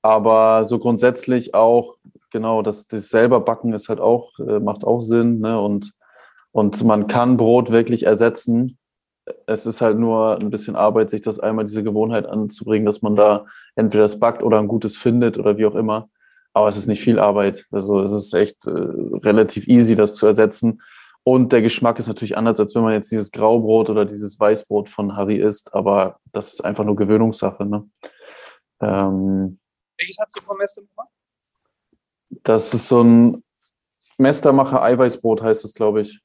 Aber 0.00 0.64
so 0.64 0.78
grundsätzlich 0.78 1.54
auch 1.54 1.96
genau, 2.34 2.62
das, 2.62 2.86
das 2.88 3.08
selber 3.08 3.40
backen 3.40 3.72
ist 3.72 3.88
halt 3.88 4.00
auch, 4.00 4.38
äh, 4.40 4.58
macht 4.60 4.84
auch 4.84 5.00
Sinn. 5.00 5.38
Ne? 5.38 5.58
Und, 5.60 5.92
und 6.52 6.82
man 6.84 7.06
kann 7.06 7.36
Brot 7.36 7.70
wirklich 7.70 8.04
ersetzen. 8.04 8.78
Es 9.46 9.66
ist 9.66 9.80
halt 9.80 9.98
nur 9.98 10.38
ein 10.38 10.50
bisschen 10.50 10.76
Arbeit, 10.76 11.10
sich 11.10 11.22
das 11.22 11.40
einmal 11.40 11.64
diese 11.64 11.82
Gewohnheit 11.82 12.26
anzubringen, 12.26 12.84
dass 12.84 13.02
man 13.02 13.16
da 13.16 13.46
entweder 13.74 14.02
das 14.02 14.20
backt 14.20 14.42
oder 14.42 14.58
ein 14.58 14.68
gutes 14.68 14.96
findet 14.96 15.38
oder 15.38 15.56
wie 15.56 15.66
auch 15.66 15.74
immer. 15.74 16.08
Aber 16.52 16.68
es 16.68 16.76
ist 16.76 16.86
nicht 16.86 17.02
viel 17.02 17.18
Arbeit. 17.18 17.66
Also 17.72 18.00
es 18.00 18.12
ist 18.12 18.32
echt 18.34 18.66
äh, 18.66 18.70
relativ 18.70 19.66
easy, 19.66 19.96
das 19.96 20.14
zu 20.14 20.26
ersetzen. 20.26 20.82
Und 21.24 21.52
der 21.52 21.62
Geschmack 21.62 21.98
ist 21.98 22.06
natürlich 22.06 22.36
anders, 22.36 22.60
als 22.60 22.74
wenn 22.74 22.82
man 22.82 22.92
jetzt 22.92 23.10
dieses 23.10 23.32
Graubrot 23.32 23.88
oder 23.88 24.04
dieses 24.04 24.38
Weißbrot 24.38 24.90
von 24.90 25.16
Harry 25.16 25.36
isst. 25.36 25.74
Aber 25.74 26.20
das 26.32 26.52
ist 26.52 26.60
einfach 26.64 26.84
nur 26.84 26.96
Gewöhnungssache. 26.96 27.64
Ne? 27.64 27.88
Ähm, 28.80 29.58
Welches 29.98 30.18
habt 30.18 30.36
ihr 30.36 30.42
vom 30.42 30.58
Mestermacher? 30.58 31.08
Das 32.42 32.74
ist 32.74 32.88
so 32.88 33.02
ein 33.02 33.42
Mestermacher 34.18 34.82
Eiweißbrot, 34.82 35.42
heißt 35.42 35.64
es, 35.64 35.74
glaube 35.74 36.02
ich. 36.02 36.20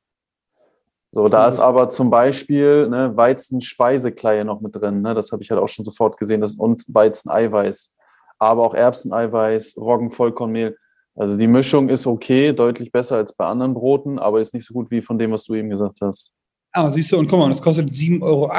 So, 1.12 1.28
da 1.28 1.48
ist 1.48 1.60
aber 1.60 1.90
zum 1.90 2.10
Beispiel 2.10 2.88
ne, 2.88 3.16
Weizen-Speisekleie 3.16 4.46
noch 4.46 4.62
mit 4.62 4.76
drin. 4.76 5.02
Ne? 5.02 5.16
Das 5.16 5.32
habe 5.32 5.42
ich 5.42 5.50
halt 5.50 5.60
auch 5.60 5.68
schon 5.68 5.84
sofort 5.86 6.18
gesehen. 6.18 6.42
Das, 6.42 6.56
und 6.56 6.84
Weizen-Eiweiß. 6.88 7.96
Aber 8.38 8.64
auch 8.64 8.74
Erbseneiweiß, 8.76 9.78
Roggen-Vollkornmehl. 9.78 10.78
Also 11.16 11.38
die 11.38 11.48
Mischung 11.48 11.90
ist 11.90 12.08
okay, 12.08 12.54
deutlich 12.54 12.92
besser 12.92 13.18
als 13.18 13.34
bei 13.34 13.46
anderen 13.46 13.74
Broten, 13.74 14.20
aber 14.20 14.40
ist 14.40 14.54
nicht 14.54 14.66
so 14.66 14.74
gut 14.74 14.90
wie 14.92 15.02
von 15.02 15.18
dem, 15.18 15.32
was 15.32 15.44
du 15.44 15.56
eben 15.56 15.70
gesagt 15.70 15.98
hast. 16.02 16.32
Ah, 16.72 16.90
siehst 16.92 17.12
du, 17.12 17.18
und 17.18 17.28
guck 17.28 17.40
mal, 17.40 17.50
das 17.50 17.62
kostet 17.62 17.90
7,80 17.90 18.22
Euro 18.22 18.50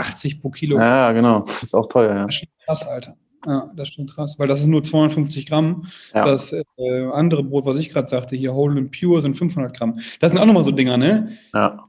pro 0.43 0.51
Kilo. 0.51 0.79
Ja, 0.79 1.13
genau. 1.13 1.41
Das 1.41 1.63
ist 1.63 1.75
auch 1.75 1.87
teuer, 1.87 2.15
ja. 2.15 2.27
Das 2.27 2.43
ist 2.43 2.49
krass, 2.67 2.87
Alter. 2.87 3.17
Ja, 3.47 3.71
das 3.75 3.89
stimmt 3.89 4.15
krass, 4.15 4.35
weil 4.39 4.49
das 4.49 4.61
ist 4.61 4.67
nur 4.67 4.83
250 4.83 5.47
Gramm. 5.47 5.87
Ja. 6.13 6.27
Das 6.27 6.53
äh, 6.53 6.65
andere 7.13 7.43
Brot, 7.43 7.65
was 7.65 7.79
ich 7.79 7.89
gerade 7.89 8.09
sagte, 8.09 8.37
hier 8.37 8.55
Whole 8.55 8.79
and 8.79 8.91
Pure, 8.91 9.23
sind 9.23 9.35
500 9.37 9.75
Gramm. 9.75 9.99
Das 10.19 10.33
sind 10.33 10.41
auch 10.41 10.47
nochmal 10.47 10.65
so 10.65 10.73
Dinger, 10.73 10.99
ne? 10.99 11.39
Ja. 11.55 11.81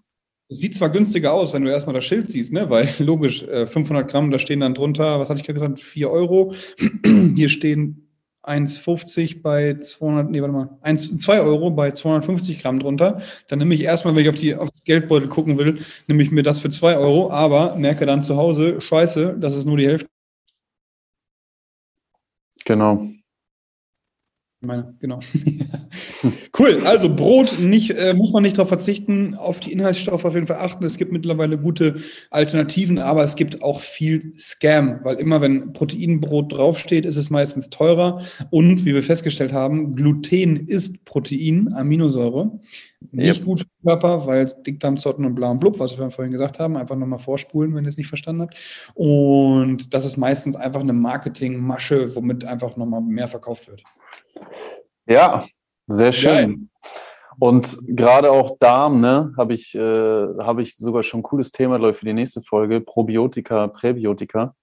Sieht 0.53 0.75
zwar 0.75 0.89
günstiger 0.89 1.31
aus, 1.31 1.53
wenn 1.53 1.63
du 1.63 1.71
erstmal 1.71 1.93
das 1.93 2.03
Schild 2.03 2.29
siehst, 2.29 2.51
ne? 2.51 2.69
weil 2.69 2.89
logisch, 2.99 3.45
500 3.45 4.03
äh, 4.05 4.11
Gramm, 4.11 4.31
da 4.31 4.37
stehen 4.37 4.59
dann 4.59 4.73
drunter, 4.73 5.17
was 5.17 5.29
hatte 5.29 5.39
ich 5.39 5.47
gerade 5.47 5.59
gesagt, 5.59 5.79
4 5.79 6.11
Euro. 6.11 6.53
Hier 7.35 7.47
stehen 7.47 8.09
1,50 8.43 9.41
bei 9.41 9.75
200, 9.75 10.29
nee, 10.29 10.41
warte 10.41 10.53
mal, 10.53 10.77
1, 10.81 11.15
2 11.17 11.39
Euro 11.39 11.69
bei 11.71 11.91
250 11.91 12.59
Gramm 12.59 12.79
drunter. 12.79 13.21
Dann 13.47 13.59
nehme 13.59 13.73
ich 13.73 13.83
erstmal, 13.83 14.13
wenn 14.13 14.23
ich 14.23 14.29
auf, 14.29 14.35
die, 14.35 14.53
auf 14.53 14.69
das 14.71 14.83
Geldbeutel 14.83 15.29
gucken 15.29 15.57
will, 15.57 15.85
nehme 16.07 16.21
ich 16.21 16.31
mir 16.31 16.43
das 16.43 16.59
für 16.59 16.69
2 16.69 16.97
Euro, 16.97 17.31
aber 17.31 17.77
merke 17.77 18.05
dann 18.05 18.21
zu 18.21 18.35
Hause, 18.35 18.81
scheiße, 18.81 19.37
das 19.39 19.55
ist 19.55 19.65
nur 19.65 19.77
die 19.77 19.87
Hälfte 19.87 20.07
Genau. 22.65 23.07
Meine, 24.63 24.93
genau. 24.99 25.19
cool. 26.59 26.85
Also 26.85 27.13
Brot 27.13 27.57
nicht, 27.59 27.97
äh, 27.97 28.13
muss 28.13 28.31
man 28.31 28.43
nicht 28.43 28.57
darauf 28.57 28.69
verzichten, 28.69 29.33
auf 29.33 29.59
die 29.59 29.71
Inhaltsstoffe 29.71 30.23
auf 30.23 30.35
jeden 30.35 30.45
Fall 30.45 30.57
achten. 30.57 30.85
Es 30.85 30.97
gibt 30.97 31.11
mittlerweile 31.11 31.57
gute 31.57 31.95
Alternativen, 32.29 32.99
aber 32.99 33.23
es 33.23 33.35
gibt 33.35 33.63
auch 33.63 33.81
viel 33.81 34.33
Scam, 34.37 34.99
weil 35.03 35.15
immer 35.15 35.41
wenn 35.41 35.73
Proteinbrot 35.73 36.53
draufsteht, 36.53 37.07
ist 37.07 37.15
es 37.15 37.31
meistens 37.31 37.71
teurer. 37.71 38.21
Und 38.51 38.85
wie 38.85 38.93
wir 38.93 39.01
festgestellt 39.01 39.51
haben, 39.51 39.95
Gluten 39.95 40.67
ist 40.67 41.05
Protein, 41.05 41.73
Aminosäure. 41.73 42.59
Nicht 43.11 43.37
yep. 43.37 43.45
gut 43.45 43.65
Körper, 43.83 44.25
weil 44.25 44.51
Dickdarmzotten 44.65 45.25
und 45.25 45.35
bla 45.35 45.51
und 45.51 45.59
blub, 45.59 45.79
was 45.79 45.97
wir 45.97 46.11
vorhin 46.11 46.31
gesagt 46.31 46.59
haben, 46.59 46.77
einfach 46.77 46.95
nochmal 46.95 47.19
vorspulen, 47.19 47.75
wenn 47.75 47.85
ihr 47.85 47.89
es 47.89 47.97
nicht 47.97 48.07
verstanden 48.07 48.43
habt. 48.43 48.57
Und 48.93 49.93
das 49.93 50.05
ist 50.05 50.17
meistens 50.17 50.55
einfach 50.55 50.81
eine 50.81 50.93
Marketingmasche, 50.93 52.15
womit 52.15 52.45
einfach 52.45 52.77
nochmal 52.77 53.01
mehr 53.01 53.27
verkauft 53.27 53.67
wird. 53.67 53.83
Ja, 55.07 55.45
sehr 55.87 56.11
schön. 56.11 56.35
Geil. 56.35 56.55
Und 57.39 57.79
gerade 57.87 58.29
auch 58.29 58.57
Darm, 58.59 59.01
ne, 59.01 59.33
habe 59.37 59.53
ich, 59.53 59.73
äh, 59.73 60.27
hab 60.39 60.59
ich 60.59 60.75
sogar 60.77 61.01
schon 61.01 61.21
ein 61.21 61.23
cooles 61.23 61.51
Thema, 61.51 61.77
glaube 61.77 61.91
ich, 61.93 61.97
für 61.97 62.05
die 62.05 62.13
nächste 62.13 62.41
Folge. 62.41 62.81
Probiotika, 62.81 63.67
Präbiotika. 63.67 64.53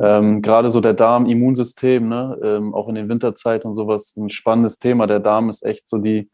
Ähm, 0.00 0.40
gerade 0.40 0.68
so 0.68 0.80
der 0.80 0.94
Darm, 0.94 1.26
Immunsystem, 1.26 2.08
ne, 2.08 2.38
ähm, 2.42 2.74
auch 2.74 2.88
in 2.88 2.94
den 2.94 3.08
Winterzeiten 3.08 3.68
und 3.68 3.74
sowas, 3.74 4.16
ein 4.16 4.30
spannendes 4.30 4.78
Thema. 4.78 5.06
Der 5.06 5.20
Darm 5.20 5.48
ist 5.48 5.64
echt 5.64 5.88
so 5.88 5.98
die, 5.98 6.30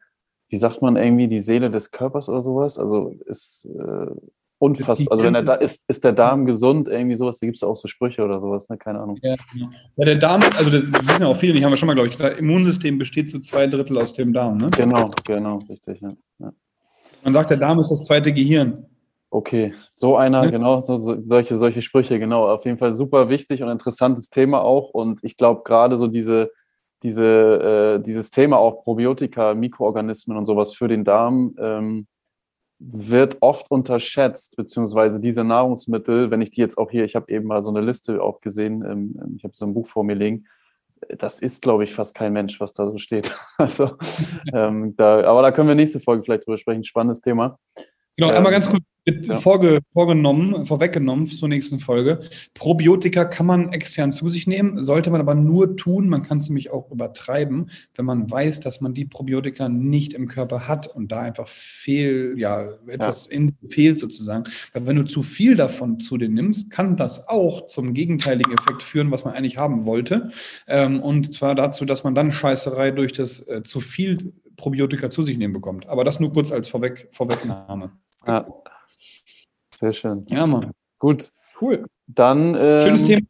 wie 0.51 0.57
sagt 0.57 0.83
man 0.83 0.97
irgendwie, 0.97 1.29
die 1.29 1.41
Seele 1.41 1.71
des 1.71 1.91
Körpers 1.91 2.29
oder 2.29 2.43
sowas. 2.43 2.79
Also 2.79 3.15
ist 3.27 3.67
äh, 3.67 4.11
unfassbar. 4.59 5.13
Also 5.13 5.25
wenn 5.25 5.35
er 5.35 5.43
da 5.43 5.55
ist, 5.55 5.85
ist 5.89 6.05
der 6.05 6.13
Darm 6.13 6.45
gesund, 6.45 6.89
irgendwie 6.89 7.15
sowas, 7.17 7.39
da 7.39 7.47
gibt 7.47 7.57
es 7.57 7.63
auch 7.63 7.77
so 7.77 7.89
Sprüche 7.89 8.23
oder 8.25 8.41
sowas, 8.41 8.69
ne? 8.69 8.77
Keine 8.77 9.01
Ahnung. 9.01 9.17
Ja, 9.23 9.37
genau. 9.53 9.71
ja 9.97 10.05
der 10.05 10.19
Darm, 10.19 10.43
also 10.43 10.71
das 10.71 10.83
wissen 10.83 11.23
ja 11.23 11.29
auch 11.29 11.37
viele, 11.37 11.55
die 11.55 11.65
haben 11.65 11.73
wir 11.73 11.77
schon 11.77 11.87
mal, 11.87 11.95
glaube 11.95 12.09
ich, 12.09 12.13
gesagt, 12.13 12.39
Immunsystem 12.39 12.99
besteht 12.99 13.31
zu 13.31 13.41
zwei 13.41 13.67
Drittel 13.67 13.97
aus 13.99 14.13
dem 14.13 14.33
Darm, 14.33 14.59
ne? 14.59 14.71
Genau, 14.71 15.11
genau, 15.25 15.59
richtig, 15.69 16.01
ja. 16.01 16.13
ja. 16.41 16.53
Man 17.23 17.33
sagt, 17.33 17.51
der 17.51 17.57
Darm 17.57 17.79
ist 17.79 17.91
das 17.91 18.03
zweite 18.03 18.33
Gehirn. 18.33 18.87
Okay, 19.33 19.73
so 19.95 20.17
einer, 20.17 20.45
ja. 20.45 20.51
genau, 20.51 20.81
so, 20.81 20.99
so, 20.99 21.17
solche, 21.25 21.57
solche 21.57 21.83
Sprüche, 21.83 22.19
genau. 22.19 22.49
Auf 22.49 22.65
jeden 22.65 22.79
Fall 22.79 22.93
super 22.93 23.29
wichtig 23.29 23.63
und 23.63 23.69
interessantes 23.69 24.29
Thema 24.29 24.63
auch. 24.63 24.91
Und 24.91 25.21
ich 25.23 25.37
glaube, 25.37 25.63
gerade 25.65 25.97
so 25.97 26.09
diese, 26.09 26.51
diese, 27.03 27.99
äh, 27.99 28.03
dieses 28.03 28.31
Thema 28.31 28.59
auch 28.59 28.83
Probiotika, 28.83 29.55
Mikroorganismen 29.55 30.37
und 30.37 30.47
sowas 30.47 30.75
für 30.75 30.89
den 30.89 31.05
Darm 31.05 31.55
ähm, 31.59 32.07
wird 32.79 33.39
oft 33.41 33.71
unterschätzt, 33.71 34.57
beziehungsweise 34.57 35.21
diese 35.21 35.45
Nahrungsmittel, 35.45 36.31
wenn 36.31 36.41
ich 36.41 36.51
die 36.51 36.61
jetzt 36.61 36.79
auch 36.79 36.91
hier, 36.91 37.05
ich 37.05 37.15
habe 37.15 37.31
eben 37.31 37.47
mal 37.47 37.63
so 37.63 37.71
eine 37.71 37.83
Liste 37.83 38.23
auch 38.23 38.41
gesehen, 38.41 38.83
ähm, 38.85 39.35
ich 39.37 39.45
habe 39.45 39.55
so 39.55 39.67
ein 39.67 39.75
Buch 39.75 39.87
vor 39.87 40.03
mir 40.05 40.15
liegen, 40.15 40.47
das 41.09 41.41
ist, 41.41 41.63
glaube 41.63 41.85
ich, 41.85 41.95
fast 41.95 42.15
kein 42.15 42.33
Mensch, 42.33 42.61
was 42.61 42.73
da 42.73 42.91
so 42.91 42.99
steht. 42.99 43.37
Also, 43.59 43.97
ähm, 44.55 44.97
da, 44.97 45.25
aber 45.25 45.43
da 45.43 45.53
können 45.53 45.69
wir 45.69 45.75
nächste 45.75 46.01
Folge 46.01 46.23
vielleicht 46.23 46.47
drüber 46.47 46.57
sprechen. 46.57 46.85
Spannendes 46.85 47.21
Thema. 47.21 47.59
Genau, 48.21 48.35
einmal 48.35 48.53
ähm, 48.53 48.61
ganz 48.61 48.69
kurz 48.69 48.83
ja. 49.07 49.39
vorge, 49.39 49.81
vorgenommen, 49.95 50.67
vorweggenommen 50.67 51.27
zur 51.27 51.49
nächsten 51.49 51.79
Folge. 51.79 52.21
Probiotika 52.53 53.25
kann 53.25 53.47
man 53.47 53.73
extern 53.73 54.13
zu 54.13 54.29
sich 54.29 54.47
nehmen, 54.47 54.83
sollte 54.83 55.11
man 55.11 55.23
aber 55.23 55.35
nur 55.35 55.75
tun. 55.77 56.07
Man 56.07 56.23
kann 56.23 56.37
es 56.37 56.49
nämlich 56.51 56.71
auch 56.71 56.91
übertreiben, 56.91 57.71
wenn 57.95 58.05
man 58.05 58.31
weiß, 58.31 58.61
dass 58.61 58.83
man 58.83 58.93
die 58.93 59.07
Probiotika 59.07 59.71
nicht 59.71 60.13
im 60.13 60.29
Körper 60.29 60.69
hat 60.69 60.87
und 60.87 61.11
da 61.13 61.21
einfach 61.21 61.49
fehl, 61.49 62.35
ja, 62.37 62.73
etwas 62.87 63.27
ja. 63.31 63.37
In, 63.39 63.57
fehlt 63.71 63.99
sozusagen. 63.99 64.45
Weil 64.75 64.87
wenn 64.87 64.97
du 64.97 65.05
zu 65.05 65.23
viel 65.23 65.57
davon 65.57 65.99
zu 65.99 66.19
dir 66.19 66.29
nimmst, 66.29 66.71
kann 66.71 66.97
das 66.97 67.27
auch 67.27 67.67
zum 67.67 67.95
gegenteiligen 67.95 68.53
Effekt 68.53 68.83
führen, 68.83 69.11
was 69.11 69.25
man 69.25 69.33
eigentlich 69.33 69.57
haben 69.57 69.87
wollte. 69.87 70.31
Ähm, 70.69 71.01
und 71.01 71.33
zwar 71.33 71.55
dazu, 71.55 71.87
dass 71.87 72.05
man 72.05 72.15
dann 72.15 72.33
Scheißerei 72.33 72.91
durch 72.91 73.15
das 73.15 73.41
äh, 73.49 73.63
zu 73.63 73.81
viel 73.81 74.35
Probiotika 74.57 75.09
zu 75.09 75.23
sich 75.23 75.39
nehmen 75.39 75.55
bekommt. 75.55 75.89
Aber 75.89 76.05
das 76.05 76.21
nur 76.21 76.35
kurz 76.35 76.53
als 76.53 76.69
Vorweg, 76.69 77.09
Vorwegnahme. 77.13 77.93
Ja. 78.27 78.47
Sehr 79.73 79.93
schön. 79.93 80.27
Ja, 80.29 80.47
Mann. 80.47 80.73
Gut. 80.99 81.33
Cool. 81.61 81.87
Dann. 82.07 82.55
Ähm, 82.59 82.81
Schönes 82.83 83.05
Thema. 83.05 83.27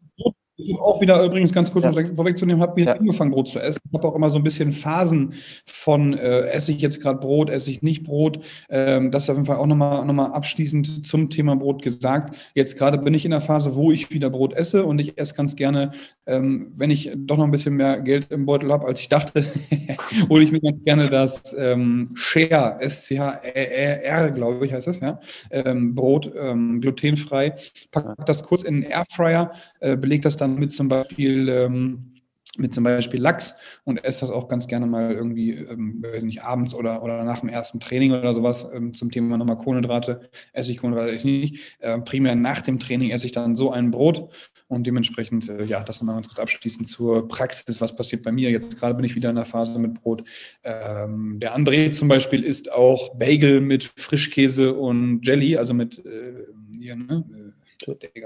Ich 0.65 0.75
habe 0.75 0.83
auch 0.83 1.01
wieder 1.01 1.23
übrigens 1.25 1.53
ganz 1.53 1.73
kurz, 1.73 1.85
um 1.85 2.17
vorwegzunehmen, 2.17 2.63
habe 2.63 2.77
wieder 2.77 2.95
ja. 2.95 2.99
angefangen, 2.99 3.31
Brot 3.31 3.49
zu 3.49 3.59
essen. 3.59 3.81
Ich 3.89 3.95
habe 3.95 4.07
auch 4.09 4.15
immer 4.15 4.31
so 4.31 4.39
ein 4.39 4.45
bisschen 4.45 4.73
Phasen 4.73 5.35
von, 5.67 6.15
äh, 6.15 6.47
esse 6.47 6.73
ich 6.73 6.81
jetzt 6.81 7.01
gerade 7.01 7.19
Brot, 7.19 7.51
esse 7.51 7.71
ich 7.71 7.83
nicht 7.83 8.05
Brot. 8.05 8.41
Ähm, 8.69 9.11
das 9.11 9.25
ist 9.25 9.31
auf 9.31 9.37
jeden 9.37 9.47
Fall 9.47 9.57
auch 9.57 9.67
nochmal 9.67 10.05
noch 10.05 10.15
mal 10.15 10.33
abschließend 10.33 11.07
zum 11.07 11.31
Thema 11.31 11.57
Brot 11.57 11.83
gesagt. 11.83 12.37
Jetzt 12.55 12.77
gerade 12.79 12.99
bin 12.99 13.15
ich 13.15 13.25
in 13.25 13.31
der 13.31 13.41
Phase, 13.41 13.75
wo 13.75 13.93
ich 13.93 14.11
wieder 14.11 14.31
Brot 14.31 14.53
esse 14.53 14.85
und 14.85 14.99
ich 14.99 15.19
esse 15.19 15.35
ganz 15.35 15.57
gerne, 15.57 15.93
ähm, 16.27 16.73
wenn 16.77 16.91
ich 16.91 17.11
doch 17.17 17.37
noch 17.37 17.45
ein 17.45 17.51
bisschen 17.51 17.75
mehr 17.75 18.01
Geld 18.01 18.31
im 18.31 18.47
Beutel 18.47 18.73
habe, 18.73 18.87
als 18.87 19.01
ich 19.01 19.09
dachte, 19.09 19.45
hole 20.29 20.43
ich 20.43 20.53
mir 20.53 20.61
ganz 20.61 20.83
gerne 20.83 21.09
das 21.09 21.55
ähm, 21.59 22.11
Share, 22.15 22.77
S-C-H-R, 22.81 24.31
glaube 24.31 24.67
ich, 24.67 24.73
heißt 24.73 24.87
das, 24.87 25.01
ja. 25.01 25.21
Ähm, 25.51 25.95
Brot, 25.95 26.33
ähm, 26.37 26.81
glutenfrei. 26.81 27.55
Pack 27.91 28.27
das 28.27 28.43
kurz 28.43 28.63
in 28.63 28.83
den 28.83 28.91
Airfryer, 28.91 29.53
äh, 29.81 29.97
beleg 29.97 30.23
das 30.23 30.37
dann 30.37 30.50
mit 30.59 30.73
zum 30.73 30.89
Beispiel 30.89 31.49
ähm, 31.49 32.11
mit 32.59 32.75
zum 32.75 32.85
Beispiel 32.85 33.21
Lachs 33.21 33.55
und 33.85 34.05
esse 34.05 34.23
das 34.23 34.31
auch 34.31 34.49
ganz 34.49 34.67
gerne 34.67 34.87
mal 34.87 35.13
irgendwie, 35.13 35.53
ähm, 35.53 36.03
weiß 36.03 36.25
nicht, 36.25 36.43
abends 36.43 36.75
oder, 36.75 37.03
oder 37.03 37.23
nach 37.25 37.41
dem 37.41 37.49
ersten 37.49 37.79
Training 37.81 38.13
oder 38.13 38.35
sowas 38.35 38.67
ähm, 38.73 38.93
zum 38.93 39.11
Thema 39.11 39.39
nochmal 39.39 39.57
Kohlenhydrate. 39.59 40.31
Esse 40.53 40.73
ich 40.73 40.79
Kohlenhydrate 40.79 41.13
ich 41.13 41.25
nicht. 41.25 41.77
Äh, 41.79 41.99
primär 42.01 42.35
nach 42.35 42.61
dem 42.61 42.79
Training 42.79 43.11
esse 43.11 43.27
ich 43.27 43.33
dann 43.33 43.55
so 43.55 43.71
ein 43.71 43.91
Brot 43.91 44.33
und 44.67 44.87
dementsprechend, 44.87 45.49
äh, 45.49 45.65
ja, 45.65 45.83
das 45.83 46.01
nochmal 46.01 46.17
ganz 46.17 46.29
kurz 46.29 46.41
abschließend 46.41 46.89
zur 46.89 47.29
Praxis, 47.29 47.81
was 47.81 47.95
passiert 47.95 48.23
bei 48.23 48.33
mir. 48.33 48.51
Jetzt 48.51 48.79
gerade 48.79 48.95
bin 48.95 49.05
ich 49.05 49.15
wieder 49.15 49.31
in 49.31 49.37
der 49.37 49.45
Phase 49.45 49.79
mit 49.79 49.95
Brot. 49.95 50.25
Ähm, 50.65 51.39
der 51.41 51.57
André 51.57 51.93
zum 51.93 52.09
Beispiel 52.09 52.43
isst 52.43 52.73
auch 52.73 53.15
Bagel 53.17 53.61
mit 53.61 53.93
Frischkäse 53.97 54.75
und 54.75 55.27
Jelly, 55.27 55.57
also 55.57 55.73
mit, 55.73 56.05
äh, 56.05 56.47
hier, 56.77 56.97
ne, 56.97 57.25
äh, 57.31 58.21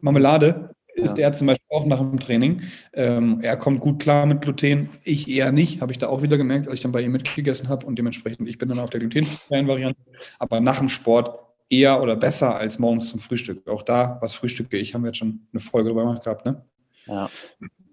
Marmelade 0.00 0.70
ist 0.94 1.18
ja. 1.18 1.24
er 1.24 1.32
zum 1.32 1.46
Beispiel 1.46 1.66
auch 1.70 1.86
nach 1.86 1.98
dem 1.98 2.18
Training. 2.18 2.62
Ähm, 2.92 3.38
er 3.42 3.56
kommt 3.56 3.80
gut 3.80 4.00
klar 4.00 4.26
mit 4.26 4.42
Gluten, 4.42 4.90
ich 5.04 5.28
eher 5.28 5.52
nicht, 5.52 5.80
habe 5.80 5.92
ich 5.92 5.98
da 5.98 6.08
auch 6.08 6.22
wieder 6.22 6.36
gemerkt, 6.36 6.68
als 6.68 6.76
ich 6.76 6.82
dann 6.82 6.92
bei 6.92 7.02
ihm 7.02 7.12
mitgegessen 7.12 7.68
habe 7.68 7.86
und 7.86 7.98
dementsprechend, 7.98 8.48
ich 8.48 8.58
bin 8.58 8.68
dann 8.68 8.78
auf 8.78 8.90
der 8.90 9.00
glutenfreien 9.00 9.68
Variante, 9.68 10.00
aber 10.38 10.60
nach 10.60 10.78
dem 10.78 10.88
Sport 10.88 11.38
eher 11.70 12.02
oder 12.02 12.16
besser 12.16 12.54
als 12.56 12.78
morgens 12.78 13.08
zum 13.08 13.18
Frühstück. 13.18 13.66
Auch 13.68 13.82
da, 13.82 14.18
was 14.20 14.34
frühstücke 14.34 14.76
ich, 14.76 14.94
haben 14.94 15.02
wir 15.02 15.08
jetzt 15.08 15.18
schon 15.18 15.46
eine 15.52 15.60
Folge 15.60 15.88
darüber 15.88 16.02
gemacht 16.02 16.22
gehabt, 16.22 16.44
ne? 16.44 16.64
Ja. 17.06 17.30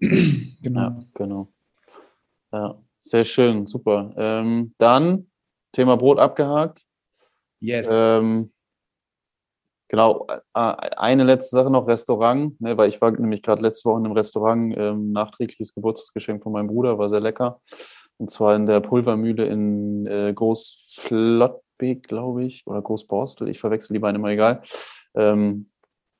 genau. 0.00 0.80
Ja, 0.80 1.04
genau. 1.14 1.48
Ja. 2.52 2.78
Sehr 2.98 3.24
schön, 3.24 3.66
super. 3.66 4.12
Ähm, 4.16 4.74
dann 4.76 5.26
Thema 5.72 5.96
Brot 5.96 6.18
abgehakt. 6.18 6.84
Yes. 7.60 7.88
Ähm, 7.90 8.50
genau, 9.90 10.26
äh, 10.54 10.60
eine 10.60 11.24
letzte 11.24 11.56
Sache 11.56 11.70
noch, 11.70 11.86
Restaurant, 11.86 12.58
ne, 12.60 12.78
weil 12.78 12.88
ich 12.88 13.00
war 13.00 13.10
nämlich 13.10 13.42
gerade 13.42 13.60
letzte 13.60 13.90
Woche 13.90 13.98
in 13.98 14.06
einem 14.06 14.14
Restaurant, 14.14 14.74
ähm, 14.78 15.12
nachträgliches 15.12 15.74
Geburtstagsgeschenk 15.74 16.42
von 16.42 16.52
meinem 16.52 16.68
Bruder, 16.68 16.96
war 16.98 17.10
sehr 17.10 17.20
lecker. 17.20 17.60
Und 18.16 18.30
zwar 18.30 18.54
in 18.54 18.66
der 18.66 18.80
Pulvermühle 18.80 19.46
in 19.46 20.06
äh, 20.06 20.32
Großflottbeek, 20.32 22.06
glaube 22.06 22.44
ich, 22.44 22.66
oder 22.66 22.80
Großborstel, 22.80 23.48
ich 23.48 23.60
verwechsel 23.60 23.94
die 23.94 23.98
beiden 23.98 24.16
immer 24.16 24.30
egal. 24.30 24.62
Ähm, 25.14 25.66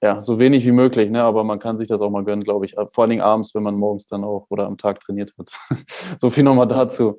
ja, 0.03 0.23
so 0.23 0.39
wenig 0.39 0.65
wie 0.65 0.73
möglich, 0.73 1.11
ne? 1.11 1.23
aber 1.23 1.45
man 1.45 1.59
kann 1.59 1.77
sich 1.77 1.87
das 1.87 2.01
auch 2.01 2.09
mal 2.09 2.25
gönnen, 2.25 2.43
glaube 2.43 2.65
ich. 2.65 2.75
Vor 2.89 3.03
allen 3.03 3.11
Dingen 3.11 3.23
abends, 3.23 3.55
wenn 3.55 3.63
man 3.63 3.75
morgens 3.75 4.07
dann 4.07 4.25
auch 4.25 4.47
oder 4.49 4.67
am 4.67 4.79
Tag 4.79 4.99
trainiert 5.01 5.35
hat. 5.39 5.51
so 6.19 6.31
viel 6.31 6.43
nochmal 6.43 6.67
dazu. 6.67 7.19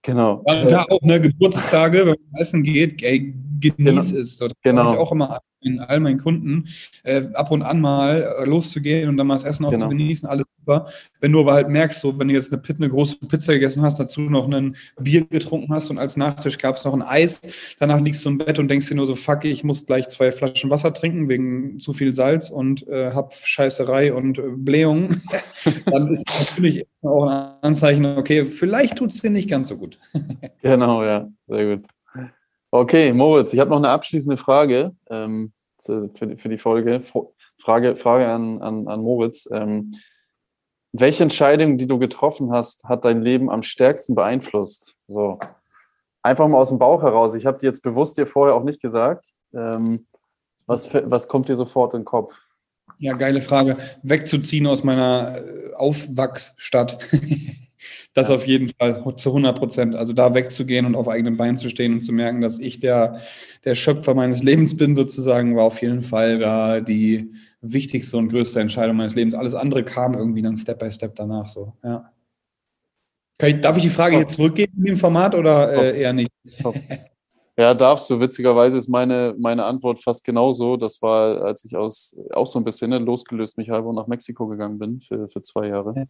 Genau. 0.00 0.42
Ja, 0.46 0.64
da 0.64 0.86
auch 0.88 1.02
ne, 1.02 1.20
Geburtstage, 1.20 1.98
wenn 1.98 2.16
man 2.30 2.40
essen 2.40 2.62
geht, 2.62 3.02
ey, 3.02 3.34
genieß 3.60 3.76
genau. 3.76 4.20
es. 4.22 4.38
Genau. 4.62 4.92
ich 4.94 4.98
auch 4.98 5.12
immer 5.12 5.38
in 5.62 5.80
all 5.80 6.00
meinen 6.00 6.18
Kunden, 6.18 6.68
äh, 7.04 7.22
ab 7.34 7.50
und 7.50 7.62
an 7.62 7.80
mal 7.80 8.22
äh, 8.22 8.44
loszugehen 8.44 9.08
und 9.08 9.16
dann 9.16 9.26
mal 9.26 9.34
das 9.34 9.44
Essen 9.44 9.64
auch 9.64 9.70
genau. 9.70 9.82
zu 9.82 9.88
genießen, 9.88 10.28
alles 10.28 10.46
super. 10.58 10.86
Wenn 11.20 11.32
du 11.32 11.40
aber 11.40 11.52
halt 11.52 11.68
merkst, 11.68 12.00
so 12.00 12.18
wenn 12.18 12.28
du 12.28 12.34
jetzt 12.34 12.52
eine, 12.52 12.62
eine 12.62 12.88
große 12.88 13.16
Pizza 13.26 13.54
gegessen 13.54 13.82
hast, 13.82 13.98
dazu 13.98 14.20
noch 14.22 14.48
ein 14.48 14.76
Bier 15.00 15.24
getrunken 15.24 15.72
hast 15.72 15.90
und 15.90 15.98
als 15.98 16.16
Nachtisch 16.16 16.58
gab 16.58 16.76
es 16.76 16.84
noch 16.84 16.94
ein 16.94 17.02
Eis, 17.02 17.40
danach 17.78 18.00
liegst 18.00 18.24
du 18.24 18.30
im 18.30 18.38
Bett 18.38 18.58
und 18.58 18.68
denkst 18.68 18.88
dir 18.88 18.94
nur 18.94 19.06
so, 19.06 19.14
fuck, 19.14 19.44
ich 19.44 19.64
muss 19.64 19.86
gleich 19.86 20.08
zwei 20.08 20.32
Flaschen 20.32 20.70
Wasser 20.70 20.92
trinken 20.92 21.28
wegen 21.28 21.80
zu 21.80 21.92
viel 21.92 22.12
Salz 22.12 22.50
und 22.50 22.86
äh, 22.88 23.12
hab 23.12 23.34
Scheißerei 23.34 24.12
und 24.12 24.38
äh, 24.38 24.42
Blähung, 24.56 25.10
dann 25.86 26.08
ist 26.08 26.26
natürlich 26.26 26.86
auch 27.02 27.26
ein 27.26 27.54
Anzeichen, 27.62 28.04
okay, 28.06 28.46
vielleicht 28.46 28.98
tut 28.98 29.12
es 29.12 29.20
dir 29.20 29.30
nicht 29.30 29.48
ganz 29.48 29.68
so 29.68 29.76
gut. 29.76 29.98
genau, 30.62 31.04
ja, 31.04 31.28
sehr 31.46 31.76
gut. 31.76 31.86
Okay, 32.74 33.12
Moritz, 33.12 33.52
ich 33.52 33.60
habe 33.60 33.68
noch 33.68 33.76
eine 33.76 33.90
abschließende 33.90 34.38
Frage 34.38 34.96
ähm, 35.10 35.52
für, 35.78 36.08
für, 36.38 36.48
die 36.48 36.56
Folge. 36.56 37.02
Frage, 37.58 37.96
Frage 37.96 38.26
an, 38.26 38.62
an, 38.62 38.88
an 38.88 39.02
Moritz. 39.02 39.46
Ähm, 39.52 39.92
welche 40.92 41.22
Entscheidung, 41.22 41.76
die 41.76 41.86
du 41.86 41.98
getroffen 41.98 42.50
hast, 42.50 42.84
hat 42.84 43.04
dein 43.04 43.20
Leben 43.20 43.50
am 43.50 43.62
stärksten 43.62 44.14
beeinflusst? 44.14 44.94
So, 45.06 45.38
einfach 46.22 46.48
mal 46.48 46.56
aus 46.56 46.70
dem 46.70 46.78
Bauch 46.78 47.02
heraus. 47.02 47.34
Ich 47.34 47.44
habe 47.44 47.58
dir 47.58 47.66
jetzt 47.66 47.82
bewusst 47.82 48.16
dir 48.16 48.26
vorher 48.26 48.54
auch 48.54 48.64
nicht 48.64 48.80
gesagt. 48.80 49.26
Ähm, 49.52 50.06
was, 50.66 50.94
was 50.94 51.28
kommt 51.28 51.50
dir 51.50 51.56
sofort 51.56 51.92
in 51.92 52.00
den 52.00 52.06
Kopf? 52.06 52.40
Ja, 52.96 53.12
geile 53.12 53.42
Frage. 53.42 53.76
Wegzuziehen 54.02 54.66
aus 54.66 54.82
meiner 54.82 55.36
äh, 55.36 55.74
Aufwachsstadt. 55.74 57.06
Das 58.14 58.28
ja. 58.28 58.34
auf 58.34 58.46
jeden 58.46 58.70
Fall 58.78 59.02
zu 59.16 59.30
100 59.30 59.58
Prozent. 59.58 59.94
Also 59.94 60.12
da 60.12 60.34
wegzugehen 60.34 60.84
und 60.84 60.94
auf 60.94 61.08
eigenen 61.08 61.36
Beinen 61.36 61.56
zu 61.56 61.70
stehen 61.70 61.94
und 61.94 62.00
zu 62.02 62.12
merken, 62.12 62.40
dass 62.40 62.58
ich 62.58 62.78
der, 62.80 63.20
der 63.64 63.74
Schöpfer 63.74 64.14
meines 64.14 64.42
Lebens 64.44 64.76
bin, 64.76 64.94
sozusagen, 64.94 65.56
war 65.56 65.64
auf 65.64 65.80
jeden 65.80 66.02
Fall 66.02 66.38
da 66.38 66.80
die 66.80 67.32
wichtigste 67.60 68.18
und 68.18 68.28
größte 68.28 68.60
Entscheidung 68.60 68.96
meines 68.96 69.14
Lebens. 69.14 69.34
Alles 69.34 69.54
andere 69.54 69.84
kam 69.84 70.14
irgendwie 70.14 70.42
dann 70.42 70.56
Step 70.56 70.78
by 70.78 70.92
Step 70.92 71.14
danach 71.14 71.48
so. 71.48 71.72
Ja. 71.82 72.10
Ich, 73.40 73.60
darf 73.60 73.76
ich 73.76 73.82
die 73.82 73.88
Frage 73.88 74.18
jetzt 74.18 74.36
zurückgeben 74.36 74.72
in 74.78 74.84
dem 74.84 74.96
Format 74.96 75.34
oder 75.34 75.72
äh, 75.72 76.00
eher 76.00 76.12
nicht? 76.12 76.30
Ja, 77.54 77.74
darfst 77.74 78.08
du. 78.08 78.18
Witzigerweise 78.18 78.78
ist 78.78 78.88
meine, 78.88 79.34
meine 79.38 79.64
Antwort 79.66 80.02
fast 80.02 80.24
genauso. 80.24 80.78
Das 80.78 81.02
war, 81.02 81.42
als 81.42 81.64
ich 81.66 81.76
aus, 81.76 82.16
auch 82.32 82.46
so 82.46 82.58
ein 82.58 82.64
bisschen 82.64 82.90
ne, 82.90 82.98
losgelöst 82.98 83.58
mich 83.58 83.68
halber 83.68 83.92
nach 83.92 84.06
Mexiko 84.06 84.46
gegangen 84.46 84.78
bin 84.78 85.00
für, 85.02 85.28
für 85.28 85.42
zwei 85.42 85.68
Jahre. 85.68 86.08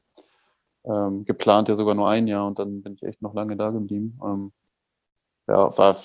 Ähm, 0.84 1.24
geplant 1.24 1.68
ja 1.68 1.76
sogar 1.76 1.94
nur 1.94 2.08
ein 2.08 2.26
Jahr 2.26 2.46
und 2.46 2.58
dann 2.58 2.82
bin 2.82 2.94
ich 2.94 3.02
echt 3.02 3.22
noch 3.22 3.34
lange 3.34 3.56
da 3.56 3.70
geblieben. 3.70 4.18
Ähm, 4.24 4.52
ja, 5.46 5.76
war 5.76 5.96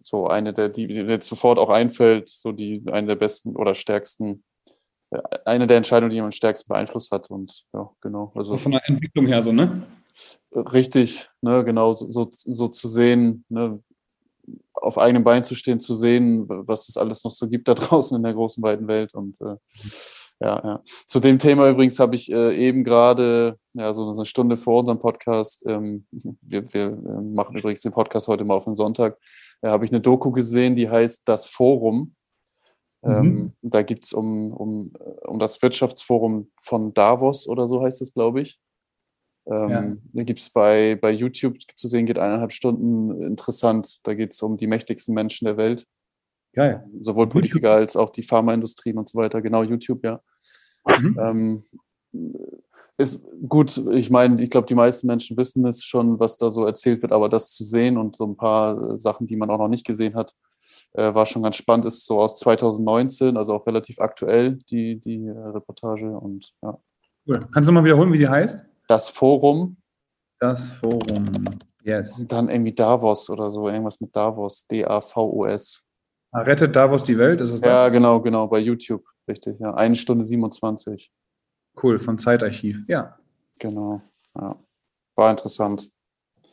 so 0.00 0.28
eine 0.28 0.52
der, 0.52 0.68
die, 0.68 0.86
die 0.86 1.02
mir 1.02 1.20
sofort 1.22 1.58
auch 1.58 1.70
einfällt, 1.70 2.28
so 2.28 2.52
die 2.52 2.82
eine 2.90 3.08
der 3.08 3.16
besten 3.16 3.56
oder 3.56 3.74
stärksten, 3.74 4.44
äh, 5.10 5.20
eine 5.44 5.66
der 5.66 5.76
Entscheidungen, 5.76 6.10
die 6.10 6.16
mich 6.16 6.24
am 6.24 6.32
stärksten 6.32 6.68
beeinflusst 6.68 7.10
hat. 7.10 7.30
Und 7.30 7.64
ja, 7.72 7.90
genau. 8.00 8.32
Also 8.34 8.56
von 8.56 8.72
der 8.72 8.88
Entwicklung 8.88 9.26
her 9.26 9.42
so, 9.42 9.52
ne? 9.52 9.86
Richtig, 10.54 11.28
ne, 11.40 11.64
genau, 11.64 11.94
so, 11.94 12.10
so, 12.12 12.28
so 12.30 12.68
zu 12.68 12.86
sehen, 12.86 13.44
ne, 13.48 13.82
auf 14.74 14.98
eigenem 14.98 15.24
Bein 15.24 15.44
zu 15.44 15.54
stehen, 15.54 15.80
zu 15.80 15.94
sehen, 15.94 16.44
was 16.48 16.88
es 16.88 16.96
alles 16.96 17.24
noch 17.24 17.30
so 17.30 17.48
gibt 17.48 17.68
da 17.68 17.74
draußen 17.74 18.16
in 18.16 18.22
der 18.22 18.34
großen 18.34 18.62
weiten 18.62 18.86
Welt 18.88 19.14
und 19.14 19.40
äh, 19.40 19.56
ja, 20.42 20.60
ja. 20.64 20.82
Zu 21.06 21.20
dem 21.20 21.38
Thema 21.38 21.68
übrigens 21.68 21.98
habe 21.98 22.14
ich 22.16 22.30
äh, 22.32 22.56
eben 22.56 22.82
gerade, 22.82 23.58
ja, 23.74 23.94
so 23.94 24.10
eine 24.10 24.26
Stunde 24.26 24.56
vor 24.56 24.80
unserem 24.80 24.98
Podcast, 24.98 25.64
ähm, 25.66 26.06
wir, 26.42 26.72
wir 26.72 26.86
äh, 26.86 27.20
machen 27.20 27.56
übrigens 27.56 27.82
den 27.82 27.92
Podcast 27.92 28.28
heute 28.28 28.44
mal 28.44 28.54
auf 28.54 28.64
den 28.64 28.74
Sonntag, 28.74 29.18
äh, 29.62 29.68
habe 29.68 29.84
ich 29.84 29.92
eine 29.92 30.00
Doku 30.00 30.32
gesehen, 30.32 30.74
die 30.74 30.90
heißt 30.90 31.28
Das 31.28 31.46
Forum. 31.46 32.14
Mhm. 33.02 33.12
Ähm, 33.12 33.52
da 33.62 33.82
geht 33.82 34.04
es 34.04 34.12
um, 34.12 34.52
um, 34.52 34.92
um 35.22 35.38
das 35.38 35.60
Wirtschaftsforum 35.62 36.50
von 36.60 36.92
Davos 36.94 37.48
oder 37.48 37.68
so 37.68 37.82
heißt 37.82 38.02
es, 38.02 38.12
glaube 38.12 38.42
ich. 38.42 38.58
Ähm, 39.46 39.70
ja. 39.70 39.96
Da 40.12 40.22
gibt 40.22 40.38
es 40.38 40.50
bei, 40.50 40.96
bei 41.00 41.10
YouTube 41.10 41.56
zu 41.74 41.88
sehen, 41.88 42.06
geht 42.06 42.18
eineinhalb 42.18 42.52
Stunden 42.52 43.22
interessant. 43.22 43.98
Da 44.04 44.14
geht 44.14 44.32
es 44.32 44.42
um 44.42 44.56
die 44.56 44.68
mächtigsten 44.68 45.14
Menschen 45.14 45.46
der 45.46 45.56
Welt. 45.56 45.86
Geil. 46.52 46.86
Sowohl 47.00 47.28
Politiker 47.28 47.68
YouTube. 47.68 47.80
als 47.80 47.96
auch 47.96 48.10
die 48.10 48.22
Pharmaindustrien 48.22 48.98
und 48.98 49.08
so 49.08 49.18
weiter. 49.18 49.42
Genau, 49.42 49.62
YouTube, 49.62 50.04
ja. 50.04 50.20
Mhm. 50.86 51.18
Ähm, 51.20 51.64
ist 52.98 53.24
gut, 53.48 53.76
ich 53.92 54.10
meine, 54.10 54.40
ich 54.42 54.50
glaube, 54.50 54.66
die 54.66 54.74
meisten 54.74 55.06
Menschen 55.06 55.36
wissen 55.36 55.66
es 55.66 55.82
schon, 55.82 56.20
was 56.20 56.36
da 56.36 56.50
so 56.50 56.64
erzählt 56.66 57.02
wird, 57.02 57.12
aber 57.12 57.28
das 57.28 57.52
zu 57.52 57.64
sehen 57.64 57.96
und 57.96 58.16
so 58.16 58.26
ein 58.26 58.36
paar 58.36 58.98
Sachen, 58.98 59.26
die 59.26 59.36
man 59.36 59.50
auch 59.50 59.58
noch 59.58 59.68
nicht 59.68 59.86
gesehen 59.86 60.14
hat, 60.14 60.34
äh, 60.92 61.14
war 61.14 61.26
schon 61.26 61.42
ganz 61.42 61.56
spannend. 61.56 61.86
Ist 61.86 62.06
so 62.06 62.20
aus 62.20 62.38
2019, 62.38 63.36
also 63.36 63.54
auch 63.54 63.66
relativ 63.66 63.98
aktuell, 63.98 64.58
die, 64.70 65.00
die 65.00 65.26
äh, 65.26 65.30
Reportage 65.30 66.10
und 66.10 66.52
ja. 66.62 66.78
Cool. 67.26 67.40
Kannst 67.52 67.68
du 67.68 67.72
mal 67.72 67.84
wiederholen, 67.84 68.12
wie 68.12 68.18
die 68.18 68.28
heißt? 68.28 68.64
Das 68.88 69.08
Forum. 69.08 69.76
Das 70.40 70.70
Forum, 70.70 71.24
yes. 71.84 72.18
Und 72.18 72.32
dann 72.32 72.48
irgendwie 72.48 72.74
Davos 72.74 73.30
oder 73.30 73.50
so, 73.50 73.68
irgendwas 73.68 74.00
mit 74.00 74.14
Davos, 74.14 74.66
D-A-V-O-S. 74.66 75.82
Rettet 76.34 76.74
Davos 76.74 77.04
die 77.04 77.16
Welt, 77.16 77.40
ist 77.40 77.50
es 77.50 77.60
das? 77.60 77.70
Ja, 77.70 77.88
genau, 77.90 78.20
genau, 78.20 78.48
bei 78.48 78.58
YouTube, 78.58 79.04
richtig. 79.28 79.58
Ja, 79.60 79.74
eine 79.74 79.96
Stunde 79.96 80.24
27. 80.24 81.12
Cool, 81.82 81.98
von 81.98 82.18
Zeitarchiv, 82.18 82.84
ja. 82.88 83.18
Genau, 83.58 84.02
ja. 84.36 84.56
War 85.14 85.30
interessant. 85.30 85.90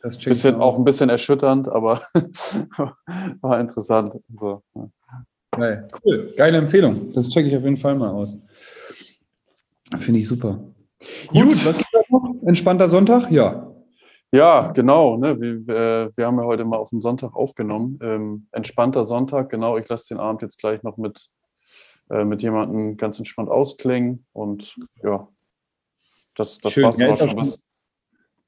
Das 0.02 0.16
bisschen, 0.16 0.54
auch 0.54 0.78
ein 0.78 0.84
bisschen 0.84 1.10
erschütternd, 1.10 1.68
aber 1.68 2.00
war 3.40 3.60
interessant. 3.60 4.14
So, 4.34 4.62
ja. 4.74 4.90
Geil. 5.50 5.88
Cool, 6.04 6.32
geile 6.36 6.58
Empfehlung. 6.58 7.12
Das 7.12 7.28
checke 7.28 7.48
ich 7.48 7.56
auf 7.56 7.64
jeden 7.64 7.76
Fall 7.76 7.96
mal 7.96 8.10
aus. 8.10 8.36
Finde 9.98 10.20
ich 10.20 10.28
super. 10.28 10.60
Gut, 11.28 11.42
Gut 11.42 11.66
was 11.66 11.76
gibt 11.76 11.90
es 11.92 12.10
noch? 12.10 12.34
Entspannter 12.42 12.88
Sonntag? 12.88 13.30
Ja. 13.30 13.66
Ja, 14.32 14.70
genau. 14.72 15.16
Ne? 15.16 15.40
Wir, 15.40 15.74
äh, 15.74 16.10
wir 16.14 16.26
haben 16.26 16.38
ja 16.38 16.44
heute 16.44 16.64
mal 16.64 16.76
auf 16.76 16.90
den 16.90 17.00
Sonntag 17.00 17.34
aufgenommen. 17.34 17.98
Ähm, 18.00 18.46
entspannter 18.52 19.02
Sonntag, 19.02 19.50
genau. 19.50 19.76
Ich 19.76 19.88
lasse 19.88 20.14
den 20.14 20.20
Abend 20.20 20.42
jetzt 20.42 20.58
gleich 20.58 20.82
noch 20.84 20.96
mit, 20.96 21.30
äh, 22.10 22.24
mit 22.24 22.42
jemandem 22.42 22.96
ganz 22.96 23.18
entspannt 23.18 23.48
ausklingen. 23.48 24.24
Und 24.32 24.76
ja, 25.02 25.28
das, 26.34 26.58
das 26.58 26.72
Schön. 26.72 26.84
war's 26.84 26.98
ja, 26.98 27.08
auch 27.08 27.28
schon. 27.28 27.52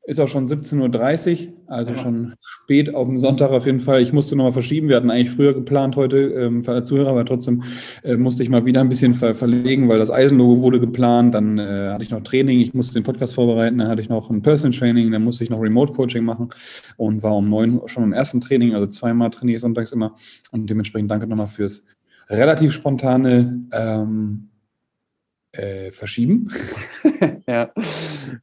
Ist 0.05 0.19
auch 0.19 0.27
schon 0.27 0.49
17.30 0.49 1.47
Uhr, 1.47 1.53
also 1.69 1.93
ja. 1.93 1.99
schon 1.99 2.35
spät 2.41 2.93
auf 2.93 3.07
dem 3.07 3.21
Sonntag 3.21 3.53
auf 3.53 3.67
jeden 3.67 3.79
Fall. 3.79 4.03
Ich 4.03 4.13
musste 4.13 4.35
nochmal 4.35 4.53
verschieben. 4.53 4.89
Wir 4.89 4.97
hatten 4.97 5.13
eigentlich 5.13 5.31
früher 5.31 5.55
geplant 5.55 5.95
heute 5.95 6.17
ähm, 6.17 6.65
für 6.65 6.73
alle 6.73 6.83
Zuhörer, 6.83 7.11
aber 7.11 7.25
trotzdem 7.25 7.63
äh, 8.03 8.17
musste 8.17 8.43
ich 8.43 8.49
mal 8.49 8.67
wieder 8.67 8.81
ein 8.81 8.89
bisschen 8.89 9.15
ver 9.15 9.37
verlegen, 9.37 9.89
weil 9.89 10.01
das 10.01 10.11
Eisenlogo 10.11 10.61
wurde 10.61 10.81
geplant. 10.81 11.35
Dann 11.35 11.57
äh, 11.57 11.91
hatte 11.93 12.03
ich 12.03 12.11
noch 12.11 12.21
Training, 12.25 12.59
ich 12.59 12.75
musste 12.75 12.95
den 12.95 13.05
Podcast 13.05 13.35
vorbereiten, 13.35 13.79
dann 13.79 13.87
hatte 13.87 14.03
ich 14.03 14.09
noch 14.09 14.29
ein 14.29 14.43
Personal 14.43 14.77
Training, 14.77 15.13
dann 15.13 15.23
musste 15.23 15.45
ich 15.45 15.51
noch 15.51 15.61
Remote 15.61 15.93
Coaching 15.93 16.25
machen 16.25 16.49
und 16.97 17.23
war 17.23 17.37
um 17.37 17.49
neun 17.49 17.81
schon 17.87 18.03
im 18.03 18.13
ersten 18.13 18.41
Training, 18.41 18.75
also 18.75 18.89
zweimal 18.89 19.31
trainiere 19.31 19.55
ich 19.55 19.63
sonntags 19.63 19.93
immer. 19.93 20.17
Und 20.51 20.69
dementsprechend 20.69 21.13
danke 21.13 21.29
nochmal 21.29 21.47
fürs 21.47 21.85
relativ 22.33 22.73
spontane 22.73 23.67
ähm, 23.73 24.49
äh, 25.53 25.91
verschieben. 25.91 26.49
ja. 27.47 27.71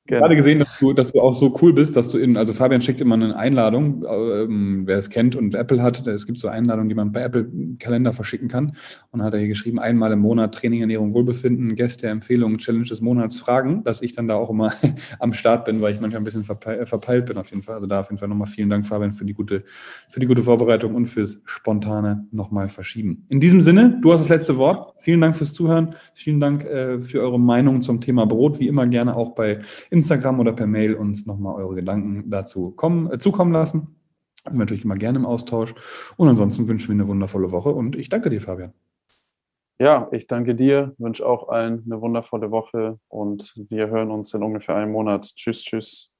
Genau. 0.05 0.21
Gerade 0.21 0.35
gesehen, 0.35 0.59
dass 0.59 0.79
du, 0.79 0.93
dass 0.93 1.11
du 1.11 1.21
auch 1.21 1.35
so 1.35 1.53
cool 1.61 1.73
bist, 1.73 1.95
dass 1.95 2.09
du 2.09 2.17
in, 2.17 2.37
also 2.37 2.53
Fabian 2.53 2.81
schickt 2.81 3.01
immer 3.01 3.15
eine 3.15 3.35
Einladung, 3.35 4.03
ähm, 4.09 4.83
wer 4.85 4.97
es 4.97 5.09
kennt 5.09 5.35
und 5.35 5.55
Apple 5.55 5.81
hat, 5.81 6.05
es 6.07 6.25
gibt 6.25 6.39
so 6.39 6.47
Einladungen, 6.47 6.89
die 6.89 6.95
man 6.95 7.11
bei 7.11 7.21
Apple 7.21 7.49
Kalender 7.79 8.13
verschicken 8.13 8.47
kann. 8.47 8.75
Und 9.11 9.23
hat 9.23 9.33
er 9.33 9.39
hier 9.39 9.47
geschrieben, 9.47 9.79
einmal 9.79 10.11
im 10.11 10.19
Monat 10.19 10.55
Training, 10.55 10.81
Ernährung, 10.81 11.13
Wohlbefinden, 11.13 11.75
Gäste, 11.75 12.07
Empfehlungen, 12.07 12.57
Challenge 12.57 12.87
des 12.87 13.01
Monats, 13.01 13.39
Fragen, 13.39 13.83
dass 13.83 14.01
ich 14.01 14.13
dann 14.13 14.27
da 14.27 14.35
auch 14.35 14.49
immer 14.49 14.71
am 15.19 15.33
Start 15.33 15.65
bin, 15.65 15.81
weil 15.81 15.93
ich 15.93 15.99
manchmal 15.99 16.21
ein 16.21 16.25
bisschen 16.25 16.43
verpeilt, 16.43 16.87
verpeilt 16.87 17.25
bin 17.25 17.37
auf 17.37 17.49
jeden 17.49 17.63
Fall. 17.63 17.75
Also 17.75 17.87
da 17.87 18.01
auf 18.01 18.09
jeden 18.09 18.19
Fall 18.19 18.27
nochmal 18.27 18.47
vielen 18.47 18.69
Dank, 18.69 18.85
Fabian, 18.85 19.11
für 19.11 19.25
die 19.25 19.33
gute, 19.33 19.63
für 20.07 20.19
die 20.19 20.25
gute 20.25 20.43
Vorbereitung 20.43 20.95
und 20.95 21.07
fürs 21.07 21.41
spontane 21.45 22.27
nochmal 22.31 22.67
verschieben. 22.67 23.25
In 23.29 23.39
diesem 23.39 23.61
Sinne, 23.61 23.99
du 24.01 24.13
hast 24.13 24.21
das 24.21 24.29
letzte 24.29 24.57
Wort. 24.57 24.93
Vielen 24.99 25.21
Dank 25.21 25.35
fürs 25.35 25.53
Zuhören. 25.53 25.95
Vielen 26.13 26.39
Dank 26.39 26.63
äh, 26.63 27.01
für 27.01 27.21
eure 27.21 27.39
Meinung 27.39 27.81
zum 27.81 28.01
Thema 28.01 28.25
Brot, 28.25 28.59
wie 28.59 28.68
immer 28.69 28.87
gerne 28.87 29.15
auch 29.15 29.35
bei 29.35 29.59
Instagram 29.89 30.39
oder 30.39 30.53
per 30.53 30.67
Mail 30.67 30.95
uns 30.95 31.25
nochmal 31.25 31.55
eure 31.55 31.75
Gedanken 31.75 32.29
dazu 32.29 32.71
kommen, 32.71 33.11
äh, 33.11 33.17
zukommen 33.17 33.51
lassen. 33.51 33.95
Da 34.43 34.51
sind 34.51 34.59
wir 34.59 34.65
natürlich 34.65 34.85
immer 34.85 34.95
gerne 34.95 35.19
im 35.19 35.25
Austausch. 35.25 35.75
Und 36.15 36.29
ansonsten 36.29 36.67
wünschen 36.67 36.87
wir 36.87 36.93
eine 36.93 37.07
wundervolle 37.07 37.51
Woche 37.51 37.69
und 37.69 37.97
ich 37.97 38.09
danke 38.09 38.29
dir, 38.29 38.39
Fabian. 38.39 38.73
Ja, 39.81 40.09
ich 40.11 40.27
danke 40.27 40.55
dir, 40.55 40.93
wünsche 40.97 41.25
auch 41.25 41.47
allen 41.47 41.83
eine 41.85 42.01
wundervolle 42.01 42.51
Woche 42.51 42.99
und 43.07 43.53
wir 43.69 43.87
hören 43.87 44.11
uns 44.11 44.33
in 44.33 44.43
ungefähr 44.43 44.75
einem 44.75 44.91
Monat. 44.91 45.23
Tschüss, 45.35 45.63
tschüss. 45.63 46.11